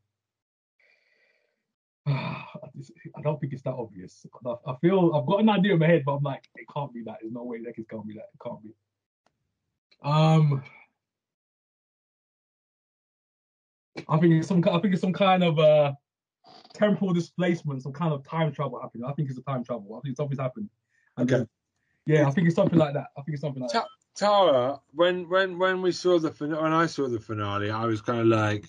I 2.05 3.21
don't 3.21 3.39
think 3.39 3.53
it's 3.53 3.62
that 3.63 3.73
obvious. 3.73 4.25
I 4.45 4.55
I 4.67 4.75
feel 4.77 5.13
I've 5.15 5.25
got 5.25 5.39
an 5.39 5.49
idea 5.49 5.73
in 5.73 5.79
my 5.79 5.88
head, 5.88 6.03
but 6.05 6.15
I'm 6.15 6.23
like, 6.23 6.43
it 6.55 6.65
can't 6.73 6.93
be 6.93 7.03
that. 7.03 7.17
There's 7.21 7.33
no 7.33 7.43
way 7.43 7.62
that 7.63 7.77
it's 7.77 7.88
gonna 7.88 8.03
be 8.03 8.15
that. 8.15 8.29
It 8.33 8.39
can't 8.43 8.63
be. 8.63 8.73
Um, 10.03 10.63
I 14.09 14.19
think 14.19 14.33
it's 14.33 14.47
some. 14.47 14.63
I 14.69 14.79
think 14.79 14.93
it's 14.93 15.01
some 15.01 15.13
kind 15.13 15.43
of 15.43 15.59
uh 15.59 15.93
temporal 16.73 17.13
displacement, 17.13 17.83
some 17.83 17.93
kind 17.93 18.13
of 18.13 18.23
time 18.27 18.51
travel 18.51 18.79
happening. 18.81 19.05
I 19.05 19.13
think 19.13 19.29
it's 19.29 19.39
a 19.39 19.43
time 19.43 19.63
travel. 19.63 19.95
I 19.95 20.01
think 20.01 20.17
something's 20.17 20.39
happened. 20.39 20.69
And 21.17 21.29
Okay. 21.29 21.39
then- 21.39 21.49
yeah, 22.05 22.27
I 22.27 22.31
think 22.31 22.47
it's 22.47 22.55
something 22.55 22.77
like 22.77 22.93
that. 22.95 23.07
I 23.17 23.21
think 23.21 23.36
it's 23.36 23.41
something 23.41 23.62
like 23.62 23.71
that. 23.71 23.88
Tara, 24.15 24.79
when 24.93 25.27
when 25.29 25.57
when 25.57 25.81
we 25.81 25.91
saw 25.91 26.19
the 26.19 26.31
fin- 26.31 26.55
when 26.55 26.73
I 26.73 26.86
saw 26.86 27.07
the 27.07 27.19
finale, 27.19 27.71
I 27.71 27.86
was 27.86 28.01
kind 28.01 28.19
of 28.19 28.27
like, 28.27 28.65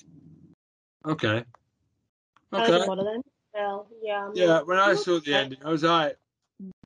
okay, 1.04 1.44
I 2.52 2.58
like 2.58 2.68
okay, 2.70 2.78
the 2.78 3.22
Well, 3.54 3.86
yeah. 4.02 4.26
I'm 4.26 4.32
yeah. 4.34 4.62
When 4.62 4.78
I 4.78 4.94
saw 4.94 5.20
the 5.20 5.34
ending, 5.34 5.58
I 5.64 5.70
was 5.70 5.82
like, 5.82 6.16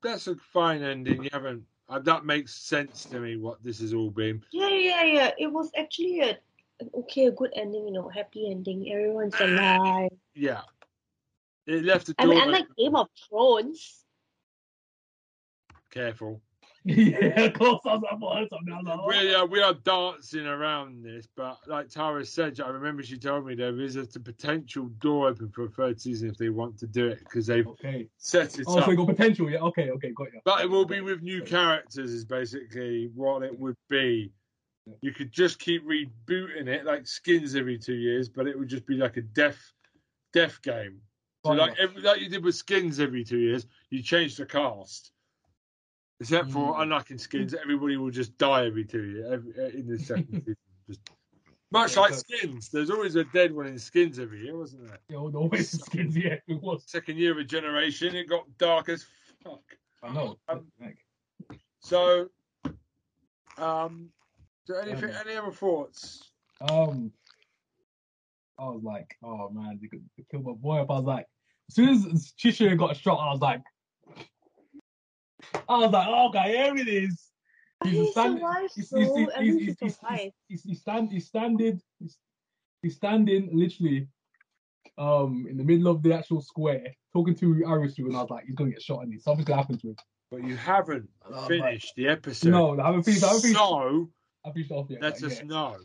that's 0.03 0.27
a 0.27 0.37
fine 0.37 0.83
ending. 0.83 1.23
You 1.23 1.31
haven't. 1.33 1.65
Uh, 1.89 2.01
that 2.01 2.25
makes 2.25 2.55
sense 2.55 3.05
to 3.07 3.21
me. 3.21 3.37
What 3.37 3.63
this 3.63 3.81
has 3.81 3.95
all 3.95 4.11
been. 4.11 4.43
Yeah, 4.53 4.69
yeah, 4.69 5.05
yeah. 5.05 5.31
It 5.39 5.53
was 5.53 5.71
actually 5.79 6.21
a 6.21 6.39
okay, 6.95 7.27
a 7.27 7.31
good 7.31 7.53
ending. 7.55 7.87
You 7.87 7.93
know, 7.93 8.09
happy 8.09 8.51
ending. 8.51 8.91
Everyone's 8.93 9.35
alive. 9.41 10.11
Yeah. 10.35 10.63
It 11.69 11.85
left 11.85 12.07
the 12.07 12.15
I 12.19 12.25
door 12.25 12.33
mean, 12.35 12.43
unlike 12.43 12.63
open. 12.65 12.75
Game 12.79 12.97
of 12.97 13.09
Thrones. 13.29 14.05
careful. 15.91 16.41
yeah, 16.85 17.49
close. 17.51 17.81
I 17.85 17.97
was 17.97 18.03
like, 18.03 18.13
I 18.13 18.39
heard. 18.39 18.49
I 18.53 18.77
was 18.77 18.87
like, 18.87 18.99
oh. 18.99 19.07
We 19.09 19.35
are 19.35 19.47
we 19.47 19.61
are 19.61 19.75
dancing 19.75 20.47
around 20.47 21.05
this, 21.05 21.29
but 21.37 21.59
like 21.67 21.91
Tara 21.91 22.25
said, 22.25 22.59
I 22.61 22.69
remember 22.69 23.03
she 23.03 23.19
told 23.19 23.45
me 23.47 23.55
there 23.55 23.79
is 23.79 23.97
a 23.97 24.07
potential 24.07 24.87
door 25.01 25.29
open 25.29 25.51
for 25.51 25.65
a 25.65 25.69
third 25.69 26.01
season 26.01 26.31
if 26.31 26.39
they 26.39 26.49
want 26.49 26.79
to 26.79 26.87
do 26.87 27.09
it 27.09 27.19
because 27.19 27.47
they've 27.47 27.67
Okay. 27.67 28.09
set 28.17 28.59
it 28.59 28.65
Oh, 28.67 28.79
up. 28.79 28.85
so 28.87 28.91
you 28.93 28.97
got 28.97 29.09
potential, 29.09 29.51
yeah. 29.51 29.59
Okay, 29.59 29.91
okay, 29.91 30.13
got 30.13 30.33
you. 30.33 30.41
But 30.45 30.63
it 30.63 30.71
will 30.71 30.87
be 30.87 31.03
with 31.03 31.21
new 31.21 31.43
characters, 31.43 32.11
is 32.11 32.25
basically 32.25 33.11
what 33.15 33.43
it 33.43 33.59
would 33.59 33.77
be. 33.91 34.33
You 35.03 35.13
could 35.13 35.33
just 35.33 35.59
keep 35.59 35.85
rebooting 35.87 36.69
it 36.69 36.87
like 36.87 37.07
skins 37.07 37.55
every 37.55 37.77
two 37.77 37.97
years, 37.97 38.31
but 38.31 38.47
it 38.47 38.59
would 38.59 38.69
just 38.69 38.87
be 38.87 38.95
like 38.95 39.19
a 39.19 39.23
death 39.23 39.59
death 40.33 40.63
game. 40.63 41.03
So 41.45 41.53
like 41.53 41.77
ya. 41.79 41.85
every, 41.85 42.03
like 42.03 42.21
you 42.21 42.29
did 42.29 42.45
with 42.45 42.55
skins 42.57 42.99
every 43.01 43.25
two 43.25 43.39
years, 43.39 43.67
you 43.91 44.03
change 44.03 44.37
the 44.37 44.47
cast. 44.47 45.13
Except 46.21 46.51
for 46.51 46.75
Mm. 46.75 46.83
unlocking 46.83 47.19
skins, 47.19 47.55
everybody 47.55 47.97
will 47.97 48.11
just 48.11 48.37
die 48.39 48.67
every 48.67 48.85
two 48.85 49.05
years 49.05 49.33
every, 49.33 49.53
uh, 49.57 49.69
in 49.69 49.87
the 49.87 49.99
second 50.11 50.41
season. 50.41 50.57
Just 50.89 51.01
much 51.71 51.95
Yeah, 51.95 52.01
like 52.03 52.15
so- 52.15 52.19
skins. 52.27 52.71
There's 52.71 52.91
always 52.91 53.15
a 53.15 53.23
dead 53.25 53.55
one 53.55 53.67
in 53.67 53.79
skins 53.79 54.19
every 54.19 54.45
year, 54.45 54.57
wasn't 54.57 54.89
there? 54.89 54.99
Yeah, 55.09 55.29
the 55.31 55.39
always 55.39 55.71
the 55.71 55.79
skins, 55.79 56.17
yeah, 56.17 56.37
it 56.49 56.61
was. 56.61 56.83
Second 56.89 57.19
year 57.19 57.31
of 57.33 57.39
a 57.39 57.45
generation, 57.45 58.17
it 58.17 58.29
got 58.29 58.45
dark 58.59 58.89
as 58.89 59.07
fuck. 59.45 59.63
I 60.03 60.13
know. 60.13 60.39
Um, 60.49 60.67
So, 61.81 62.29
um, 63.57 64.11
so 64.67 64.75
anything, 64.75 65.11
Um, 65.11 65.17
any 65.25 65.37
other 65.37 65.53
thoughts? 65.53 66.33
um, 66.61 67.13
I 68.59 68.65
was 68.65 68.83
like, 68.83 69.17
oh 69.23 69.51
man, 69.51 69.79
they 69.81 69.89
could 69.89 70.05
kill 70.31 70.43
my 70.43 70.53
boy 70.53 70.79
up. 70.79 70.91
I 70.91 70.95
was 70.95 71.05
like, 71.05 71.27
as 71.69 71.75
soon 71.77 71.89
as 71.91 72.33
Chishiya 72.39 72.77
got 72.79 72.97
shot, 72.97 73.19
I 73.19 73.31
was 73.33 73.41
like, 73.41 73.63
I 75.69 75.77
was 75.79 75.93
like, 75.93 76.09
oh, 76.09 76.29
okay, 76.29 76.57
here 76.57 76.77
it 76.77 76.89
is. 76.89 77.25
But 77.81 77.91
He's 77.91 78.07
he 78.07 78.11
stand- 78.11 78.39
survived, 78.39 78.73
he's, 78.75 78.89
so 78.91 78.99
he's, 78.99 79.15
he's, 79.15 79.29
at 79.29 79.43
he's, 79.43 79.55
he's, 79.55 79.77
he's, 79.81 80.33
he's, 80.49 80.63
he's, 80.65 80.81
stand, 80.81 81.13
he's 81.13 81.27
standing, 81.27 81.81
he's, 82.01 82.17
he's 82.83 82.97
standing 82.97 83.51
literally 83.53 84.09
um 84.97 85.47
in 85.49 85.57
the 85.57 85.63
middle 85.63 85.87
of 85.87 86.03
the 86.03 86.13
actual 86.13 86.41
square 86.41 86.93
talking 87.13 87.35
to 87.37 87.55
Arisu, 87.55 88.07
and 88.07 88.17
I 88.17 88.23
was 88.23 88.31
like, 88.31 88.47
he's 88.47 88.57
gonna 88.57 88.71
get 88.71 88.83
shot 88.83 89.05
and 89.05 89.23
something's 89.23 89.47
gonna 89.47 89.61
happen 89.61 89.79
to 89.79 89.89
him. 89.89 89.97
But 90.31 90.43
you 90.45 90.57
haven't 90.57 91.09
Uh, 91.25 91.47
finished 91.47 91.93
the 91.97 92.09
episode. 92.09 92.51
No, 92.51 92.79
I 92.81 92.87
haven't 92.87 93.05
finished. 93.05 93.23
I 93.23 93.27
haven't 93.29 93.43
finished. 93.43 93.59
so 93.59 94.11
I 94.45 94.51
finished 94.53 94.73
off 94.73 94.87
yet. 94.91 95.01
let 95.03 95.23
like, 95.23 95.33
us 95.33 95.39
yeah. 95.39 95.47
know. 95.47 95.77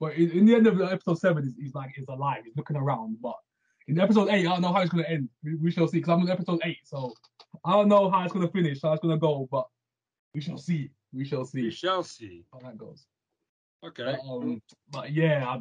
But 0.00 0.14
in, 0.14 0.30
in 0.30 0.46
the 0.46 0.54
end 0.54 0.66
of 0.66 0.78
the 0.78 0.84
episode 0.84 1.18
seven, 1.18 1.44
he's, 1.44 1.54
he's 1.56 1.74
like 1.74 1.90
he's 1.94 2.08
alive. 2.08 2.42
He's 2.44 2.56
looking 2.56 2.76
around. 2.76 3.18
But 3.22 3.36
in 3.88 4.00
episode 4.00 4.28
eight, 4.30 4.46
I 4.46 4.50
don't 4.50 4.62
know 4.62 4.72
how 4.72 4.80
it's 4.80 4.90
gonna 4.90 5.08
end. 5.08 5.28
We, 5.42 5.56
we 5.56 5.70
shall 5.70 5.88
see. 5.88 5.98
Because 5.98 6.12
I'm 6.12 6.22
in 6.22 6.30
episode 6.30 6.60
eight, 6.64 6.80
so 6.84 7.12
I 7.64 7.72
don't 7.72 7.88
know 7.88 8.10
how 8.10 8.24
it's 8.24 8.32
gonna 8.32 8.48
finish, 8.48 8.82
how 8.82 8.92
it's 8.92 9.02
gonna 9.02 9.18
go. 9.18 9.48
But 9.50 9.66
we 10.34 10.40
shall 10.40 10.58
see. 10.58 10.90
We 11.12 11.24
shall 11.24 11.44
see. 11.44 11.62
We 11.62 11.70
shall 11.70 12.02
see. 12.02 12.44
how 12.52 12.58
that 12.60 12.76
goes. 12.76 13.06
Okay. 13.84 14.04
But, 14.04 14.20
um, 14.28 14.62
but 14.90 15.12
yeah, 15.12 15.46
I'm, 15.48 15.60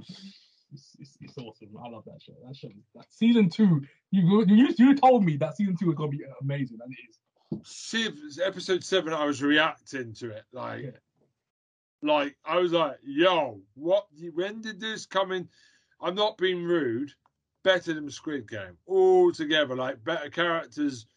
it's, 0.72 0.96
it's, 1.00 1.18
it's 1.22 1.38
awesome. 1.38 1.70
I 1.84 1.90
love 1.90 2.06
that 2.06 2.22
show. 2.22 2.34
That 2.46 2.56
show, 2.56 2.70
that 2.96 3.06
season 3.10 3.50
two. 3.50 3.82
You 4.12 4.46
you 4.48 4.70
you 4.78 4.96
told 4.96 5.24
me 5.24 5.38
that 5.38 5.56
season 5.58 5.78
two 5.78 5.88
was 5.88 5.96
gonna 5.96 6.10
be 6.10 6.24
amazing, 6.42 6.80
and 6.84 6.92
it 6.92 6.98
is. 7.10 7.18
See, 7.64 8.10
episode 8.44 8.84
seven, 8.84 9.14
I 9.14 9.26
was 9.26 9.42
reacting 9.44 10.14
to 10.16 10.32
it 10.32 10.44
like, 10.54 10.84
Yeah. 10.84 10.90
Like 12.04 12.36
I 12.46 12.58
was 12.58 12.72
like, 12.72 12.98
"Yo, 13.04 13.60
what? 13.76 14.08
When 14.34 14.62
did 14.62 14.80
this 14.80 15.06
come 15.06 15.32
in?" 15.32 15.48
I'm 16.02 16.16
not 16.16 16.38
being 16.38 16.64
rude. 16.64 17.12
Better 17.64 17.94
than 17.94 18.12
Squid 18.12 18.50
Game 18.50 18.78
altogether. 18.90 19.74
Like 19.74 20.04
better 20.04 20.30
characters. 20.30 21.08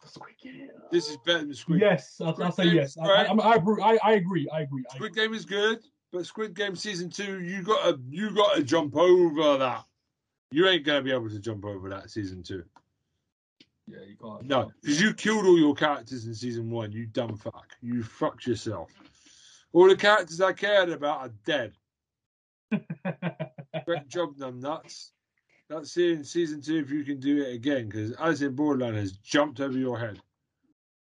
This 0.91 1.09
is 1.09 1.17
better 1.25 1.39
than 1.39 1.53
Squid. 1.53 1.81
Game. 1.81 1.89
Yes, 1.89 2.21
I'll, 2.21 2.41
I'll 2.41 2.53
say 2.53 2.65
yes. 2.67 2.95
Game's 2.95 3.09
I, 3.09 3.23
I. 3.25 3.51
I, 3.51 3.55
agree- 3.55 3.83
I, 3.83 3.97
I 4.01 4.11
agree. 4.13 4.47
I 4.53 4.61
agree. 4.61 4.83
I 4.89 4.95
agree. 4.95 5.09
Squid 5.09 5.15
Game 5.15 5.33
is 5.33 5.43
good, 5.43 5.79
but 6.13 6.25
Squid 6.25 6.53
Game 6.53 6.77
season 6.77 7.09
two, 7.09 7.41
you 7.43 7.63
gotta 7.63 7.99
you 8.09 8.31
gotta 8.33 8.63
jump 8.63 8.95
over 8.95 9.57
that. 9.57 9.83
You 10.51 10.69
ain't 10.69 10.85
gonna 10.85 11.01
be 11.01 11.11
able 11.11 11.29
to 11.29 11.39
jump 11.39 11.65
over 11.65 11.89
that 11.89 12.09
season 12.09 12.43
two. 12.43 12.63
Yeah, 13.85 13.99
you 14.07 14.15
can't. 14.15 14.43
No, 14.43 14.71
because 14.81 15.01
you 15.01 15.13
killed 15.13 15.45
all 15.45 15.57
your 15.57 15.75
characters 15.75 16.27
in 16.27 16.33
season 16.33 16.69
one. 16.69 16.93
You 16.93 17.07
dumb 17.07 17.35
fuck. 17.35 17.73
You 17.81 18.03
fucked 18.03 18.47
yourself. 18.47 18.89
All 19.73 19.87
the 19.87 19.95
characters 19.95 20.41
I 20.41 20.53
cared 20.53 20.89
about 20.89 21.19
are 21.19 21.31
dead. 21.45 21.73
Great 23.85 24.07
job, 24.07 24.37
numb 24.37 24.59
nuts. 24.59 25.11
Let's 25.69 25.91
see 25.91 26.13
in 26.13 26.23
season 26.23 26.61
two 26.61 26.77
if 26.77 26.89
you 26.91 27.03
can 27.03 27.19
do 27.19 27.43
it 27.43 27.53
again, 27.53 27.87
because 27.87 28.13
Alice 28.17 28.41
in 28.41 28.55
Borderland 28.55 28.95
has 28.95 29.11
jumped 29.11 29.59
over 29.59 29.77
your 29.77 29.99
head. 29.99 30.19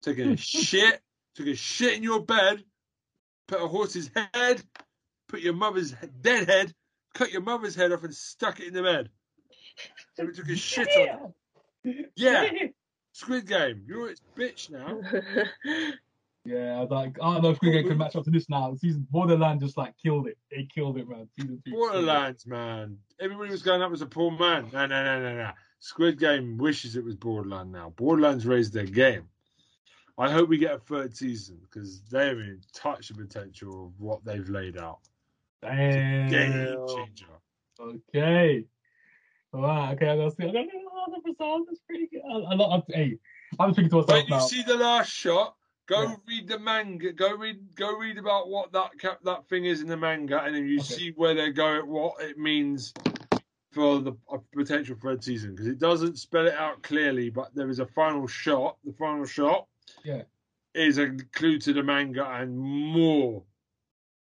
Taking 0.02 0.32
a 0.32 0.36
shit, 0.36 1.00
took 1.34 1.46
a 1.46 1.55
shit 1.57 1.94
in 1.94 2.02
your 2.02 2.20
bed, 2.20 2.62
put 3.48 3.62
a 3.62 3.66
horse's 3.66 4.11
head, 4.14 4.62
put 5.28 5.40
your 5.40 5.55
mother's 5.55 5.92
dead 6.20 6.48
head, 6.48 6.72
cut 7.14 7.32
your 7.32 7.42
mother's 7.42 7.74
head 7.74 7.90
off 7.90 8.05
and 8.05 8.14
stuck 8.14 8.61
it 8.61 8.68
in 8.68 8.74
the 8.74 8.82
bed. 8.82 9.11
So 10.14 10.24
it 10.24 10.36
took 10.36 10.48
a 10.48 10.57
shit 10.57 10.88
on 10.88 11.32
it. 11.84 12.11
Yeah, 12.16 12.48
Squid 13.12 13.46
Game, 13.46 13.84
you're 13.86 14.09
its 14.09 14.22
bitch 14.36 14.70
now. 14.70 15.00
Yeah, 16.47 16.84
like, 16.90 17.16
I 17.22 17.32
don't 17.32 17.42
know 17.42 17.51
if 17.51 17.57
Squid 17.57 17.72
Game 17.72 17.88
can 17.88 17.97
match 17.97 18.16
up 18.16 18.24
to 18.24 18.30
this 18.30 18.51
now. 18.51 18.74
Season 18.74 19.07
Borderland 19.11 19.61
just 19.61 19.78
like 19.78 19.95
killed 19.97 20.26
it. 20.26 20.36
They 20.51 20.64
killed 20.64 20.99
it, 20.99 21.09
man. 21.09 21.26
Season 21.38 21.62
two. 21.64 21.72
Borderlands, 21.72 22.47
man. 22.47 22.99
Everybody 23.18 23.51
was 23.51 23.62
going 23.62 23.80
up 23.80 23.92
as 23.92 24.03
a 24.03 24.07
poor 24.07 24.30
man. 24.30 24.68
No, 24.72 24.86
no, 24.86 25.05
no, 25.05 25.22
no, 25.22 25.36
no. 25.36 25.51
Squid 25.78 26.18
Game 26.18 26.59
wishes 26.59 26.97
it 26.97 27.05
was 27.05 27.14
Borderland 27.14 27.72
now. 27.72 27.95
Borderlands 27.97 28.47
raised 28.47 28.74
their 28.74 28.84
game. 28.84 29.28
I 30.18 30.30
hope 30.30 30.49
we 30.49 30.59
get 30.59 30.74
a 30.74 30.78
third 30.78 31.16
season 31.16 31.59
because 31.62 32.03
they 32.11 32.28
haven't 32.28 32.45
even 32.45 32.61
touched 32.74 33.09
the 33.09 33.24
potential 33.24 33.86
of 33.86 34.01
what 34.01 34.24
they've 34.24 34.49
laid 34.49 34.76
out. 34.78 34.99
Game 35.62 36.28
Damn. 36.28 36.86
changer. 36.88 37.26
Okay. 37.80 38.64
All 39.53 39.62
right. 39.62 39.95
Okay, 39.95 40.09
I'm 40.11 40.18
gonna 40.18 40.30
see. 40.30 40.45
I'm 40.45 40.53
gonna 40.53 40.66
see 40.70 40.84
episode. 41.16 41.64
That's 41.66 41.80
pretty 41.86 42.09
good. 42.09 42.22
I, 42.28 42.55
I, 42.55 42.76
I, 42.76 42.82
hey, 42.88 43.18
I'm 43.59 43.74
thinking 43.74 43.90
to 43.90 43.97
myself 43.97 44.11
When 44.11 44.24
you 44.24 44.30
now. 44.30 44.38
see 44.40 44.62
the 44.62 44.76
last 44.76 45.11
shot, 45.11 45.55
go 45.87 46.03
Yeah. 46.03 46.16
read 46.26 46.49
the 46.49 46.59
manga. 46.59 47.12
Go 47.12 47.35
read, 47.37 47.74
go 47.74 47.97
read 47.97 48.18
about 48.18 48.49
what 48.49 48.72
that 48.72 48.99
cap, 48.99 49.20
that 49.24 49.49
thing 49.49 49.64
is 49.64 49.80
in 49.80 49.89
the 49.89 49.97
manga, 49.97 50.43
and 50.43 50.55
then 50.55 50.66
you 50.66 50.78
Okay. 50.80 50.95
see 50.95 51.11
where 51.12 51.35
they're 51.35 51.53
going, 51.53 51.87
what 51.87 52.20
it 52.22 52.39
means 52.39 52.93
for 53.72 54.01
the 54.01 54.12
potential 54.53 54.97
third 55.03 55.22
season. 55.22 55.51
Because 55.53 55.66
it 55.66 55.78
doesn't 55.78 56.18
spell 56.18 56.47
it 56.47 56.55
out 56.55 56.82
clearly, 56.82 57.28
but 57.30 57.55
there 57.55 57.68
is 57.68 57.80
a 57.80 57.87
final 57.87 58.26
shot. 58.26 58.78
The 58.85 58.93
final 58.93 59.24
shot, 59.26 59.66
Yeah. 60.05 60.22
is 60.74 60.99
a 60.99 61.11
clue 61.32 61.59
to 61.61 61.72
the 61.72 61.82
manga 61.82 62.24
and 62.24 62.57
more. 62.59 63.45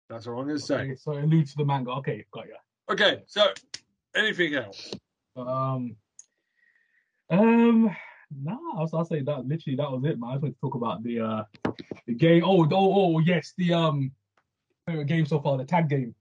That's 0.09 0.27
all 0.27 0.39
I'm 0.39 0.45
going 0.47 0.57
to 0.57 0.63
say. 0.63 0.81
Okay, 0.81 0.95
so 0.95 1.11
it 1.13 1.23
alludes 1.23 1.51
to 1.51 1.57
the 1.57 1.65
manga. 1.65 1.91
Okay, 1.91 2.25
got 2.31 2.47
you. 2.47 2.55
Okay, 2.89 3.23
so 3.27 3.53
anything 4.15 4.53
else? 4.55 4.91
Um, 5.35 5.97
um, 7.29 7.95
nah, 8.35 8.57
I'll, 8.75 8.89
I'll 8.93 9.05
say 9.05 9.21
that 9.21 9.47
literally 9.47 9.75
that 9.75 9.91
was 9.91 10.03
it, 10.05 10.19
man. 10.19 10.29
I 10.29 10.33
just 10.33 10.43
wanted 10.43 10.55
to 10.55 10.61
talk 10.61 10.75
about 10.75 11.03
the 11.03 11.19
uh 11.19 11.43
the 12.05 12.13
game. 12.13 12.43
Oh, 12.45 12.63
oh, 12.63 13.15
oh, 13.15 13.19
yes, 13.19 13.53
the 13.57 13.73
um 13.73 14.11
favorite 14.85 15.07
game 15.07 15.25
so 15.25 15.39
far, 15.39 15.57
the 15.57 15.65
tag 15.65 15.89
game. 15.89 16.15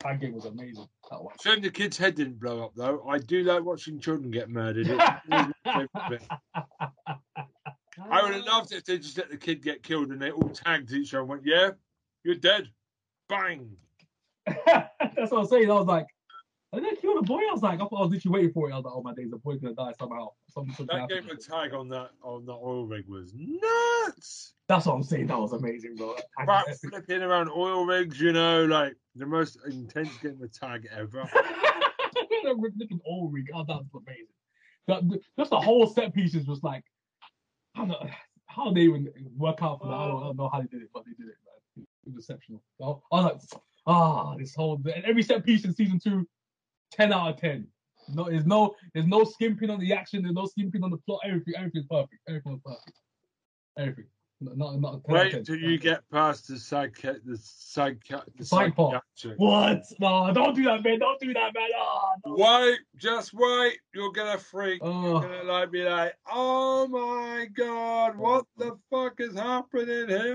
Tag 0.00 0.20
game 0.20 0.34
was 0.34 0.44
amazing. 0.44 0.88
That 1.10 1.22
one. 1.22 1.34
Shame 1.42 1.62
the 1.62 1.70
kid's 1.70 1.96
head 1.96 2.14
didn't 2.14 2.38
blow 2.38 2.64
up 2.64 2.72
though. 2.76 3.02
I 3.08 3.18
do 3.18 3.42
like 3.42 3.64
watching 3.64 3.98
children 3.98 4.30
get 4.30 4.50
murdered. 4.50 4.88
It 4.88 4.96
was 4.96 5.18
my 5.28 5.52
favourite 5.64 6.10
bit. 6.10 6.22
I 8.10 8.22
would 8.22 8.34
have 8.34 8.44
loved 8.44 8.72
it 8.72 8.78
if 8.78 8.84
they 8.84 8.98
just 8.98 9.16
let 9.16 9.30
the 9.30 9.38
kid 9.38 9.62
get 9.62 9.82
killed 9.82 10.10
and 10.10 10.20
they 10.20 10.30
all 10.30 10.50
tagged 10.50 10.92
each 10.92 11.14
other 11.14 11.20
and 11.20 11.28
went, 11.28 11.42
"Yeah, 11.46 11.70
you're 12.24 12.34
dead." 12.34 12.68
Bang. 13.28 13.76
That's 14.46 15.30
what 15.30 15.40
I'm 15.40 15.46
saying. 15.46 15.70
I 15.70 15.74
was 15.74 15.86
like, 15.86 16.06
I 16.76 16.80
didn't 16.80 17.00
kill 17.00 17.14
the 17.14 17.22
boy. 17.22 17.38
I 17.38 17.52
was 17.52 17.62
like, 17.62 17.76
I 17.76 17.86
thought 17.86 17.96
I 17.96 18.02
was 18.02 18.10
literally 18.10 18.34
waiting 18.34 18.52
for 18.52 18.68
it. 18.68 18.72
I 18.72 18.76
was 18.76 18.84
like, 18.84 18.94
oh 18.94 19.02
my 19.02 19.14
days, 19.14 19.30
the 19.30 19.38
boy's 19.38 19.60
gonna 19.60 19.74
die 19.74 19.92
somehow. 19.98 20.28
Something, 20.50 20.86
That 20.86 21.08
game 21.08 21.28
tag 21.38 21.72
on 21.72 21.88
that 21.88 22.10
on 22.22 22.44
that 22.46 22.52
oil 22.52 22.86
rig 22.86 23.08
was 23.08 23.32
nuts. 23.34 24.52
That's 24.68 24.86
what 24.86 24.94
I'm 24.94 25.02
saying. 25.02 25.28
That 25.28 25.38
was 25.38 25.52
amazing, 25.52 25.96
bro. 25.96 26.16
Right, 26.46 26.64
flipping 26.90 27.22
around 27.22 27.48
oil 27.48 27.86
rigs, 27.86 28.20
you 28.20 28.32
know, 28.32 28.64
like 28.66 28.94
the 29.14 29.26
most 29.26 29.58
intense 29.66 30.16
game 30.18 30.38
of 30.42 30.52
tag 30.52 30.86
ever. 30.94 31.28
Looking 32.44 33.00
oil 33.08 33.28
rig, 33.28 33.46
Oh, 33.54 33.64
that 33.64 33.76
was 33.76 34.02
amazing. 34.06 34.26
That, 34.88 35.20
just 35.38 35.50
the 35.50 35.60
whole 35.60 35.86
set 35.86 36.14
pieces 36.14 36.46
was 36.46 36.62
like, 36.62 36.84
I 37.74 37.80
don't 37.80 37.88
know, 37.88 38.08
how 38.46 38.72
they 38.72 38.82
even 38.82 39.08
work 39.36 39.62
out 39.62 39.80
for 39.80 39.88
that. 39.88 39.94
I 39.94 40.08
don't, 40.08 40.22
I 40.22 40.26
don't 40.26 40.36
know 40.36 40.48
how 40.52 40.60
they 40.60 40.68
did 40.68 40.82
it, 40.82 40.90
but 40.94 41.04
they 41.04 41.12
did 41.12 41.28
it, 41.30 41.36
man. 41.44 41.86
It 42.06 42.14
was 42.14 42.24
exceptional. 42.24 42.62
I 42.80 42.84
was 42.84 43.00
like, 43.52 43.62
ah, 43.86 44.36
this 44.36 44.54
whole 44.54 44.80
and 44.84 45.04
every 45.04 45.22
set 45.22 45.44
piece 45.44 45.64
in 45.64 45.74
season 45.74 45.98
two, 45.98 46.26
10 46.92 47.12
out 47.12 47.30
of 47.34 47.40
10. 47.40 47.66
No, 48.14 48.24
there's 48.30 48.46
no, 48.46 48.74
there's 48.94 49.06
no 49.06 49.24
skimping 49.24 49.68
on 49.70 49.80
the 49.80 49.92
action. 49.92 50.22
There's 50.22 50.34
no 50.34 50.46
skimping 50.46 50.84
on 50.84 50.90
the 50.90 50.98
plot. 50.98 51.20
Everything, 51.24 51.54
everything's 51.56 51.86
perfect. 51.86 52.20
Everything 52.28 52.52
was 52.52 52.60
perfect. 52.64 52.98
Everything. 53.76 54.04
Not, 54.38 54.58
not, 54.58 54.80
not 54.80 55.04
10 55.06 55.16
out 55.16 55.18
of 55.18 55.24
Wait 55.24 55.30
10. 55.30 55.38
until 55.40 55.56
you 55.56 55.78
get 55.78 56.02
past 56.12 56.46
the 56.46 56.58
side 56.58 56.94
ca- 56.94 57.14
the 57.24 57.38
side 57.38 57.98
ca- 58.06 58.22
the 58.36 58.44
Side 58.44 58.76
part. 58.76 59.02
What? 59.38 59.82
No, 59.98 60.30
don't 60.32 60.54
do 60.54 60.62
that, 60.64 60.84
man. 60.84 60.98
Don't 60.98 61.18
do 61.18 61.32
that, 61.32 61.54
man. 61.54 61.68
Oh, 61.76 62.10
no. 62.26 62.34
Wait, 62.36 62.78
just 62.96 63.32
wait. 63.32 63.78
You're 63.94 64.12
gonna 64.12 64.36
freak. 64.38 64.82
You're 64.82 64.92
Oh, 64.92 65.20
gonna 65.20 65.42
like 65.44 65.70
be 65.72 65.84
like, 65.84 66.14
oh 66.30 66.86
my 66.86 67.46
god, 67.54 68.18
what 68.18 68.44
the 68.58 68.76
fuck 68.90 69.14
is 69.20 69.34
happening 69.34 70.06
here? 70.08 70.34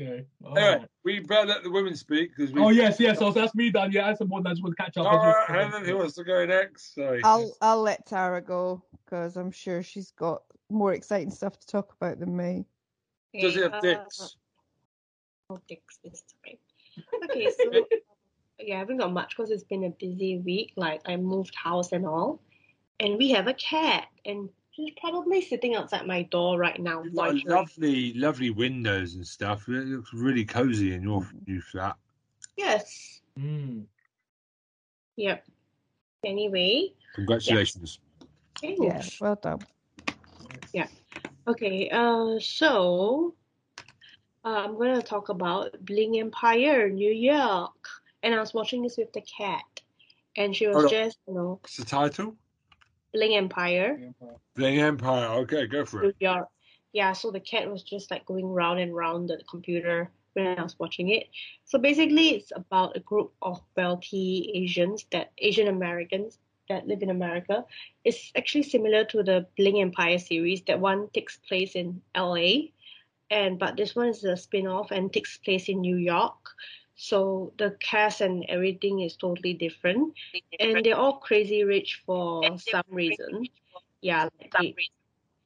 Okay. 0.00 0.24
Oh. 0.44 0.54
Anyway, 0.54 0.86
we 1.04 1.20
better 1.20 1.46
let 1.46 1.62
the 1.62 1.70
women 1.70 1.96
speak 1.96 2.30
because 2.36 2.52
we. 2.52 2.60
Oh 2.60 2.70
yes, 2.70 2.98
yes. 3.00 3.18
So 3.18 3.30
that's 3.30 3.54
me 3.54 3.70
done. 3.70 3.92
Yeah, 3.92 4.04
I 4.04 4.08
had 4.08 4.18
some 4.18 4.28
more. 4.28 4.40
I 4.44 4.50
just 4.50 4.62
want 4.62 4.76
to 4.76 4.82
catch 4.82 4.96
up. 4.96 5.06
I 5.06 5.10
All 5.10 5.16
right, 5.16 5.46
just- 5.48 5.72
Helen, 5.72 5.84
who 5.84 5.98
wants 5.98 6.14
to 6.14 6.24
go 6.24 6.44
next? 6.46 6.94
Sorry. 6.94 7.20
I'll 7.24 7.54
I'll 7.60 7.82
let 7.82 8.06
Tara 8.06 8.40
go 8.40 8.82
because 9.04 9.36
I'm 9.36 9.50
sure 9.50 9.82
she's 9.82 10.10
got 10.12 10.42
more 10.70 10.92
exciting 10.92 11.30
stuff 11.30 11.58
to 11.58 11.66
talk 11.66 11.94
about 12.00 12.20
than 12.20 12.36
me. 12.36 12.66
Does 13.38 13.54
he 13.54 13.60
have 13.60 13.74
uh, 13.74 13.80
dicks? 13.80 14.36
Oh, 15.50 15.58
dicks 15.68 15.98
this 16.04 16.22
time. 16.44 16.56
Okay, 17.24 17.50
so 17.50 17.86
yeah, 18.58 18.76
I 18.76 18.78
haven't 18.78 18.98
got 18.98 19.12
much 19.12 19.36
because 19.36 19.50
it's 19.50 19.64
been 19.64 19.84
a 19.84 19.90
busy 19.90 20.38
week. 20.38 20.72
Like 20.76 21.02
I 21.06 21.16
moved 21.16 21.54
house 21.54 21.92
and 21.92 22.06
all, 22.06 22.40
and 23.00 23.16
we 23.16 23.30
have 23.30 23.46
a 23.46 23.54
cat, 23.54 24.08
and 24.24 24.48
she's 24.78 24.94
probably 25.00 25.42
sitting 25.42 25.74
outside 25.74 26.06
my 26.06 26.22
door 26.24 26.56
right 26.58 26.80
now. 26.80 27.02
You've 27.02 27.14
got 27.14 27.26
wondering- 27.28 27.46
lovely, 27.48 28.12
lovely 28.14 28.50
windows 28.50 29.14
and 29.14 29.26
stuff. 29.26 29.68
It 29.68 29.86
looks 29.86 30.12
really 30.14 30.44
cozy 30.44 30.92
in 30.94 31.02
your 31.02 31.26
new 31.46 31.60
flat. 31.60 31.96
Yes. 32.56 33.20
Mm. 33.38 33.84
Yep. 35.16 35.44
Anyway, 36.24 36.92
Congratulations. 37.14 37.98
thanks. 38.60 38.80
Yeah, 38.80 39.02
well 39.20 39.36
done. 39.36 39.60
Yeah. 40.72 40.86
Okay, 41.46 41.88
uh, 41.90 42.38
so 42.40 43.34
uh, 44.44 44.48
I'm 44.48 44.76
gonna 44.78 45.02
talk 45.02 45.28
about 45.28 45.74
Bling 45.84 46.18
Empire, 46.18 46.88
New 46.90 47.12
York, 47.12 47.88
and 48.22 48.34
I 48.34 48.38
was 48.40 48.52
watching 48.54 48.82
this 48.82 48.96
with 48.96 49.12
the 49.12 49.22
cat, 49.22 49.62
and 50.36 50.54
she 50.54 50.66
was 50.66 50.74
Hold 50.74 50.84
on. 50.86 50.90
just, 50.90 51.18
you 51.26 51.34
know, 51.34 51.58
What's 51.62 51.76
the 51.76 51.84
title? 51.84 52.36
Bling 53.12 53.34
Empire, 53.34 54.12
Bling 54.54 54.78
Empire. 54.78 55.26
Okay, 55.40 55.66
go 55.66 55.84
for 55.84 56.02
New 56.02 56.08
it. 56.08 56.16
York. 56.20 56.48
Yeah, 56.92 57.12
so 57.12 57.30
the 57.30 57.40
cat 57.40 57.70
was 57.70 57.82
just 57.82 58.10
like 58.10 58.26
going 58.26 58.46
round 58.46 58.80
and 58.80 58.94
round 58.94 59.28
the 59.28 59.40
computer 59.48 60.10
when 60.32 60.58
I 60.58 60.62
was 60.62 60.78
watching 60.78 61.10
it. 61.10 61.28
So 61.64 61.78
basically, 61.78 62.30
it's 62.30 62.52
about 62.54 62.96
a 62.96 63.00
group 63.00 63.32
of 63.42 63.60
wealthy 63.76 64.50
Asians 64.54 65.06
that 65.12 65.32
Asian 65.38 65.68
Americans 65.68 66.38
that 66.68 66.86
live 66.86 67.02
in 67.02 67.10
America. 67.10 67.64
It's 68.04 68.32
actually 68.36 68.64
similar 68.64 69.04
to 69.06 69.22
the 69.22 69.46
Bling 69.56 69.80
Empire 69.80 70.18
series. 70.18 70.62
That 70.62 70.80
one 70.80 71.08
takes 71.14 71.38
place 71.48 71.74
in 71.74 72.02
LA, 72.16 72.70
and 73.30 73.58
but 73.58 73.76
this 73.76 73.94
one 73.94 74.08
is 74.08 74.24
a 74.24 74.36
spin-off 74.36 74.90
and 74.90 75.12
takes 75.12 75.38
place 75.38 75.68
in 75.68 75.80
New 75.80 75.96
York. 75.96 76.36
So 76.98 77.52
the 77.58 77.78
cast 77.78 78.20
and 78.20 78.44
everything 78.48 79.00
is 79.06 79.14
totally 79.14 79.54
different, 79.54 80.14
and 80.58 80.84
they're 80.84 80.98
all 80.98 81.18
crazy 81.18 81.62
rich 81.62 82.02
for 82.04 82.58
some 82.58 82.82
reason. 82.90 83.46
Yeah, 84.02 84.28
like 84.40 84.50
they, 84.58 84.74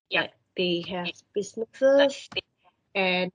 yeah, 0.09 0.29
they 0.57 0.83
have 0.89 1.13
businesses 1.35 2.29
and 2.95 3.31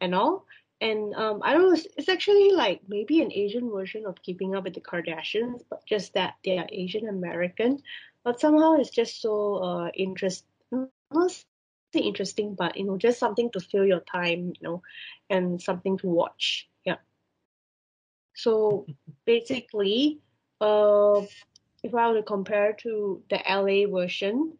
and 0.00 0.14
all. 0.14 0.44
And 0.82 1.14
um, 1.14 1.40
I 1.42 1.54
don't 1.54 1.72
know, 1.72 1.80
it's, 1.96 2.08
actually 2.10 2.52
like 2.52 2.82
maybe 2.86 3.22
an 3.22 3.32
Asian 3.32 3.70
version 3.70 4.04
of 4.04 4.20
Keeping 4.20 4.54
Up 4.54 4.64
with 4.64 4.74
the 4.74 4.82
Kardashians, 4.82 5.62
but 5.70 5.80
just 5.86 6.12
that 6.12 6.34
they 6.44 6.58
are 6.58 6.68
Asian 6.70 7.08
American. 7.08 7.80
But 8.22 8.38
somehow 8.38 8.74
it's 8.74 8.90
just 8.90 9.22
so 9.22 9.56
uh 9.64 9.90
interesting. 9.94 10.46
Interesting, 11.94 12.54
but 12.54 12.76
you 12.76 12.84
know, 12.84 12.98
just 12.98 13.18
something 13.18 13.48
to 13.52 13.60
fill 13.60 13.86
your 13.86 14.00
time, 14.00 14.52
you 14.52 14.60
know, 14.60 14.82
and 15.30 15.62
something 15.62 15.96
to 15.98 16.06
watch. 16.06 16.68
So 18.36 18.86
basically, 19.24 20.20
uh, 20.60 21.22
if 21.82 21.94
I 21.94 22.08
were 22.08 22.16
to 22.16 22.22
compare 22.22 22.74
to 22.84 23.22
the 23.30 23.40
LA 23.48 23.90
version, 23.90 24.52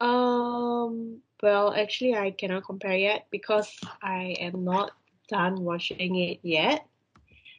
um, 0.00 1.18
well, 1.42 1.74
actually, 1.74 2.14
I 2.14 2.30
cannot 2.30 2.64
compare 2.64 2.96
yet 2.96 3.26
because 3.30 3.76
I 4.02 4.36
am 4.40 4.64
not 4.64 4.92
done 5.28 5.60
watching 5.62 6.16
it 6.16 6.38
yet. 6.42 6.86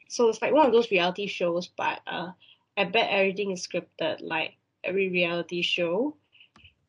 So 0.07 0.29
it's 0.29 0.41
like 0.41 0.53
one 0.53 0.65
of 0.65 0.71
those 0.71 0.91
reality 0.91 1.27
shows, 1.27 1.67
but 1.67 1.99
uh, 2.07 2.31
I 2.77 2.85
bet 2.85 3.09
everything 3.11 3.51
is 3.51 3.67
scripted, 3.67 4.19
like 4.21 4.55
every 4.83 5.09
reality 5.09 5.61
show. 5.61 6.15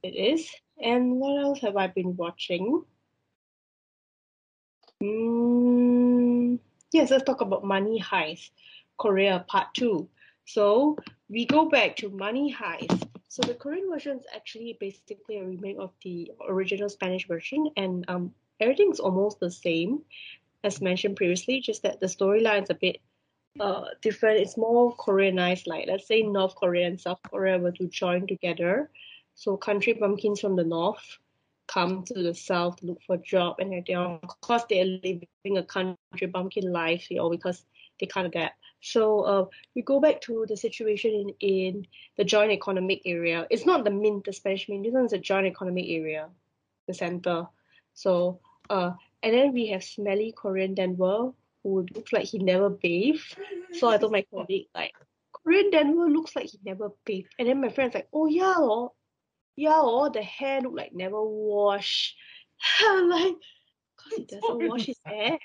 It 0.03 0.14
is. 0.16 0.49
And 0.83 1.16
what 1.16 1.43
else 1.43 1.61
have 1.61 1.77
I 1.77 1.89
been 1.89 2.16
watching? 2.16 2.85
Mm, 5.03 5.80
yes, 6.93 7.11
let's 7.11 7.24
talk 7.24 7.41
about 7.41 7.64
Money 7.64 8.01
Heist, 8.01 8.51
Korea 8.99 9.45
Part 9.49 9.74
2. 9.74 10.09
So 10.45 10.97
we 11.28 11.47
go 11.47 11.68
back 11.68 11.97
to 11.97 12.09
Money 12.11 12.55
Heist. 12.55 13.09
So 13.28 13.43
the 13.43 13.55
Korean 13.55 13.88
version 13.91 14.18
is 14.18 14.26
actually 14.34 14.76
basically 14.80 15.38
a 15.38 15.45
remake 15.45 15.76
of 15.78 15.93
the 16.03 16.32
original 16.49 16.88
Spanish 16.88 17.28
version, 17.28 17.70
and 17.76 18.05
um, 18.09 18.34
everything's 18.61 19.01
almost 19.01 19.41
the 19.41 19.51
same 19.51 20.03
as 20.64 20.80
mentioned 20.80 21.16
previously, 21.16 21.61
just 21.61 21.82
that 21.82 22.01
the 22.01 22.07
storyline 22.07 22.64
is 22.64 22.70
a 22.70 22.74
bit 22.74 22.99
uh 23.59 23.84
different. 24.03 24.41
It's 24.41 24.57
more 24.57 24.95
Koreanized, 24.97 25.66
like 25.66 25.86
let's 25.88 26.07
say 26.07 26.22
North 26.22 26.55
Korea 26.55 26.86
and 26.86 27.01
South 27.01 27.20
Korea 27.28 27.59
were 27.59 27.72
to 27.72 27.86
join 27.88 28.26
together. 28.26 28.91
So 29.34 29.57
country 29.57 29.95
bumpkins 29.95 30.41
from 30.41 30.57
the 30.57 30.64
north 30.64 31.18
come 31.71 32.03
to 32.05 32.14
the 32.14 32.35
south 32.35 32.77
to 32.77 32.87
look 32.87 33.01
for 33.07 33.14
a 33.14 33.23
job 33.23 33.57
and 33.61 33.85
they 33.87 33.95
are 33.95 34.18
of 34.23 34.41
course 34.41 34.64
they're 34.68 34.85
living 34.85 35.57
a 35.57 35.62
country 35.62 36.27
bumpkin 36.27 36.73
life, 36.73 37.11
you 37.11 37.18
know, 37.18 37.31
because 37.31 37.64
they 38.01 38.07
can't 38.07 38.27
adapt. 38.27 38.57
So 38.81 39.21
uh, 39.21 39.45
we 39.77 39.83
go 39.83 40.01
back 40.01 40.21
to 40.23 40.47
the 40.49 40.57
situation 40.57 41.35
in, 41.41 41.49
in 41.49 41.87
the 42.16 42.25
joint 42.25 42.51
economic 42.51 43.03
area. 43.05 43.47
It's 43.51 43.66
not 43.66 43.85
the 43.85 43.91
mint, 43.91 44.25
the 44.25 44.33
Spanish 44.33 44.68
mint. 44.68 44.85
This 44.85 44.95
one's 44.95 45.12
a 45.12 45.18
joint 45.18 45.47
economic 45.47 45.87
area, 45.89 46.29
the 46.89 46.95
center. 46.95 47.47
So 47.95 48.41
uh, 48.68 48.93
and 49.23 49.35
then 49.35 49.53
we 49.53 49.68
have 49.68 49.85
smelly 49.85 50.33
Korean 50.37 50.75
Denver 50.75 51.31
who 51.62 51.87
looks 51.95 52.12
like 52.12 52.25
he 52.25 52.39
never 52.39 52.71
bathed. 52.71 53.37
So 53.73 53.89
I 53.89 53.99
told 53.99 54.12
my 54.12 54.25
colleague 54.33 54.68
like 54.75 54.93
Korean 55.33 55.71
Denver 55.71 56.09
looks 56.09 56.35
like 56.35 56.47
he 56.47 56.59
never 56.64 56.91
bathed. 57.05 57.35
And 57.39 57.49
then 57.49 57.61
my 57.61 57.68
friend's 57.68 57.95
like, 57.95 58.09
oh 58.12 58.27
yeah, 58.27 58.55
oh, 58.57 58.93
yeah, 59.61 59.76
oh, 59.76 60.08
the 60.08 60.22
hair 60.22 60.62
look 60.62 60.72
like 60.74 60.94
never 60.94 61.22
wash. 61.22 62.16
I'm 62.80 63.11
like, 63.11 63.34
cause 63.98 64.12
he 64.16 64.24
doesn't 64.24 64.68
wash 64.68 64.86
his 64.86 64.98
hair. 65.04 65.38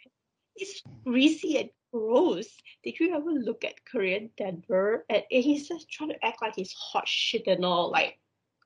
It's 0.55 0.81
greasy 1.05 1.57
and 1.57 1.69
gross. 1.91 2.47
Did 2.81 2.97
you 2.97 3.13
ever 3.13 3.29
look 3.29 3.65
at 3.65 3.83
Korean 3.85 4.29
Denver? 4.37 5.05
And, 5.09 5.23
he's 5.29 5.67
just 5.67 5.89
trying 5.89 6.11
to 6.11 6.25
act 6.25 6.41
like 6.41 6.55
he's 6.55 6.71
hot 6.71 7.09
shit 7.09 7.43
and 7.47 7.65
all, 7.65 7.91
like, 7.91 8.17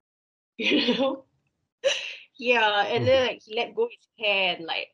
you 0.57 0.93
know? 0.93 1.25
yeah, 2.37 2.85
and 2.85 3.07
then 3.07 3.27
like 3.27 3.41
he 3.43 3.55
let 3.55 3.73
go 3.73 3.87
his 3.89 4.07
hair 4.23 4.55
and 4.55 4.65
like, 4.65 4.89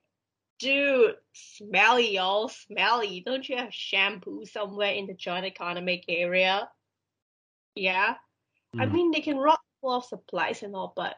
dude, 0.60 1.16
smelly, 1.34 2.16
y'all, 2.16 2.48
smelly. 2.48 3.24
Don't 3.26 3.48
you 3.50 3.58
have 3.58 3.74
shampoo 3.74 4.46
somewhere 4.46 4.94
in 4.94 5.08
the 5.08 5.16
joint 5.16 5.46
economic 5.46 6.06
area? 6.08 6.70
Yeah. 7.76 8.16
I 8.78 8.86
Mm. 8.86 8.92
mean, 8.92 9.12
they 9.12 9.22
can 9.22 9.38
rob 9.38 9.60
full 9.86 9.98
of 9.98 10.06
supplies 10.06 10.64
and 10.64 10.76
all, 10.76 10.94
but 10.96 11.16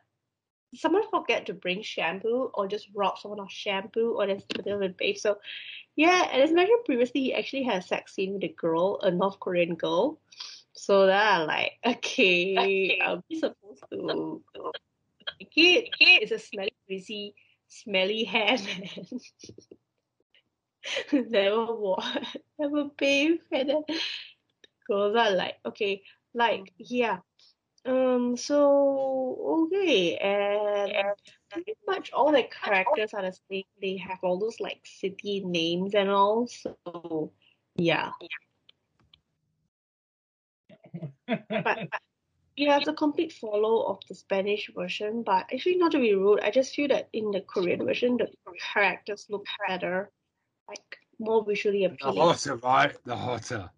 someone 0.75 1.09
forget 1.09 1.45
to 1.45 1.53
bring 1.53 1.81
shampoo 1.81 2.51
or 2.53 2.67
just 2.67 2.89
rob 2.93 3.17
someone 3.17 3.39
of 3.39 3.49
shampoo 3.49 4.15
or 4.17 4.27
then 4.27 4.41
put 4.49 4.65
them 4.65 4.83
in 4.83 4.91
bath. 4.91 5.19
So, 5.19 5.37
yeah, 5.95 6.27
and 6.31 6.41
as 6.41 6.51
mentioned 6.51 6.83
previously, 6.85 7.21
he 7.21 7.33
actually 7.33 7.63
had 7.63 7.77
a 7.77 7.81
sex 7.81 8.13
scene 8.13 8.33
with 8.33 8.43
a 8.43 8.49
girl, 8.49 8.99
a 9.01 9.09
North 9.09 9.39
Korean 9.39 9.75
girl. 9.75 10.19
So 10.73 11.05
that 11.05 11.39
I'm 11.39 11.47
like, 11.47 11.71
okay, 11.85 12.99
I'll 13.01 13.23
be 13.29 13.39
supposed 13.39 13.83
to 13.91 14.43
like 15.39 15.51
it. 15.55 15.89
It's 15.99 16.31
a 16.31 16.39
smelly, 16.39 16.73
greasy, 16.87 17.33
smelly 17.67 18.25
hair 18.25 18.57
man. 18.57 19.19
never 21.29 21.73
wash, 21.73 22.35
never 22.59 22.85
bathe, 22.97 23.39
and 23.51 23.69
then 23.69 23.83
girls 24.87 25.15
are 25.15 25.31
like, 25.31 25.55
okay, 25.65 26.01
like 26.33 26.61
mm. 26.61 26.71
yeah. 26.77 27.17
Um. 27.87 28.35
So 28.35 29.67
okay, 29.71 30.17
and 30.17 31.15
pretty 31.49 31.73
much 31.87 32.11
all 32.11 32.31
the 32.31 32.43
characters 32.43 33.13
are 33.13 33.23
the 33.23 33.37
same. 33.49 33.63
They 33.81 33.97
have 33.97 34.19
all 34.23 34.37
those 34.39 34.59
like 34.59 34.81
city 34.83 35.41
names 35.45 35.95
and 35.95 36.09
all. 36.09 36.47
So 36.47 37.31
yeah, 37.75 38.11
but 41.27 41.77
yeah, 42.55 42.77
it's 42.77 42.87
a 42.87 42.93
complete 42.93 43.33
follow 43.33 43.83
of 43.83 43.99
the 44.07 44.15
Spanish 44.15 44.69
version. 44.75 45.23
But 45.23 45.45
actually, 45.53 45.77
not 45.77 45.91
to 45.91 45.99
be 45.99 46.13
rude, 46.13 46.41
I 46.41 46.51
just 46.51 46.75
feel 46.75 46.89
that 46.89 47.09
in 47.13 47.31
the 47.31 47.41
Korean 47.41 47.85
version, 47.85 48.17
the 48.17 48.27
characters 48.73 49.27
look 49.29 49.45
better, 49.67 50.11
like 50.67 50.97
more 51.19 51.45
visually 51.45 51.85
appealing. 51.85 52.15
The 52.15 52.21
hotter, 52.21 52.55
right? 52.57 52.97
The 53.05 53.15
hotter. 53.15 53.69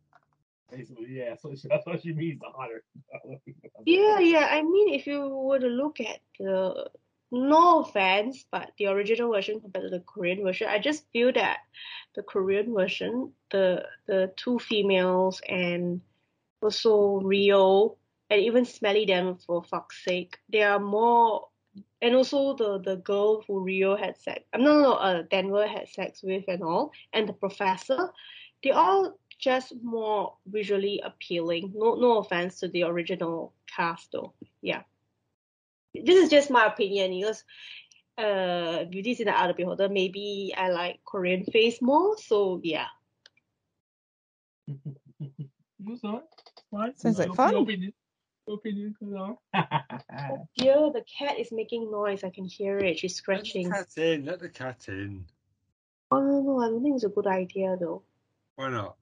Basically, 0.71 1.07
yeah. 1.09 1.35
So 1.41 1.53
that's 1.69 1.85
what 1.85 2.01
she 2.01 2.13
means. 2.13 2.39
The 2.39 2.47
hotter. 2.55 2.83
Yeah, 3.85 4.19
yeah. 4.19 4.47
I 4.51 4.61
mean, 4.61 4.93
if 4.93 5.07
you 5.07 5.27
were 5.27 5.59
to 5.59 5.67
look 5.67 5.99
at 5.99 6.19
the, 6.37 6.89
no 7.31 7.81
offense, 7.81 8.45
but 8.51 8.71
the 8.77 8.87
original 8.87 9.31
version 9.31 9.61
compared 9.61 9.85
to 9.85 9.89
the 9.89 10.01
Korean 10.01 10.43
version, 10.43 10.67
I 10.69 10.79
just 10.79 11.05
feel 11.11 11.31
that 11.33 11.59
the 12.15 12.23
Korean 12.23 12.73
version, 12.73 13.33
the 13.51 13.85
the 14.07 14.33
two 14.35 14.59
females 14.59 15.41
and 15.47 16.01
also 16.61 17.21
Rio 17.21 17.97
and 18.29 18.41
even 18.41 18.65
Smelly 18.65 19.05
them 19.05 19.37
for 19.37 19.63
fuck's 19.63 20.03
sake, 20.03 20.37
they 20.49 20.63
are 20.63 20.79
more, 20.79 21.47
and 22.01 22.15
also 22.15 22.55
the 22.55 22.79
the 22.79 22.97
girl 22.97 23.43
who 23.47 23.59
Rio 23.61 23.95
had 23.95 24.17
sex, 24.17 24.41
um, 24.53 24.63
no 24.63 24.73
no 24.73 24.81
no, 24.81 24.93
uh, 24.93 25.23
Denver 25.29 25.67
had 25.67 25.87
sex 25.89 26.21
with 26.23 26.45
and 26.47 26.63
all, 26.63 26.91
and 27.13 27.29
the 27.29 27.33
professor, 27.33 28.11
they 28.63 28.71
all 28.71 29.18
just 29.39 29.73
more 29.81 30.35
visually 30.45 31.01
appealing. 31.03 31.71
No, 31.75 31.95
no 31.95 32.17
offense 32.19 32.59
to 32.59 32.67
the 32.67 32.83
original 32.83 33.53
cast, 33.73 34.11
though. 34.11 34.33
Yeah, 34.61 34.83
this 35.93 36.23
is 36.23 36.29
just 36.29 36.51
my 36.51 36.65
opinion 36.65 37.11
because 37.11 37.43
uh, 38.17 38.83
Beauty 38.85 39.15
in 39.19 39.25
the 39.25 39.37
Eye 39.37 39.43
of 39.49 39.55
the 39.55 39.63
Beholder. 39.63 39.89
Maybe 39.89 40.53
I 40.55 40.69
like 40.69 40.99
Korean 41.05 41.45
face 41.45 41.81
more, 41.81 42.17
so 42.17 42.59
yeah. 42.63 42.87
That's 44.67 46.03
all 46.03 46.11
right. 46.13 46.23
Fine. 46.71 46.97
Sounds 46.97 47.19
like 47.19 47.33
fun. 47.33 47.53
Your 47.53 47.63
opinion. 47.63 47.93
Your 48.47 48.57
opinion. 48.57 48.95
you 48.99 49.07
know. 49.07 49.39
Yeah, 50.55 50.89
the 50.93 51.03
cat 51.17 51.39
is 51.39 51.51
making 51.51 51.89
noise. 51.89 52.23
I 52.23 52.29
can 52.29 52.45
hear 52.45 52.77
it. 52.77 52.99
She's 52.99 53.21
Let 53.27 53.41
the 53.43 53.47
scratching. 53.47 53.71
cat 53.71 53.87
in. 53.97 54.25
Let 54.25 54.39
the 54.39 54.49
cat 54.49 54.85
in. 54.89 55.25
Oh 56.11 56.19
no, 56.19 56.41
no, 56.41 56.59
I 56.59 56.67
don't 56.67 56.83
think 56.83 56.95
it's 56.95 57.05
a 57.05 57.09
good 57.09 57.27
idea 57.27 57.77
though. 57.79 58.03
Why 58.55 58.69
not? 58.69 58.97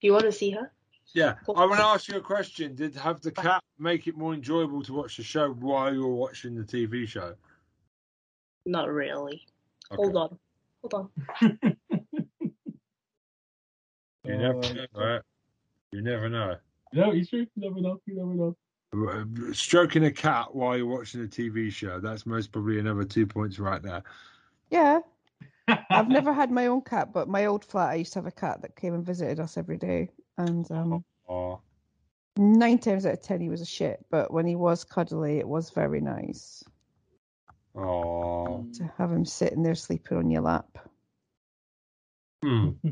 Do 0.00 0.06
you 0.06 0.12
want 0.12 0.24
to 0.24 0.32
see 0.32 0.50
her? 0.50 0.70
Yeah, 1.14 1.34
I 1.48 1.64
want 1.64 1.78
to 1.80 1.84
ask 1.84 2.08
you 2.08 2.16
a 2.16 2.20
question. 2.20 2.74
Did 2.74 2.94
have 2.96 3.20
the 3.22 3.30
cat 3.30 3.62
make 3.78 4.06
it 4.06 4.16
more 4.16 4.34
enjoyable 4.34 4.82
to 4.82 4.92
watch 4.92 5.16
the 5.16 5.22
show 5.22 5.50
while 5.52 5.92
you 5.94 6.00
were 6.06 6.14
watching 6.14 6.54
the 6.54 6.64
TV 6.64 7.06
show? 7.06 7.34
Not 8.66 8.90
really. 8.90 9.46
Okay. 9.90 9.96
Hold 10.02 10.16
on. 10.16 10.38
Hold 10.82 11.10
on. 11.42 11.76
You 14.24 14.36
never 14.36 14.58
Uh, 14.58 14.72
know, 14.72 14.86
right? 14.94 15.22
You 15.92 16.02
never 16.02 16.28
know. 16.28 16.56
No, 16.92 17.12
it's 17.12 17.30
true. 17.30 17.46
You 17.54 17.70
never 17.70 17.80
know. 17.80 18.00
You 18.06 18.16
never 18.16 18.34
know. 18.34 19.52
Stroking 19.52 20.04
a 20.04 20.10
cat 20.12 20.54
while 20.54 20.76
you're 20.76 20.86
watching 20.86 21.22
a 21.22 21.26
TV 21.28 21.70
show, 21.70 22.00
that's 22.00 22.26
most 22.26 22.50
probably 22.50 22.78
another 22.80 23.04
two 23.04 23.26
points 23.26 23.58
right 23.58 23.82
there. 23.82 24.02
Yeah. 24.70 25.00
I've 25.68 26.08
never 26.08 26.32
had 26.34 26.50
my 26.50 26.66
own 26.66 26.82
cat, 26.82 27.12
but 27.12 27.28
my 27.28 27.46
old 27.46 27.64
flat, 27.64 27.90
I 27.90 27.94
used 27.94 28.12
to 28.14 28.18
have 28.18 28.26
a 28.26 28.30
cat 28.32 28.62
that 28.62 28.76
came 28.76 28.94
and 28.94 29.04
visited 29.04 29.40
us 29.40 29.56
every 29.56 29.78
day, 29.78 30.10
and 30.38 30.70
um, 30.70 31.04
nine 32.36 32.78
times 32.78 33.06
out 33.06 33.14
of 33.14 33.22
ten 33.22 33.40
he 33.40 33.48
was 33.48 33.60
a 33.60 33.66
shit. 33.66 34.04
But 34.10 34.32
when 34.32 34.46
he 34.46 34.56
was 34.56 34.84
cuddly, 34.84 35.38
it 35.38 35.48
was 35.48 35.70
very 35.70 36.00
nice 36.00 36.62
oh. 37.74 38.66
to 38.74 38.92
have 38.98 39.10
him 39.10 39.24
sitting 39.24 39.62
there 39.62 39.74
sleeping 39.74 40.18
on 40.18 40.30
your 40.30 40.42
lap. 40.42 40.78
Hmm. 42.42 42.70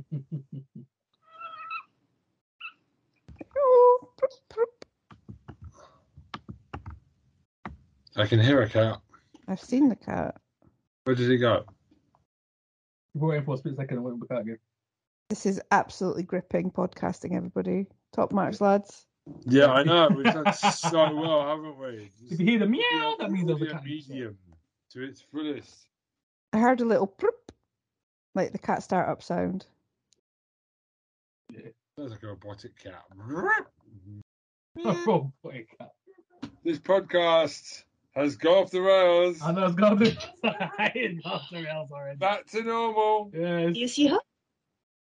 I 8.16 8.26
can 8.26 8.38
hear 8.38 8.62
a 8.62 8.68
cat. 8.68 9.00
I've 9.48 9.60
seen 9.60 9.88
the 9.88 9.96
cat. 9.96 10.36
Where 11.02 11.16
did 11.16 11.28
he 11.28 11.36
go? 11.36 11.64
You 13.14 13.20
brought 13.20 13.32
it 13.32 13.36
in 13.38 13.44
for 13.44 13.54
a 13.54 13.58
split 13.58 13.76
second 13.76 13.96
and 13.98 14.04
went 14.04 14.28
back 14.28 14.36
out 14.36 14.42
again. 14.42 14.58
This 15.30 15.46
is 15.46 15.60
absolutely 15.70 16.24
gripping 16.24 16.70
podcasting, 16.70 17.34
everybody. 17.36 17.86
Top 18.12 18.32
marks, 18.32 18.60
lads. 18.60 19.06
Yeah, 19.46 19.68
I 19.72 19.84
know. 19.84 20.08
We've 20.08 20.24
done 20.24 20.52
so 20.72 21.14
well, 21.14 21.46
haven't 21.46 21.78
we? 21.78 22.10
If 22.30 22.38
you 22.40 22.46
hear 22.46 22.58
the 22.58 22.66
meow, 22.66 23.16
that 23.20 23.30
means 23.30 23.46
there's 23.46 23.60
a 23.60 23.64
Audio 23.64 23.74
cat. 23.74 23.84
medium 23.84 24.38
to 24.90 25.02
its 25.02 25.22
fullest. 25.32 25.86
I 26.52 26.58
heard 26.58 26.80
a 26.80 26.84
little 26.84 27.06
proop, 27.06 27.50
like 28.34 28.52
the 28.52 28.58
cat 28.58 28.82
startup 28.82 29.22
sound. 29.22 29.66
Sounds 31.96 32.10
like 32.10 32.22
a 32.22 32.26
robotic 32.26 32.76
cat. 32.76 33.04
What 34.74 35.54
cat. 35.78 35.92
This 36.64 36.80
podcast 36.80 37.84
has 38.16 38.36
gone 38.36 38.58
off 38.64 38.70
the 38.70 38.80
rails. 38.80 39.38
I 39.42 39.52
know 39.52 39.66
it's 39.66 39.74
gone 39.74 39.98
to 39.98 40.16
I 40.78 40.90
didn't 40.94 41.24
go 41.24 41.38
somewhere 41.50 41.70
else 41.70 41.90
already. 41.90 42.16
Back 42.18 42.46
to 42.46 42.62
normal. 42.62 43.30
Yes. 43.34 43.74
Do 43.74 43.80
you 43.80 43.88
see 43.88 44.06
her? 44.06 44.18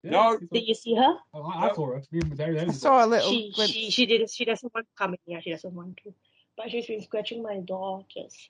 yes, 0.03 0.11
No. 0.11 0.31
it's 0.33 0.45
Did 0.51 0.67
you 0.67 0.75
see 0.75 0.95
her? 0.95 1.01
all- 1.03 1.21
Oh, 1.33 1.43
I, 1.43 1.69
I 1.69 1.73
saw 1.73 1.93
her. 1.93 2.01
She 2.11 2.21
I 2.59 2.67
saw 2.71 3.05
a 3.05 3.07
little 3.07 3.29
She 3.29 3.51
glimpse. 3.55 3.73
she 3.73 3.89
she 3.91 4.05
did 4.05 4.29
she 4.29 4.45
doesn't 4.45 4.73
want 4.73 4.85
to 4.87 4.91
come 4.97 5.13
in. 5.13 5.19
Yeah, 5.25 5.39
she 5.41 5.51
doesn't 5.51 5.73
want 5.73 5.97
to. 6.03 6.13
But 6.57 6.71
she's 6.71 6.87
been 6.87 7.01
scratching 7.03 7.41
my 7.43 7.59
door 7.59 8.05
just. 8.13 8.49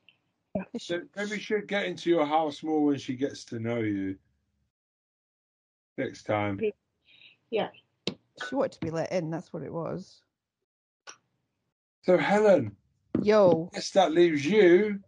So 0.79 1.01
maybe 1.15 1.39
she'll 1.39 1.61
get 1.61 1.85
into 1.85 2.09
your 2.09 2.25
house 2.25 2.63
more 2.63 2.83
when 2.85 2.97
she 2.97 3.15
gets 3.15 3.43
to 3.45 3.59
know 3.59 3.79
you. 3.79 4.17
Next 5.99 6.23
time. 6.23 6.59
Yeah. 7.51 7.69
She 8.47 8.55
wanted 8.55 8.71
to 8.73 8.79
be 8.79 8.89
let 8.89 9.11
in. 9.11 9.29
That's 9.29 9.51
what 9.53 9.61
it 9.63 9.71
was. 9.73 10.21
So 12.03 12.17
Helen, 12.17 12.75
Yo, 13.23 13.69
Yes, 13.73 13.91
that 13.91 14.11
leaves 14.11 14.45
you. 14.45 14.99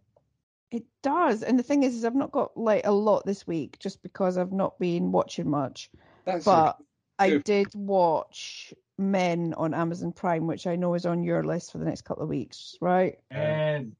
it 0.70 0.84
does. 1.02 1.42
And 1.42 1.58
the 1.58 1.62
thing 1.62 1.82
is, 1.82 1.94
is 1.94 2.04
I've 2.04 2.14
not 2.14 2.32
got 2.32 2.56
like 2.56 2.86
a 2.86 2.92
lot 2.92 3.24
this 3.26 3.46
week 3.46 3.78
just 3.78 4.02
because 4.02 4.38
I've 4.38 4.52
not 4.52 4.78
been 4.78 5.12
watching 5.12 5.48
much. 5.50 5.90
That's 6.24 6.44
But 6.44 6.76
I 7.18 7.38
did 7.38 7.68
watch 7.74 8.72
Men 8.98 9.54
on 9.56 9.74
Amazon 9.74 10.12
Prime, 10.12 10.46
which 10.46 10.66
I 10.66 10.76
know 10.76 10.94
is 10.94 11.06
on 11.06 11.24
your 11.24 11.42
list 11.42 11.72
for 11.72 11.78
the 11.78 11.84
next 11.84 12.02
couple 12.02 12.22
of 12.22 12.28
weeks, 12.28 12.76
right? 12.80 13.18
And 13.30 13.96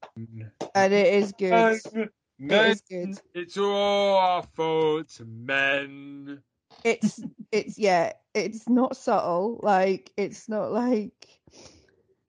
And 0.75 0.93
it 0.93 1.15
is 1.15 1.33
good. 1.33 1.81
Men, 1.93 2.11
men, 2.39 2.71
is 2.71 2.83
good. 2.83 3.21
it's 3.35 3.57
all 3.57 4.17
our 4.17 4.43
fault, 4.43 5.21
men. 5.27 6.43
It's 6.85 7.23
it's 7.53 7.79
yeah, 7.79 8.13
it's 8.35 8.69
not 8.69 8.97
subtle. 8.97 9.61
Like 9.63 10.13
it's 10.17 10.49
not 10.49 10.73
like 10.73 11.29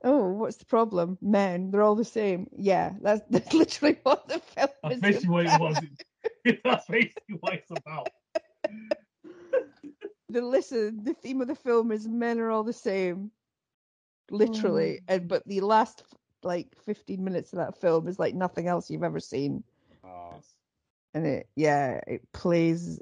oh, 0.04 0.30
what's 0.32 0.58
the 0.58 0.66
problem? 0.66 1.18
Men, 1.22 1.72
they're 1.72 1.82
all 1.84 1.95
the 1.95 2.04
same. 2.06 2.49
Yeah, 2.56 2.93
that's, 3.02 3.22
that's 3.30 3.54
literally 3.54 3.97
what 4.04 4.28
the 4.28 4.39
film 4.39 4.70
that's 4.84 4.95
is. 4.95 5.02
basically 5.02 5.30
what 5.30 5.45
it 5.45 5.54
about. 5.54 5.60
was. 5.60 5.82
that's 6.64 6.86
basically 6.88 7.36
what 7.39 7.54
it's 7.54 7.72
about. 7.72 8.12
the 10.30 10.41
listen 10.41 11.04
the 11.04 11.14
theme 11.14 11.41
of 11.41 11.47
the 11.47 11.56
film 11.56 11.91
is 11.91 12.08
men 12.08 12.39
are 12.39 12.49
all 12.52 12.64
the 12.64 12.74
same 12.74 13.32
literally 14.30 14.99
Oh. 14.99 15.06
and 15.08 15.28
but 15.28 15.45
the 15.47 15.60
last 15.62 16.04
like 16.43 16.76
15 16.86 17.24
minutes 17.24 17.54
of 17.54 17.58
that 17.60 17.78
film 17.80 18.08
is 18.08 18.20
like 18.20 18.34
nothing 18.36 18.68
else 18.68 18.89
you've 18.89 19.04
ever 19.04 19.20
seen 19.20 19.64
Ah, 20.04 20.39
and 21.14 21.26
it 21.26 21.47
yeah 21.56 21.99
it 22.08 22.22
plays 22.32 22.99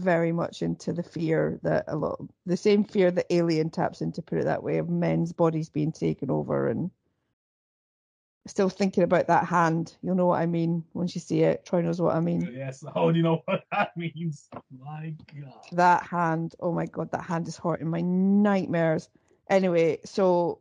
very 0.00 0.32
much 0.32 0.62
into 0.62 0.92
the 0.92 1.02
fear 1.02 1.58
that 1.62 1.84
a 1.88 1.96
lot 1.96 2.20
the 2.46 2.56
same 2.56 2.84
fear 2.84 3.10
that 3.10 3.26
alien 3.30 3.70
taps 3.70 4.00
into 4.00 4.22
put 4.22 4.38
it 4.38 4.44
that 4.44 4.62
way 4.62 4.78
of 4.78 4.88
men's 4.88 5.32
bodies 5.32 5.68
being 5.68 5.92
taken 5.92 6.30
over 6.30 6.68
and 6.68 6.90
still 8.46 8.68
thinking 8.68 9.02
about 9.02 9.28
that 9.28 9.46
hand. 9.46 9.96
You'll 10.02 10.16
know 10.16 10.26
what 10.26 10.40
i 10.40 10.46
mean 10.46 10.84
once 10.92 11.14
you 11.14 11.20
see 11.20 11.40
it. 11.42 11.64
Troy 11.64 11.80
knows 11.80 12.00
what 12.00 12.14
i 12.14 12.20
mean. 12.20 12.46
Oh, 12.46 12.52
yes, 12.52 12.82
how 12.82 12.92
oh, 13.04 13.12
do 13.12 13.16
you 13.16 13.22
know 13.22 13.42
what 13.46 13.64
that 13.72 13.90
means? 13.96 14.48
My 14.70 15.14
God. 15.40 15.52
that 15.72 16.02
hand. 16.04 16.54
Oh 16.60 16.72
my 16.72 16.86
god. 16.86 17.10
That 17.12 17.24
hand 17.24 17.48
is 17.48 17.56
haunting 17.56 17.88
my 17.88 18.00
nightmares. 18.00 19.08
Anyway 19.48 19.98
so 20.04 20.60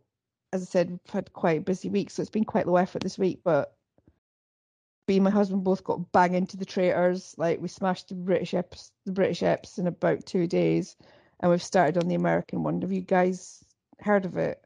as 0.51 0.61
i 0.61 0.65
said 0.65 0.89
we've 0.89 1.13
had 1.13 1.33
quite 1.33 1.59
a 1.59 1.61
busy 1.61 1.89
week 1.89 2.11
so 2.11 2.21
it's 2.21 2.29
been 2.29 2.43
quite 2.43 2.67
low 2.67 2.75
effort 2.75 3.01
this 3.01 3.17
week 3.17 3.39
but 3.43 3.75
me 5.07 5.15
and 5.15 5.23
my 5.23 5.29
husband 5.29 5.63
both 5.63 5.83
got 5.83 6.11
bang 6.11 6.33
into 6.33 6.57
the 6.57 6.65
traitors 6.65 7.35
like 7.37 7.61
we 7.61 7.67
smashed 7.67 8.09
the 8.09 8.15
british 8.15 8.51
eps 8.51 8.91
the 9.05 9.11
british 9.11 9.41
eps 9.41 9.77
in 9.77 9.87
about 9.87 10.25
two 10.25 10.47
days 10.47 10.95
and 11.39 11.51
we've 11.51 11.63
started 11.63 12.01
on 12.01 12.07
the 12.07 12.15
american 12.15 12.63
one 12.63 12.81
have 12.81 12.91
you 12.91 13.01
guys 13.01 13.63
heard 13.99 14.25
of 14.25 14.37
it 14.37 14.61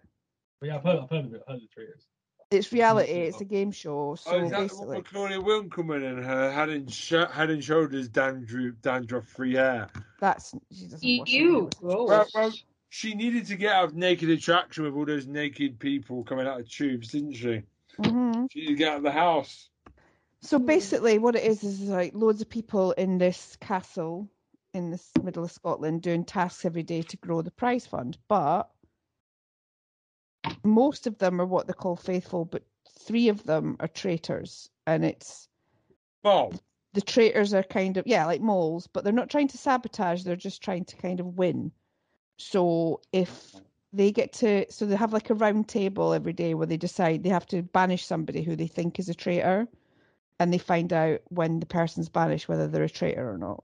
But 0.59 0.67
yeah, 0.67 0.75
I've 0.77 0.83
heard, 0.83 0.99
I've 0.99 1.09
heard 1.09 1.25
of 1.25 1.33
it. 1.33 1.41
I've 1.47 1.53
heard 1.53 1.55
of 1.55 1.61
the 1.61 1.67
traitors. 1.73 2.03
it's 2.51 2.71
reality 2.71 3.11
it's 3.11 3.41
a 3.41 3.45
game 3.45 3.71
show 3.71 4.15
so 4.15 4.31
oh, 4.31 4.43
is 4.43 4.51
that 4.51 4.55
the 4.55 4.57
one 4.57 4.67
basically 4.67 4.97
with 4.97 5.05
Claudia 5.05 5.41
Winkleman 5.41 6.03
and 6.03 6.23
her 6.23 6.51
head 6.51 6.69
and, 6.69 6.91
sh- 6.93 7.13
head 7.31 7.49
and 7.49 7.63
shoulders 7.63 8.07
dandruff, 8.07 8.75
dandruff-free 8.81 9.55
hair? 9.55 9.89
that's 10.19 10.53
she 10.71 10.85
doesn't 10.87 11.17
watch 11.19 11.29
You 11.29 11.69
gross. 11.81 12.07
Well, 12.07 12.27
well, 12.33 12.53
she 12.89 13.13
needed 13.15 13.45
to 13.47 13.55
get 13.57 13.73
out 13.73 13.85
of 13.85 13.95
naked 13.95 14.29
attraction 14.29 14.85
with 14.85 14.93
all 14.95 15.05
those 15.05 15.27
naked 15.27 15.77
people 15.79 16.23
coming 16.23 16.47
out 16.47 16.59
of 16.61 16.69
tubes, 16.69 17.09
didn't 17.09 17.33
she? 17.33 17.61
Mhm. 17.99 18.47
She 18.51 18.59
needed 18.61 18.71
to 18.71 18.77
get 18.77 18.91
out 18.91 18.97
of 18.97 19.03
the 19.03 19.11
house. 19.11 19.69
So 20.41 20.59
hmm. 20.59 20.65
basically, 20.65 21.17
what 21.17 21.35
it 21.35 21.43
is 21.43 21.63
is 21.63 21.81
like 21.81 22.13
loads 22.13 22.41
of 22.41 22.49
people 22.49 22.91
in 22.93 23.17
this 23.17 23.57
castle 23.59 24.29
in 24.73 24.91
the 24.91 25.01
middle 25.23 25.43
of 25.43 25.51
Scotland 25.51 26.01
doing 26.01 26.23
tasks 26.23 26.65
every 26.65 26.83
day 26.83 27.01
to 27.01 27.17
grow 27.17 27.41
the 27.41 27.51
prize 27.51 27.87
fund, 27.87 28.17
but 28.27 28.69
most 30.63 31.07
of 31.07 31.17
them 31.17 31.41
are 31.41 31.45
what 31.45 31.67
they 31.67 31.73
call 31.73 31.95
faithful, 31.95 32.45
but 32.45 32.63
three 32.99 33.29
of 33.29 33.43
them 33.43 33.75
are 33.79 33.87
traitors, 33.87 34.69
and 34.85 35.03
it's 35.03 35.47
the 36.23 37.01
traitors 37.01 37.53
are 37.53 37.63
kind 37.63 37.97
of 37.97 38.05
yeah 38.05 38.25
like 38.25 38.41
moles, 38.41 38.87
but 38.87 39.03
they're 39.03 39.13
not 39.13 39.29
trying 39.29 39.47
to 39.47 39.57
sabotage; 39.57 40.23
they're 40.23 40.35
just 40.35 40.61
trying 40.61 40.85
to 40.85 40.95
kind 40.97 41.19
of 41.19 41.37
win. 41.37 41.71
So 42.37 43.01
if 43.11 43.55
they 43.93 44.11
get 44.11 44.33
to 44.33 44.65
so 44.69 44.85
they 44.85 44.95
have 44.95 45.13
like 45.13 45.29
a 45.29 45.35
round 45.35 45.67
table 45.67 46.13
every 46.13 46.33
day 46.33 46.53
where 46.53 46.67
they 46.67 46.77
decide 46.77 47.23
they 47.23 47.29
have 47.29 47.47
to 47.47 47.63
banish 47.63 48.05
somebody 48.05 48.43
who 48.43 48.55
they 48.55 48.67
think 48.67 48.99
is 48.99 49.09
a 49.09 49.13
traitor 49.15 49.67
and 50.39 50.53
they 50.53 50.57
find 50.57 50.93
out 50.93 51.21
when 51.29 51.59
the 51.59 51.65
person's 51.65 52.09
banished 52.09 52.47
whether 52.47 52.67
they're 52.67 52.83
a 52.83 52.89
traitor 52.89 53.29
or 53.29 53.37
not 53.37 53.63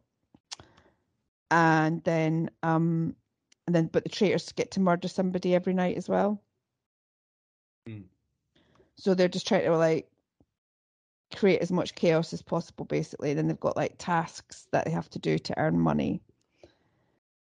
and 1.51 2.03
then 2.03 2.49
um 2.63 3.15
and 3.67 3.75
then 3.75 3.87
but 3.87 4.03
the 4.03 4.09
traitors 4.09 4.51
get 4.53 4.71
to 4.71 4.79
murder 4.79 5.07
somebody 5.07 5.55
every 5.55 5.73
night 5.73 5.97
as 5.97 6.09
well 6.09 6.41
Hmm. 7.87 8.01
so 8.95 9.13
they're 9.13 9.27
just 9.27 9.47
trying 9.47 9.65
to 9.65 9.75
like 9.75 10.07
create 11.35 11.59
as 11.61 11.71
much 11.71 11.95
chaos 11.95 12.31
as 12.31 12.41
possible 12.41 12.85
basically 12.85 13.33
then 13.33 13.47
they've 13.47 13.59
got 13.59 13.75
like 13.75 13.95
tasks 13.97 14.67
that 14.71 14.85
they 14.85 14.91
have 14.91 15.09
to 15.09 15.19
do 15.19 15.37
to 15.37 15.59
earn 15.59 15.79
money 15.79 16.21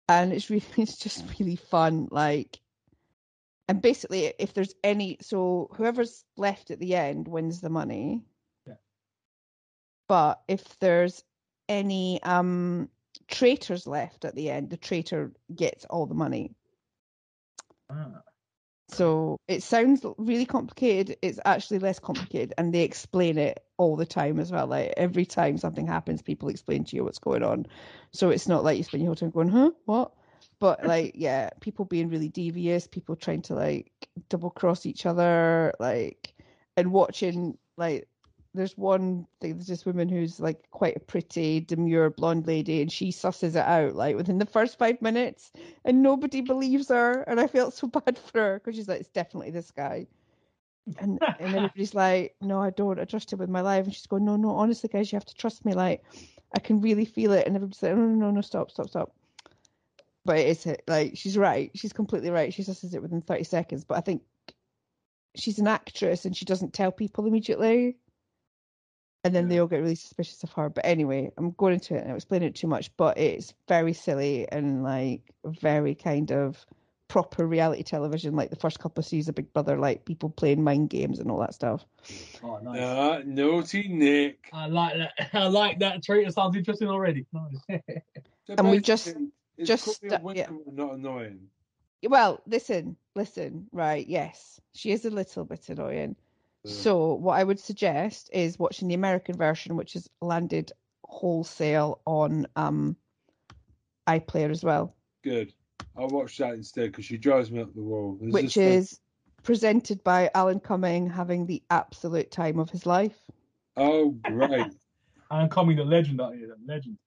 and 0.08 0.32
it's 0.32 0.48
really 0.48 0.64
it's 0.76 0.96
just 0.96 1.24
really 1.38 1.56
fun 1.56 2.08
like 2.10 2.60
and 3.70 3.80
basically 3.80 4.32
if 4.40 4.52
there's 4.52 4.74
any 4.82 5.16
so 5.20 5.70
whoever's 5.76 6.24
left 6.36 6.72
at 6.72 6.80
the 6.80 6.96
end 6.96 7.28
wins 7.28 7.60
the 7.60 7.70
money. 7.70 8.24
But 10.10 10.42
if 10.48 10.76
there's 10.80 11.22
any 11.68 12.20
um 12.24 12.88
traitors 13.28 13.86
left 13.86 14.24
at 14.24 14.34
the 14.34 14.50
end 14.50 14.68
the 14.68 14.76
traitor 14.76 15.30
gets 15.54 15.84
all 15.84 16.04
the 16.04 16.16
money. 16.16 16.52
Ah. 17.88 18.22
so 18.88 19.38
it 19.46 19.62
sounds 19.62 20.04
really 20.18 20.46
complicated 20.46 21.16
it's 21.22 21.38
actually 21.44 21.78
less 21.78 22.00
complicated 22.00 22.52
and 22.58 22.74
they 22.74 22.82
explain 22.82 23.38
it 23.38 23.62
all 23.76 23.94
the 23.94 24.04
time 24.04 24.40
as 24.40 24.50
well. 24.50 24.66
Like 24.66 24.94
every 24.96 25.24
time 25.24 25.56
something 25.58 25.86
happens 25.86 26.22
people 26.22 26.48
explain 26.48 26.82
to 26.84 26.96
you 26.96 27.04
what's 27.04 27.20
going 27.20 27.44
on. 27.44 27.66
So 28.12 28.30
it's 28.30 28.48
not 28.48 28.64
like 28.64 28.78
you 28.78 28.82
spend 28.82 29.04
your 29.04 29.10
whole 29.10 29.14
time 29.14 29.30
going 29.30 29.48
huh? 29.48 29.70
What? 29.84 30.12
But 30.58 30.84
like 30.92 31.12
yeah 31.14 31.50
people 31.60 31.84
being 31.84 32.08
really 32.08 32.30
devious 32.30 32.88
people 32.88 33.14
trying 33.14 33.42
to 33.42 33.54
like 33.54 33.92
double 34.28 34.50
cross 34.50 34.86
each 34.86 35.06
other 35.06 35.72
like 35.78 36.34
and 36.76 36.90
watching 36.90 37.56
like 37.76 38.08
there's 38.54 38.76
one 38.76 39.26
thing 39.40 39.54
there's 39.54 39.66
this 39.66 39.86
woman 39.86 40.08
who's 40.08 40.40
like 40.40 40.70
quite 40.70 40.96
a 40.96 41.00
pretty 41.00 41.60
demure 41.60 42.10
blonde 42.10 42.46
lady 42.46 42.82
and 42.82 42.90
she 42.90 43.10
susses 43.10 43.50
it 43.50 43.56
out 43.56 43.94
like 43.94 44.16
within 44.16 44.38
the 44.38 44.46
first 44.46 44.78
five 44.78 45.00
minutes 45.00 45.52
and 45.84 46.02
nobody 46.02 46.40
believes 46.40 46.88
her 46.88 47.22
and 47.22 47.40
i 47.40 47.46
felt 47.46 47.74
so 47.74 47.86
bad 48.04 48.18
for 48.18 48.38
her 48.38 48.58
because 48.58 48.76
she's 48.76 48.88
like 48.88 49.00
it's 49.00 49.08
definitely 49.10 49.50
this 49.50 49.70
guy 49.70 50.06
and 50.98 51.20
and 51.38 51.54
everybody's 51.54 51.94
like 51.94 52.34
no 52.40 52.60
i 52.60 52.70
don't 52.70 52.98
i 52.98 53.04
trust 53.04 53.32
him 53.32 53.38
with 53.38 53.48
my 53.48 53.60
life 53.60 53.84
and 53.84 53.94
she's 53.94 54.06
going 54.06 54.24
no 54.24 54.36
no 54.36 54.50
honestly 54.50 54.88
guys 54.92 55.12
you 55.12 55.16
have 55.16 55.24
to 55.24 55.34
trust 55.34 55.64
me 55.64 55.72
like 55.72 56.02
I 56.54 56.58
can 56.58 56.80
really 56.80 57.04
feel 57.04 57.32
it, 57.32 57.46
and 57.46 57.56
everybody's 57.56 57.82
like, 57.82 57.94
"No, 57.94 58.06
no, 58.06 58.26
no, 58.26 58.30
no, 58.30 58.40
stop, 58.40 58.70
stop, 58.70 58.88
stop." 58.88 59.12
But 60.24 60.38
it 60.38 60.48
is 60.48 60.76
like 60.86 61.16
she's 61.16 61.38
right. 61.38 61.70
She's 61.74 61.92
completely 61.92 62.30
right. 62.30 62.52
She 62.52 62.62
susses 62.62 62.94
it 62.94 63.02
within 63.02 63.22
thirty 63.22 63.44
seconds. 63.44 63.84
But 63.84 63.98
I 63.98 64.00
think 64.00 64.22
she's 65.36 65.58
an 65.58 65.68
actress, 65.68 66.24
and 66.24 66.36
she 66.36 66.44
doesn't 66.44 66.72
tell 66.72 66.90
people 66.90 67.26
immediately, 67.26 67.96
and 69.24 69.34
then 69.34 69.48
they 69.48 69.58
all 69.58 69.66
get 69.66 69.80
really 69.82 69.94
suspicious 69.94 70.42
of 70.42 70.52
her. 70.52 70.68
But 70.68 70.86
anyway, 70.86 71.30
I'm 71.36 71.50
going 71.52 71.74
into 71.74 71.94
it 71.94 72.02
and 72.02 72.10
I'm 72.10 72.16
explaining 72.16 72.48
it 72.48 72.54
too 72.54 72.66
much. 72.66 72.90
But 72.96 73.18
it's 73.18 73.54
very 73.68 73.92
silly 73.92 74.48
and 74.50 74.82
like 74.82 75.22
very 75.44 75.94
kind 75.94 76.30
of 76.32 76.64
proper 77.08 77.46
reality 77.46 77.82
television, 77.82 78.36
like 78.36 78.50
the 78.50 78.56
first 78.56 78.78
couple 78.78 79.00
of 79.00 79.06
seasons 79.06 79.30
of 79.30 79.34
Big 79.34 79.52
Brother, 79.52 79.76
like 79.76 80.04
people 80.04 80.30
playing 80.30 80.62
mind 80.62 80.90
games 80.90 81.18
and 81.18 81.30
all 81.30 81.40
that 81.40 81.54
stuff. 81.54 81.84
Oh, 82.42 82.58
nice. 82.62 82.80
Uh, 82.80 83.22
naughty 83.26 83.88
Nick. 83.88 84.48
I 84.52 84.66
like 84.66 84.96
that. 84.96 85.30
I 85.34 85.48
like 85.48 85.80
that 85.80 86.02
trait. 86.02 86.26
It 86.26 86.34
sounds 86.34 86.56
interesting 86.56 86.88
already. 86.88 87.26
Nice. 87.32 87.80
So 88.46 88.54
And 88.56 88.70
we 88.70 88.78
just- 88.80 89.14
it's 89.58 89.68
just, 89.68 90.02
uh, 90.04 90.18
yeah. 90.34 90.48
Not 90.72 90.94
annoying. 90.94 91.48
Well, 92.02 92.40
listen, 92.46 92.96
listen, 93.14 93.66
right? 93.72 94.06
Yes, 94.06 94.58
she 94.74 94.90
is 94.90 95.04
a 95.04 95.10
little 95.10 95.44
bit 95.44 95.68
annoying. 95.68 96.16
Yeah. 96.64 96.72
So, 96.72 97.14
what 97.14 97.38
I 97.38 97.44
would 97.44 97.58
suggest 97.60 98.30
is 98.32 98.58
watching 98.58 98.88
the 98.88 98.94
American 98.94 99.36
version, 99.36 99.76
which 99.76 99.94
has 99.94 100.08
landed 100.20 100.72
wholesale 101.04 102.00
on 102.06 102.46
um 102.56 102.96
iPlayer 104.06 104.50
as 104.50 104.62
well, 104.64 104.94
Good. 105.22 105.52
I'll 105.96 106.08
watch 106.08 106.38
that 106.38 106.54
instead 106.54 106.86
because 106.92 107.04
she 107.04 107.18
drives 107.18 107.50
me 107.50 107.60
up 107.60 107.74
the 107.74 107.82
wall. 107.82 108.16
There's 108.20 108.32
which 108.32 108.44
just 108.44 108.56
no- 108.56 108.68
is 108.68 109.00
presented 109.42 110.02
by 110.04 110.30
Alan 110.34 110.60
Cumming 110.60 111.08
having 111.08 111.46
the 111.46 111.62
absolute 111.70 112.30
time 112.30 112.58
of 112.58 112.70
his 112.70 112.86
life. 112.86 113.18
Oh, 113.76 114.10
great. 114.10 114.66
Alan 115.30 115.48
Cumming, 115.48 115.76
the 115.76 115.84
legend 115.84 116.20
out 116.20 116.34
here. 116.34 116.48
The 116.48 116.72
legend. 116.72 116.98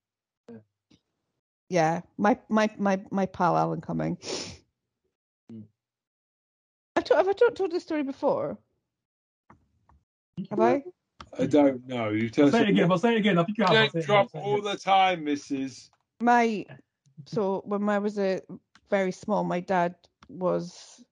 Yeah, 1.68 2.02
my 2.18 2.38
my 2.48 2.70
my 2.78 3.00
my 3.10 3.26
pal 3.26 3.56
Alan 3.56 3.80
Cumming. 3.80 4.18
I 6.96 7.00
told, 7.00 7.18
have 7.18 7.28
I 7.28 7.32
told, 7.32 7.56
told 7.56 7.72
this 7.72 7.82
story 7.82 8.02
before? 8.02 8.58
Have 10.50 10.60
I? 10.60 10.82
I 11.38 11.46
don't 11.46 11.86
know. 11.86 12.10
You 12.10 12.28
tell 12.28 12.46
I'll 12.46 12.52
say 12.52 12.62
it 12.62 12.68
again. 12.70 12.90
I'll 12.90 12.98
say 12.98 13.14
it 13.14 13.18
again. 13.18 13.38
I 13.38 13.44
think 13.44 13.58
you 13.58 13.64
have. 13.64 13.72
Don't 13.92 13.94
it 13.94 14.06
drop 14.06 14.28
again. 14.30 14.42
all 14.42 14.60
the 14.60 14.76
time, 14.76 15.24
Mrs. 15.24 15.90
my 16.20 16.64
so 17.26 17.62
when 17.64 17.88
I 17.88 17.98
was 17.98 18.18
a 18.18 18.40
very 18.90 19.12
small, 19.12 19.44
my 19.44 19.60
dad 19.60 19.94
was 20.28 21.04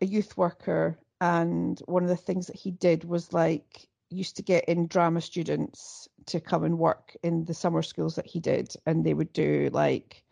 a 0.00 0.06
youth 0.06 0.36
worker, 0.36 0.98
and 1.20 1.80
one 1.86 2.02
of 2.02 2.08
the 2.08 2.16
things 2.16 2.46
that 2.48 2.56
he 2.56 2.70
did 2.70 3.04
was 3.04 3.32
like 3.32 3.88
used 4.10 4.36
to 4.36 4.42
get 4.42 4.64
in 4.66 4.86
drama 4.86 5.20
students 5.20 6.08
to 6.26 6.40
come 6.40 6.64
and 6.64 6.78
work 6.78 7.16
in 7.22 7.44
the 7.44 7.54
summer 7.54 7.82
schools 7.82 8.16
that 8.16 8.26
he 8.26 8.40
did, 8.40 8.74
and 8.86 9.04
they 9.04 9.14
would 9.14 9.32
do 9.32 9.70
like 9.72 10.24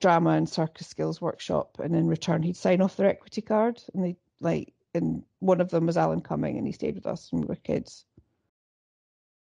drama 0.00 0.30
and 0.30 0.48
circus 0.48 0.86
skills 0.86 1.20
workshop, 1.20 1.78
and 1.82 1.94
in 1.94 2.06
return 2.06 2.42
he'd 2.42 2.56
sign 2.56 2.80
off 2.80 2.96
their 2.96 3.08
equity 3.08 3.42
card, 3.42 3.82
and 3.94 4.04
they 4.04 4.16
like, 4.40 4.72
and 4.94 5.22
one 5.38 5.60
of 5.60 5.70
them 5.70 5.86
was 5.86 5.96
Alan 5.96 6.20
Cumming, 6.20 6.58
and 6.58 6.66
he 6.66 6.72
stayed 6.72 6.94
with 6.94 7.06
us 7.06 7.30
when 7.30 7.42
we 7.42 7.48
were 7.48 7.56
kids. 7.56 8.06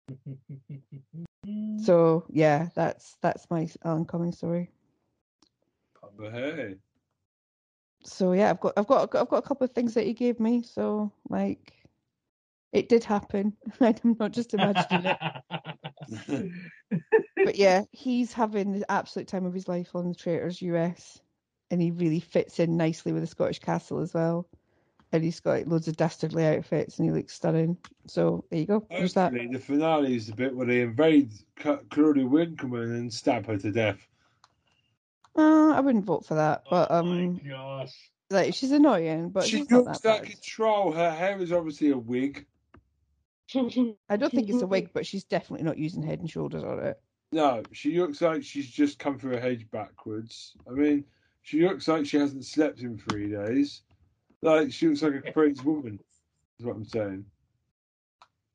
So 1.84 2.24
yeah, 2.30 2.68
that's 2.74 3.18
that's 3.20 3.50
my 3.50 3.68
Alan 3.84 4.06
Cumming 4.06 4.32
story. 4.32 4.70
But 6.16 6.32
hey, 6.32 6.76
so 8.02 8.32
yeah, 8.32 8.50
I've 8.50 8.60
got 8.60 8.72
I've 8.76 8.86
got 8.86 9.14
I've 9.14 9.28
got 9.28 9.36
a 9.36 9.46
couple 9.46 9.66
of 9.66 9.72
things 9.72 9.92
that 9.94 10.06
he 10.06 10.14
gave 10.14 10.40
me. 10.40 10.62
So 10.62 11.12
like, 11.28 11.74
it 12.72 12.88
did 12.88 13.04
happen. 13.04 13.54
I'm 13.80 14.16
not 14.18 14.32
just 14.32 14.54
imagining 14.54 15.14
it. 16.10 16.50
But 17.36 17.56
yeah, 17.56 17.82
he's 17.90 18.32
having 18.32 18.72
the 18.72 18.90
absolute 18.90 19.28
time 19.28 19.44
of 19.44 19.52
his 19.52 19.68
life 19.68 19.94
on 19.94 20.08
the 20.08 20.14
Traitors 20.14 20.62
US, 20.62 21.20
and 21.70 21.82
he 21.82 21.90
really 21.90 22.20
fits 22.20 22.58
in 22.58 22.76
nicely 22.76 23.12
with 23.12 23.22
the 23.22 23.26
Scottish 23.26 23.58
Castle 23.58 23.98
as 23.98 24.14
well. 24.14 24.48
And 25.14 25.22
he's 25.22 25.38
got 25.38 25.50
like, 25.50 25.66
loads 25.68 25.86
of 25.86 25.96
dastardly 25.96 26.44
outfits, 26.44 26.98
and 26.98 27.08
he 27.08 27.14
looks 27.14 27.34
stunning. 27.34 27.76
So 28.08 28.44
there 28.50 28.58
you 28.58 28.66
go. 28.66 28.84
There's 28.90 29.14
that. 29.14 29.32
the 29.32 29.60
finale 29.60 30.16
is 30.16 30.26
the 30.26 30.34
bit 30.34 30.56
where 30.56 30.66
they 30.66 30.80
invade 30.80 31.32
C- 31.62 31.76
Claudia 31.88 32.26
Winkleman 32.26 32.92
and 32.96 33.14
stab 33.14 33.46
her 33.46 33.56
to 33.56 33.70
death. 33.70 34.04
Uh, 35.36 35.70
I 35.70 35.78
wouldn't 35.78 36.04
vote 36.04 36.26
for 36.26 36.34
that, 36.34 36.64
but 36.68 36.88
oh 36.90 36.96
um, 36.96 37.34
my 37.34 37.48
gosh. 37.48 37.94
like 38.28 38.54
she's 38.54 38.72
annoying, 38.72 39.28
but 39.28 39.44
she 39.44 39.58
she's 39.58 39.70
not 39.70 39.84
looks 39.84 40.00
that 40.00 40.08
like 40.08 40.22
bad. 40.22 40.32
a 40.32 40.40
troll. 40.40 40.90
Her 40.90 41.12
hair 41.12 41.40
is 41.40 41.52
obviously 41.52 41.90
a 41.90 41.96
wig. 41.98 42.44
I 43.54 44.16
don't 44.16 44.32
think 44.32 44.48
it's 44.48 44.62
a 44.62 44.66
wig, 44.66 44.90
but 44.92 45.06
she's 45.06 45.22
definitely 45.22 45.64
not 45.64 45.78
using 45.78 46.02
Head 46.02 46.18
and 46.18 46.28
Shoulders 46.28 46.64
on 46.64 46.80
it. 46.80 47.00
No, 47.30 47.62
she 47.70 48.00
looks 48.00 48.20
like 48.20 48.42
she's 48.42 48.68
just 48.68 48.98
come 48.98 49.16
through 49.16 49.36
a 49.36 49.40
hedge 49.40 49.70
backwards. 49.70 50.54
I 50.68 50.72
mean, 50.72 51.04
she 51.42 51.64
looks 51.64 51.86
like 51.86 52.04
she 52.04 52.16
hasn't 52.16 52.44
slept 52.44 52.80
in 52.80 52.98
three 52.98 53.28
days. 53.28 53.82
Like 54.44 54.72
she 54.72 54.88
looks 54.88 55.02
like 55.02 55.14
a 55.14 55.32
crazy 55.32 55.62
woman. 55.62 55.98
Is 56.58 56.66
what 56.66 56.76
I'm 56.76 56.84
saying. 56.84 57.24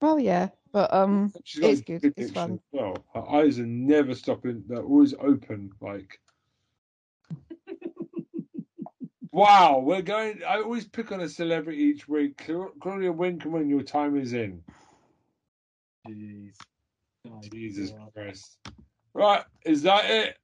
Well, 0.01 0.19
yeah, 0.19 0.49
but 0.71 0.93
um, 0.93 1.33
She's 1.43 1.61
got 1.61 1.71
It's 1.71 1.81
good, 1.81 2.01
good 2.01 2.13
it's 2.15 2.31
fun. 2.31 2.59
Well, 2.71 3.03
her 3.15 3.27
eyes 3.27 3.59
are 3.59 3.65
never 3.65 4.13
stopping. 4.13 4.63
They're 4.67 4.83
always 4.83 5.15
open. 5.15 5.71
Like, 5.81 6.19
wow, 9.31 9.79
we're 9.79 10.03
going. 10.03 10.41
I 10.47 10.57
always 10.57 10.85
pick 10.85 11.11
on 11.11 11.21
a 11.21 11.27
celebrity 11.27 11.79
each 11.79 12.07
week. 12.07 12.37
Cla- 12.37 12.69
Claudia 12.79 13.11
when 13.11 13.67
your 13.67 13.81
time 13.81 14.15
is 14.15 14.33
in. 14.33 14.61
Jeez. 16.07 16.53
My 17.25 17.41
Jesus 17.51 17.89
God. 17.89 18.11
Christ. 18.13 18.57
Right, 19.15 19.43
is 19.65 19.81
that 19.81 20.05
it? 20.09 20.37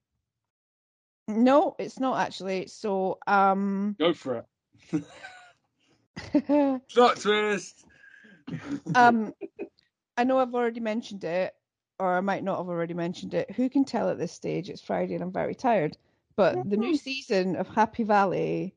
no, 1.27 1.75
it's 1.79 1.99
not 1.99 2.19
actually. 2.19 2.67
So 2.67 3.19
um, 3.27 3.95
Go 3.99 4.13
for 4.13 4.45
it. 4.93 5.03
Plot 6.93 7.17
twist. 7.17 7.85
um, 8.95 9.33
I 10.17 10.23
know 10.23 10.39
I've 10.39 10.55
already 10.55 10.79
mentioned 10.79 11.23
it, 11.23 11.53
or 11.99 12.15
I 12.15 12.21
might 12.21 12.43
not 12.43 12.57
have 12.57 12.69
already 12.69 12.93
mentioned 12.93 13.33
it. 13.33 13.51
Who 13.51 13.69
can 13.69 13.85
tell 13.85 14.09
at 14.09 14.17
this 14.17 14.31
stage? 14.31 14.69
It's 14.69 14.81
Friday 14.81 15.15
and 15.15 15.23
I'm 15.23 15.31
very 15.31 15.55
tired. 15.55 15.97
But 16.35 16.69
the 16.69 16.77
new 16.77 16.97
season 16.97 17.55
of 17.55 17.67
Happy 17.67 18.03
Valley 18.03 18.75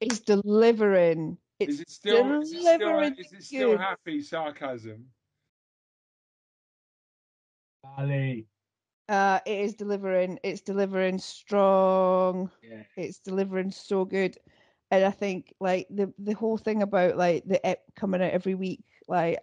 is 0.00 0.20
delivering. 0.20 1.36
It's 1.58 1.74
is 1.74 1.80
it 1.80 1.90
still? 1.90 2.40
Is 2.42 2.52
it 2.52 2.60
still, 2.60 2.78
delivering 2.78 3.16
is 3.18 3.32
it 3.32 3.42
still 3.42 3.78
happy 3.78 4.22
sarcasm? 4.22 5.06
Ali. 7.98 8.46
uh, 9.08 9.40
it 9.46 9.60
is 9.60 9.74
delivering. 9.74 10.38
It's 10.42 10.60
delivering 10.60 11.18
strong. 11.18 12.50
Yeah. 12.62 12.82
it's 12.96 13.18
delivering 13.18 13.70
so 13.70 14.04
good 14.04 14.38
and 14.96 15.04
i 15.06 15.10
think 15.10 15.52
like 15.60 15.86
the 15.90 16.12
the 16.18 16.34
whole 16.34 16.56
thing 16.58 16.82
about 16.82 17.16
like 17.16 17.44
the 17.46 17.64
ep 17.66 17.82
coming 17.94 18.22
out 18.22 18.32
every 18.32 18.54
week 18.54 18.84
like 19.08 19.38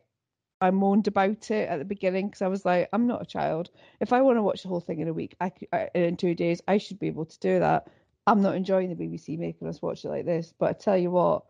i 0.61 0.71
moaned 0.71 1.07
about 1.07 1.51
it 1.51 1.69
at 1.69 1.79
the 1.79 1.85
beginning 1.85 2.27
because 2.27 2.41
i 2.41 2.47
was 2.47 2.65
like 2.65 2.89
i'm 2.93 3.07
not 3.07 3.21
a 3.21 3.25
child. 3.25 3.69
If 3.99 4.13
i 4.13 4.21
want 4.21 4.37
to 4.37 4.43
watch 4.43 4.63
the 4.63 4.69
whole 4.69 4.79
thing 4.81 4.99
in 4.99 5.07
a 5.07 5.13
week 5.13 5.35
i 5.39 5.49
could 5.49 5.67
uh, 5.73 5.85
in 5.95 6.17
two 6.17 6.35
days 6.35 6.61
i 6.67 6.77
should 6.77 6.99
be 6.99 7.07
able 7.07 7.25
to 7.25 7.39
do 7.39 7.59
that. 7.59 7.87
I'm 8.25 8.41
not 8.41 8.55
enjoying 8.55 8.89
the 8.89 8.95
bbc 8.95 9.37
making 9.37 9.67
us 9.67 9.81
watch 9.81 10.05
it 10.05 10.09
like 10.09 10.25
this 10.25 10.53
but 10.57 10.69
i 10.69 10.73
tell 10.73 10.97
you 10.97 11.11
what 11.11 11.43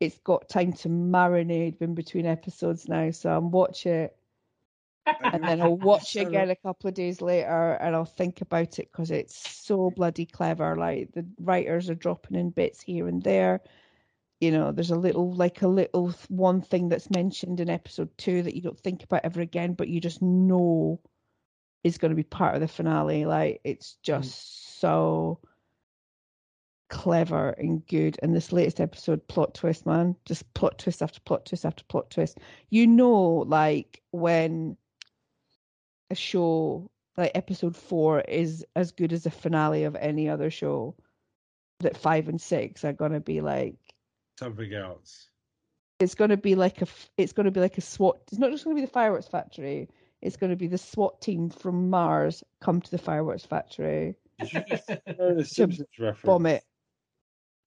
it's 0.00 0.18
got 0.18 0.48
time 0.48 0.72
to 0.72 0.88
marinate 0.88 1.80
in 1.80 1.94
between 1.94 2.26
episodes 2.26 2.88
now 2.88 3.10
so 3.10 3.34
i'm 3.34 3.50
watching 3.50 3.92
it 3.92 4.16
and 5.06 5.42
then 5.44 5.60
I'll 5.60 5.76
watch 5.90 6.16
it 6.16 6.28
again 6.28 6.50
a 6.50 6.56
couple 6.56 6.88
of 6.88 6.94
days 6.94 7.20
later 7.20 7.78
and 7.80 7.94
I'll 7.94 8.04
think 8.04 8.40
about 8.40 8.78
it 8.78 8.90
because 8.90 9.10
it's 9.10 9.36
so 9.64 9.90
bloody 9.90 10.26
clever. 10.26 10.76
Like 10.76 11.12
the 11.12 11.26
writers 11.40 11.90
are 11.90 11.94
dropping 11.94 12.38
in 12.38 12.50
bits 12.50 12.80
here 12.80 13.08
and 13.08 13.22
there. 13.22 13.60
You 14.40 14.52
know, 14.52 14.72
there's 14.72 14.90
a 14.90 14.96
little, 14.96 15.34
like 15.34 15.62
a 15.62 15.68
little 15.68 16.14
one 16.28 16.62
thing 16.62 16.88
that's 16.88 17.10
mentioned 17.10 17.60
in 17.60 17.68
episode 17.68 18.08
two 18.16 18.42
that 18.42 18.54
you 18.54 18.62
don't 18.62 18.80
think 18.80 19.04
about 19.04 19.24
ever 19.24 19.40
again, 19.40 19.74
but 19.74 19.88
you 19.88 20.00
just 20.00 20.22
know 20.22 21.00
is 21.84 21.98
going 21.98 22.10
to 22.10 22.16
be 22.16 22.22
part 22.22 22.54
of 22.54 22.60
the 22.60 22.68
finale. 22.68 23.24
Like 23.26 23.60
it's 23.64 23.92
hmm. 23.92 24.04
just 24.04 24.80
so 24.80 25.40
clever 26.90 27.50
and 27.50 27.86
good. 27.86 28.18
And 28.22 28.34
this 28.34 28.52
latest 28.52 28.80
episode, 28.80 29.26
plot 29.28 29.54
twist, 29.54 29.86
man, 29.86 30.16
just 30.26 30.52
plot 30.54 30.78
twist 30.78 31.02
after 31.02 31.20
plot 31.20 31.46
twist 31.46 31.64
after 31.64 31.84
plot 31.84 32.10
twist. 32.10 32.38
You 32.68 32.86
know, 32.86 33.44
like 33.46 34.02
when 34.10 34.76
a 36.10 36.14
show 36.14 36.90
like 37.16 37.32
episode 37.34 37.76
four 37.76 38.20
is 38.20 38.64
as 38.76 38.92
good 38.92 39.12
as 39.12 39.24
the 39.24 39.30
finale 39.30 39.84
of 39.84 39.94
any 39.96 40.28
other 40.28 40.50
show 40.50 40.94
that 41.80 41.96
five 41.96 42.28
and 42.28 42.40
six 42.40 42.84
are 42.84 42.92
going 42.92 43.12
to 43.12 43.20
be 43.20 43.40
like 43.40 43.76
Something 44.38 44.72
else. 44.72 45.28
it's 45.98 46.14
going 46.14 46.30
to 46.30 46.36
be 46.36 46.54
like 46.54 46.80
a. 46.82 46.86
it's 47.18 47.32
going 47.32 47.44
to 47.44 47.50
be 47.50 47.60
like 47.60 47.76
a 47.78 47.82
SWAT 47.82 48.18
it's 48.30 48.38
not 48.38 48.50
just 48.50 48.64
going 48.64 48.74
to 48.76 48.80
be 48.80 48.86
the 48.86 48.92
fireworks 48.92 49.28
factory 49.28 49.88
it's 50.22 50.36
going 50.36 50.50
to 50.50 50.56
be 50.56 50.66
the 50.66 50.78
SWAT 50.78 51.20
team 51.20 51.50
from 51.50 51.90
Mars 51.90 52.42
come 52.60 52.80
to 52.80 52.90
the 52.90 52.98
fireworks 52.98 53.44
factory 53.44 54.14
the 54.38 55.44
Simpsons 55.46 55.88
reference. 55.98 56.22
bomb 56.24 56.46
it 56.46 56.64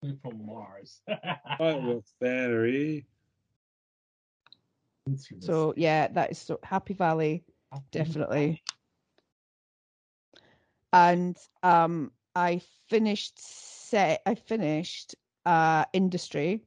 We're 0.02 0.16
from 0.22 0.46
Mars. 0.46 1.02
Fireworks 1.60 2.14
battery. 2.20 3.06
so 5.40 5.74
yeah 5.78 6.08
that 6.08 6.32
is 6.32 6.38
so 6.40 6.60
Happy 6.64 6.94
Valley 6.94 7.44
definitely. 7.92 8.64
And 10.92 11.38
um, 11.64 12.12
I 12.36 12.62
finished 12.90 13.40
set. 13.40 14.22
I 14.26 14.36
finished 14.36 15.16
uh 15.46 15.86
industry. 15.94 16.62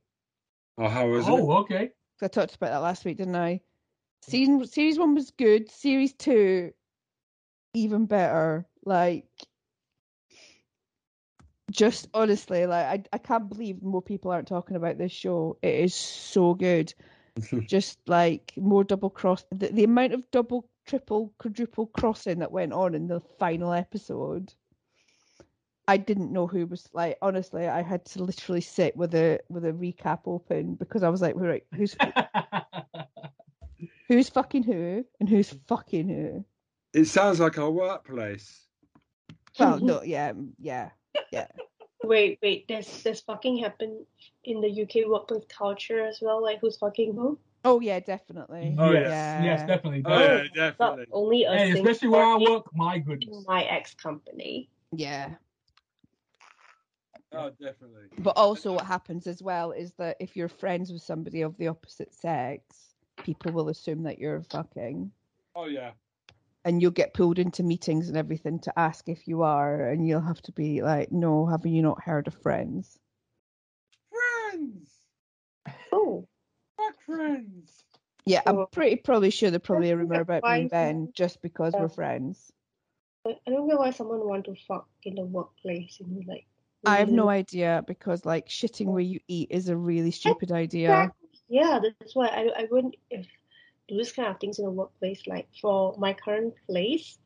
Oh, 0.78 0.88
how 0.88 1.06
was 1.08 1.26
it? 1.26 1.30
Oh, 1.30 1.52
okay. 1.58 1.90
I 2.22 2.28
talked 2.28 2.54
about 2.54 2.70
that 2.70 2.78
last 2.78 3.04
week, 3.04 3.18
didn't 3.18 3.36
I? 3.36 3.60
Season 4.22 4.64
series 4.66 4.98
one 4.98 5.14
was 5.14 5.30
good. 5.30 5.70
Series 5.70 6.12
two, 6.12 6.72
even 7.74 8.06
better. 8.06 8.66
Like, 8.84 9.26
just 11.70 12.08
honestly, 12.14 12.66
like 12.66 12.86
I 12.86 13.02
I 13.12 13.18
can't 13.18 13.48
believe 13.48 13.82
more 13.82 14.02
people 14.02 14.30
aren't 14.30 14.48
talking 14.48 14.76
about 14.76 14.98
this 14.98 15.12
show. 15.12 15.58
It 15.62 15.74
is 15.74 15.94
so 15.94 16.54
good. 16.54 16.92
just 17.66 17.98
like 18.06 18.54
more 18.56 18.82
double 18.82 19.10
cross 19.10 19.44
the, 19.50 19.68
the 19.68 19.84
amount 19.84 20.14
of 20.14 20.30
double 20.30 20.70
triple 20.86 21.32
quadruple 21.38 21.86
crossing 21.86 22.38
that 22.38 22.52
went 22.52 22.72
on 22.72 22.94
in 22.94 23.06
the 23.06 23.20
final 23.38 23.72
episode 23.72 24.52
i 25.88 25.96
didn't 25.96 26.32
know 26.32 26.46
who 26.46 26.66
was 26.66 26.88
like 26.92 27.16
honestly 27.22 27.66
i 27.66 27.82
had 27.82 28.04
to 28.04 28.22
literally 28.22 28.60
sit 28.60 28.96
with 28.96 29.14
a 29.14 29.38
with 29.48 29.64
a 29.64 29.72
recap 29.72 30.20
open 30.26 30.74
because 30.74 31.02
i 31.02 31.08
was 31.08 31.20
like 31.20 31.34
right 31.36 31.64
who's 31.74 31.96
who's 34.08 34.28
fucking 34.28 34.62
who 34.62 35.04
and 35.20 35.28
who's 35.28 35.54
fucking 35.66 36.08
who 36.08 36.44
it 36.94 37.04
sounds 37.04 37.40
like 37.40 37.58
our 37.58 37.70
workplace. 37.70 38.66
well 39.58 39.76
mm-hmm. 39.76 39.86
no 39.86 40.02
yeah 40.02 40.32
mm, 40.32 40.50
yeah 40.58 40.90
yeah 41.32 41.46
Wait, 42.06 42.38
wait. 42.42 42.68
There's 42.68 43.02
there's 43.02 43.20
fucking 43.20 43.58
happen 43.58 44.06
in 44.44 44.60
the 44.60 44.82
UK 44.82 45.08
workplace 45.08 45.44
culture 45.48 46.06
as 46.06 46.20
well. 46.20 46.42
Like 46.42 46.60
who's 46.60 46.76
fucking 46.76 47.14
who? 47.14 47.38
Oh 47.66 47.80
yeah 47.80 48.00
definitely 48.00 48.76
Oh, 48.78 48.92
yes, 48.92 49.10
yeah. 49.10 49.44
yes, 49.44 49.66
definitely. 49.66 50.02
Oh, 50.06 50.18
yeah, 50.18 50.42
Not 50.44 50.50
definitely. 50.54 51.06
only 51.12 51.44
a 51.44 51.56
Hey, 51.56 51.72
especially 51.72 52.08
where 52.08 52.24
I 52.24 52.36
work, 52.36 52.66
my 52.74 52.96
in 52.98 53.04
goodness. 53.04 53.44
my 53.46 53.64
ex 53.64 53.94
company. 53.94 54.68
yeah 54.92 55.34
Oh, 57.32 57.50
definitely. 57.60 58.04
But 58.18 58.34
also, 58.36 58.72
what 58.72 58.86
happens 58.86 59.26
as 59.26 59.42
well 59.42 59.72
is 59.72 59.92
that 59.94 60.16
if 60.20 60.36
you're 60.36 60.48
friends 60.48 60.90
with 60.92 61.02
somebody 61.02 61.42
of 61.42 61.56
the 61.58 61.68
opposite 61.68 62.14
sex, 62.14 62.94
people 63.24 63.52
will 63.52 63.68
assume 63.68 64.04
that 64.04 64.18
you're 64.18 64.42
fucking, 64.42 65.10
Oh, 65.54 65.66
yeah. 65.66 65.90
and 66.64 66.80
you'll 66.80 66.92
get 66.92 67.12
pulled 67.14 67.38
into 67.38 67.62
meetings 67.62 68.08
and 68.08 68.16
everything 68.16 68.58
to 68.60 68.78
ask 68.78 69.08
if 69.08 69.26
you 69.28 69.42
are, 69.42 69.88
and 69.88 70.06
you'll 70.06 70.20
have 70.20 70.40
to 70.42 70.52
be 70.52 70.82
like, 70.82 71.10
"No, 71.12 71.46
have 71.46 71.66
you 71.66 71.82
not 71.82 72.02
heard 72.02 72.26
of 72.26 72.34
Friends?" 72.34 72.98
Friends! 74.10 74.90
Oh, 75.92 76.26
Fuck 76.76 76.95
friends! 77.06 77.84
Yeah, 78.26 78.42
I'm 78.46 78.66
pretty 78.72 78.96
probably 78.96 79.30
sure 79.30 79.50
there'll 79.50 79.60
probably 79.60 79.90
a 79.90 79.96
rumor 79.96 80.20
about 80.20 80.42
me 80.44 80.68
and 80.72 81.14
just 81.14 81.40
because 81.42 81.74
Yeah. 81.74 81.82
we're 81.82 81.88
friends. 81.88 82.52
I 83.24 83.34
don't 83.46 83.66
know 83.66 83.76
why 83.76 83.90
someone 83.90 84.26
want 84.26 84.44
to 84.46 84.54
fuck 84.68 84.88
in 85.02 85.14
the 85.16 85.24
workplace. 85.24 85.98
You 86.00 86.06
know, 86.06 86.22
like. 86.26 86.46
I 86.84 86.98
have 86.98 87.10
no 87.10 87.28
idea 87.28 87.82
because 87.86 88.24
like 88.24 88.48
shitting 88.48 88.86
where 88.86 89.00
you 89.00 89.20
eat 89.26 89.48
is 89.50 89.68
a 89.68 89.76
really 89.76 90.10
stupid 90.12 90.52
idea. 90.52 90.90
Exactly. 90.90 91.28
Yeah, 91.48 91.80
that's 91.82 92.14
why 92.14 92.26
I 92.28 92.62
I 92.62 92.66
wouldn't 92.70 92.96
if 93.10 93.26
do 93.88 93.96
this 93.96 94.12
kind 94.12 94.28
of 94.28 94.38
things 94.40 94.58
in 94.58 94.64
the 94.64 94.70
workplace. 94.70 95.26
Like 95.26 95.48
for 95.60 95.94
my 95.98 96.12
current 96.12 96.54
place, 96.68 97.18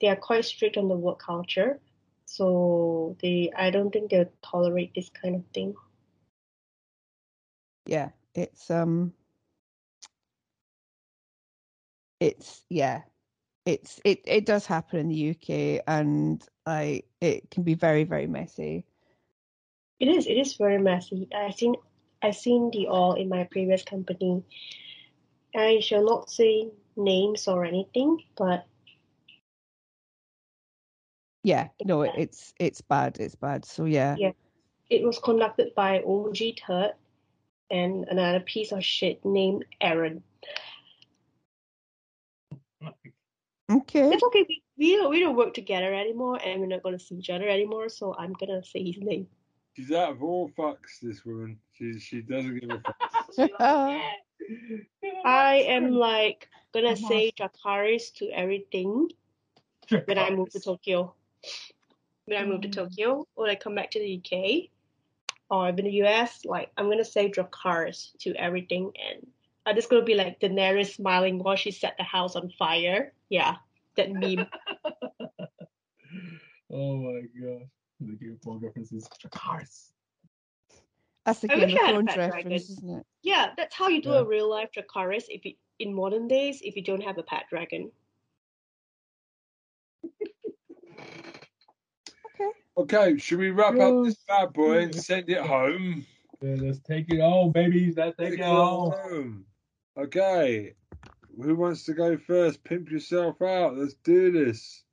they 0.00 0.08
are 0.08 0.16
quite 0.16 0.44
strict 0.44 0.76
on 0.76 0.88
the 0.88 0.96
work 0.96 1.18
culture, 1.20 1.80
so 2.26 3.16
they 3.22 3.52
I 3.56 3.70
don't 3.70 3.90
think 3.92 4.10
they'll 4.10 4.30
tolerate 4.42 4.94
this 4.94 5.10
kind 5.10 5.36
of 5.36 5.44
thing. 5.54 5.74
yeah 7.86 8.10
it's 8.38 8.70
um 8.70 9.12
it's 12.20 12.64
yeah 12.70 13.02
it's 13.66 14.00
it 14.04 14.20
it 14.24 14.46
does 14.46 14.66
happen 14.66 14.98
in 15.00 15.08
the 15.08 15.30
UK 15.30 15.82
and 15.86 16.42
I 16.66 17.02
it 17.20 17.50
can 17.50 17.62
be 17.64 17.74
very 17.74 18.04
very 18.04 18.26
messy 18.26 18.86
It 20.00 20.08
is. 20.08 20.26
It 20.26 20.38
is 20.38 20.54
very 20.54 20.78
messy. 20.78 21.28
I 21.34 21.50
seen 21.50 21.74
I 22.22 22.30
seen 22.30 22.70
the 22.70 22.86
all 22.86 23.14
in 23.14 23.28
my 23.28 23.44
previous 23.50 23.82
company. 23.82 24.44
I 25.54 25.80
shall 25.80 26.04
not 26.04 26.30
say 26.30 26.70
names 26.96 27.48
or 27.48 27.64
anything, 27.64 28.22
but 28.36 28.66
yeah 31.44 31.68
no 31.84 32.02
it's 32.02 32.52
it's 32.58 32.80
bad 32.80 33.16
it's 33.20 33.34
bad 33.34 33.64
so 33.64 33.84
yeah 33.84 34.16
Yeah. 34.18 34.32
it 34.90 35.02
was 35.02 35.18
conducted 35.18 35.74
by 35.74 36.02
OG 36.02 36.56
Turd 36.66 36.92
and 37.70 38.06
another 38.08 38.40
piece 38.40 38.72
of 38.72 38.84
shit 38.84 39.24
named 39.24 39.64
Aaron. 39.80 40.22
okay 43.70 44.10
It's 44.10 44.22
okay. 44.22 44.44
We, 44.48 44.62
we 44.78 44.96
don't 44.96 45.10
we 45.10 45.20
don't 45.20 45.36
work 45.36 45.54
together 45.54 45.92
anymore, 45.94 46.38
and 46.42 46.60
we're 46.60 46.66
not 46.66 46.82
gonna 46.82 46.98
see 46.98 47.16
each 47.16 47.30
other 47.30 47.48
anymore. 47.48 47.88
So 47.88 48.14
I'm 48.18 48.32
gonna 48.32 48.64
say 48.64 48.82
his 48.84 48.98
name. 48.98 49.26
She's 49.76 49.92
out 49.92 50.12
of 50.12 50.22
all 50.22 50.50
fucks, 50.58 51.00
this 51.02 51.24
woman. 51.24 51.58
She, 51.72 51.98
she 52.00 52.20
doesn't 52.22 52.58
give 52.58 52.70
a 52.70 52.80
fuck. 52.80 54.02
I 55.24 55.54
am 55.68 55.92
like 55.92 56.48
gonna 56.72 56.96
say 56.96 57.32
Dracarys 57.38 58.12
to 58.14 58.30
everything 58.30 59.08
when 60.06 60.18
I 60.18 60.30
move 60.30 60.50
to 60.50 60.60
Tokyo. 60.60 61.14
When 62.26 62.38
I 62.38 62.44
move 62.44 62.62
to 62.62 62.68
Mm. 62.68 62.72
Tokyo, 62.72 63.26
or 63.36 63.48
I 63.48 63.54
come 63.54 63.74
back 63.74 63.90
to 63.92 63.98
the 63.98 64.20
UK, 64.20 64.70
or 65.50 65.66
I'm 65.66 65.78
in 65.78 65.84
the 65.86 65.92
US, 66.04 66.44
like 66.44 66.70
I'm 66.76 66.88
gonna 66.90 67.04
say 67.04 67.30
Dracarys 67.30 68.16
to 68.20 68.34
everything, 68.34 68.92
and 69.10 69.26
I'm 69.66 69.74
just 69.76 69.88
gonna 69.90 70.04
be 70.04 70.14
like 70.14 70.40
Daenerys 70.40 70.94
smiling 70.94 71.38
while 71.38 71.56
she 71.56 71.70
set 71.70 71.96
the 71.96 72.04
house 72.04 72.36
on 72.36 72.50
fire. 72.58 73.12
Yeah, 73.28 73.56
that 73.96 74.10
meme. 74.12 74.46
Oh 76.70 76.96
my 76.98 77.20
gosh. 77.22 77.66
The 78.00 78.12
Game 78.16 78.32
of 78.34 78.42
Thrones 78.42 78.62
references. 78.62 79.08
Cars. 79.30 79.90
that's 81.24 81.40
the 81.40 81.50
I 81.50 81.56
Game 81.56 81.64
wish 81.64 81.72
of 81.72 81.78
I 81.78 81.86
had 81.86 81.90
a 81.90 81.92
Thrones 81.94 82.06
pet 82.08 82.14
dragon. 82.16 82.36
reference 82.36 82.70
isn't 82.70 82.90
it 83.00 83.06
Yeah, 83.22 83.52
that's 83.56 83.74
how 83.74 83.88
you 83.88 84.02
do 84.02 84.10
Yeah. 84.12 84.18
a 84.18 84.24
real 84.24 84.48
life 84.50 84.68
Dracarys 84.76 85.24
if 85.28 85.44
you, 85.44 85.54
in 85.78 85.94
modern 85.94 86.28
days 86.28 86.60
if 86.62 86.76
you 86.76 86.82
don't 86.82 87.02
have 87.02 87.18
a 87.18 87.22
pet 87.22 87.44
dragon. 87.50 87.90
Okay, 92.78 93.18
should 93.18 93.40
we 93.40 93.50
wrap 93.50 93.74
up 93.80 94.04
this 94.04 94.16
bad 94.28 94.52
boy 94.52 94.82
and 94.84 94.94
send 94.94 95.28
it 95.28 95.40
home? 95.40 96.06
Yeah, 96.40 96.54
let's 96.60 96.78
take 96.78 97.10
it 97.10 97.20
home, 97.20 97.50
babies. 97.50 97.96
Let's 97.96 98.16
take 98.16 98.30
Take 98.30 98.38
it 98.38 98.42
it 98.42 98.46
home. 98.46 98.92
home. 98.92 99.46
Okay. 99.98 100.74
Who 101.42 101.56
wants 101.56 101.84
to 101.86 101.92
go 101.94 102.16
first? 102.16 102.62
Pimp 102.62 102.90
yourself 102.90 103.42
out. 103.42 103.76
Let's 103.76 103.94
do 103.94 104.30
this. 104.30 104.84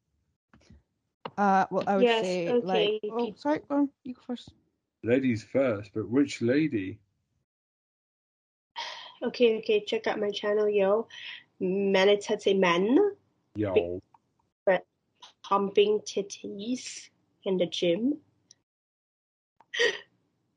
uh 1.38 1.66
well 1.70 1.84
I 1.86 1.98
would 1.98 2.04
Yes, 2.06 2.22
say 2.22 2.50
okay, 2.50 2.66
like 2.66 3.00
if 3.04 3.14
oh 3.14 3.26
you- 3.28 3.34
sorry 3.38 3.60
go 3.70 3.76
on 3.76 3.90
you 4.04 4.14
go 4.16 4.22
first 4.26 4.54
Ladies 5.04 5.44
first, 5.44 5.92
but 5.94 6.10
which 6.10 6.42
lady? 6.42 6.98
Okay, 9.22 9.58
okay, 9.60 9.84
check 9.86 10.08
out 10.08 10.20
my 10.20 10.32
channel, 10.32 10.68
yo. 10.68 11.08
Manitate 11.62 12.58
Men, 12.58 12.98
Yo. 13.56 14.02
But 14.66 14.86
pumping 15.44 16.00
titties 16.00 17.10
in 17.46 17.58
the 17.58 17.66
gym. 17.66 18.18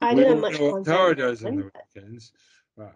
I 0.00 0.14
we 0.14 0.22
don't 0.22 0.30
have 0.30 0.40
much 0.40 0.58
know 0.58 0.66
what 0.66 0.74
content. 0.74 0.96
Tara 0.96 1.14
the 1.14 1.22
does 1.22 1.44
on 1.44 1.56
the 1.56 1.70
weekends. 1.94 2.32
Right. 2.76 2.92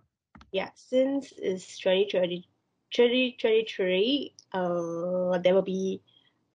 yeah, 0.53 0.71
since 0.75 1.33
it's 1.37 1.79
2020, 1.79 2.47
2023, 2.93 4.35
uh, 4.53 5.39
there 5.39 5.55
will 5.55 5.63
be 5.63 6.01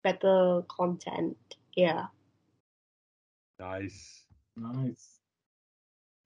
better 0.03 0.63
content. 0.67 1.37
Yeah. 1.75 2.07
Nice. 3.59 4.23
Nice. 4.57 5.19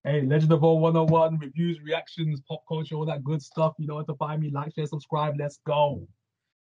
Hey, 0.04 0.22
Legend 0.22 0.54
of 0.54 0.64
All 0.64 0.80
101, 0.80 1.38
reviews, 1.38 1.82
reactions, 1.82 2.42
pop 2.48 2.64
culture, 2.68 2.96
all 2.96 3.06
that 3.06 3.24
good 3.24 3.42
stuff. 3.42 3.74
You 3.78 3.88
know 3.88 3.96
where 3.96 4.06
to 4.06 4.16
find 4.16 4.42
me. 4.42 4.50
Like, 4.50 4.74
share, 4.74 4.86
subscribe. 4.88 5.36
Let's 5.38 5.60
go. 5.66 6.08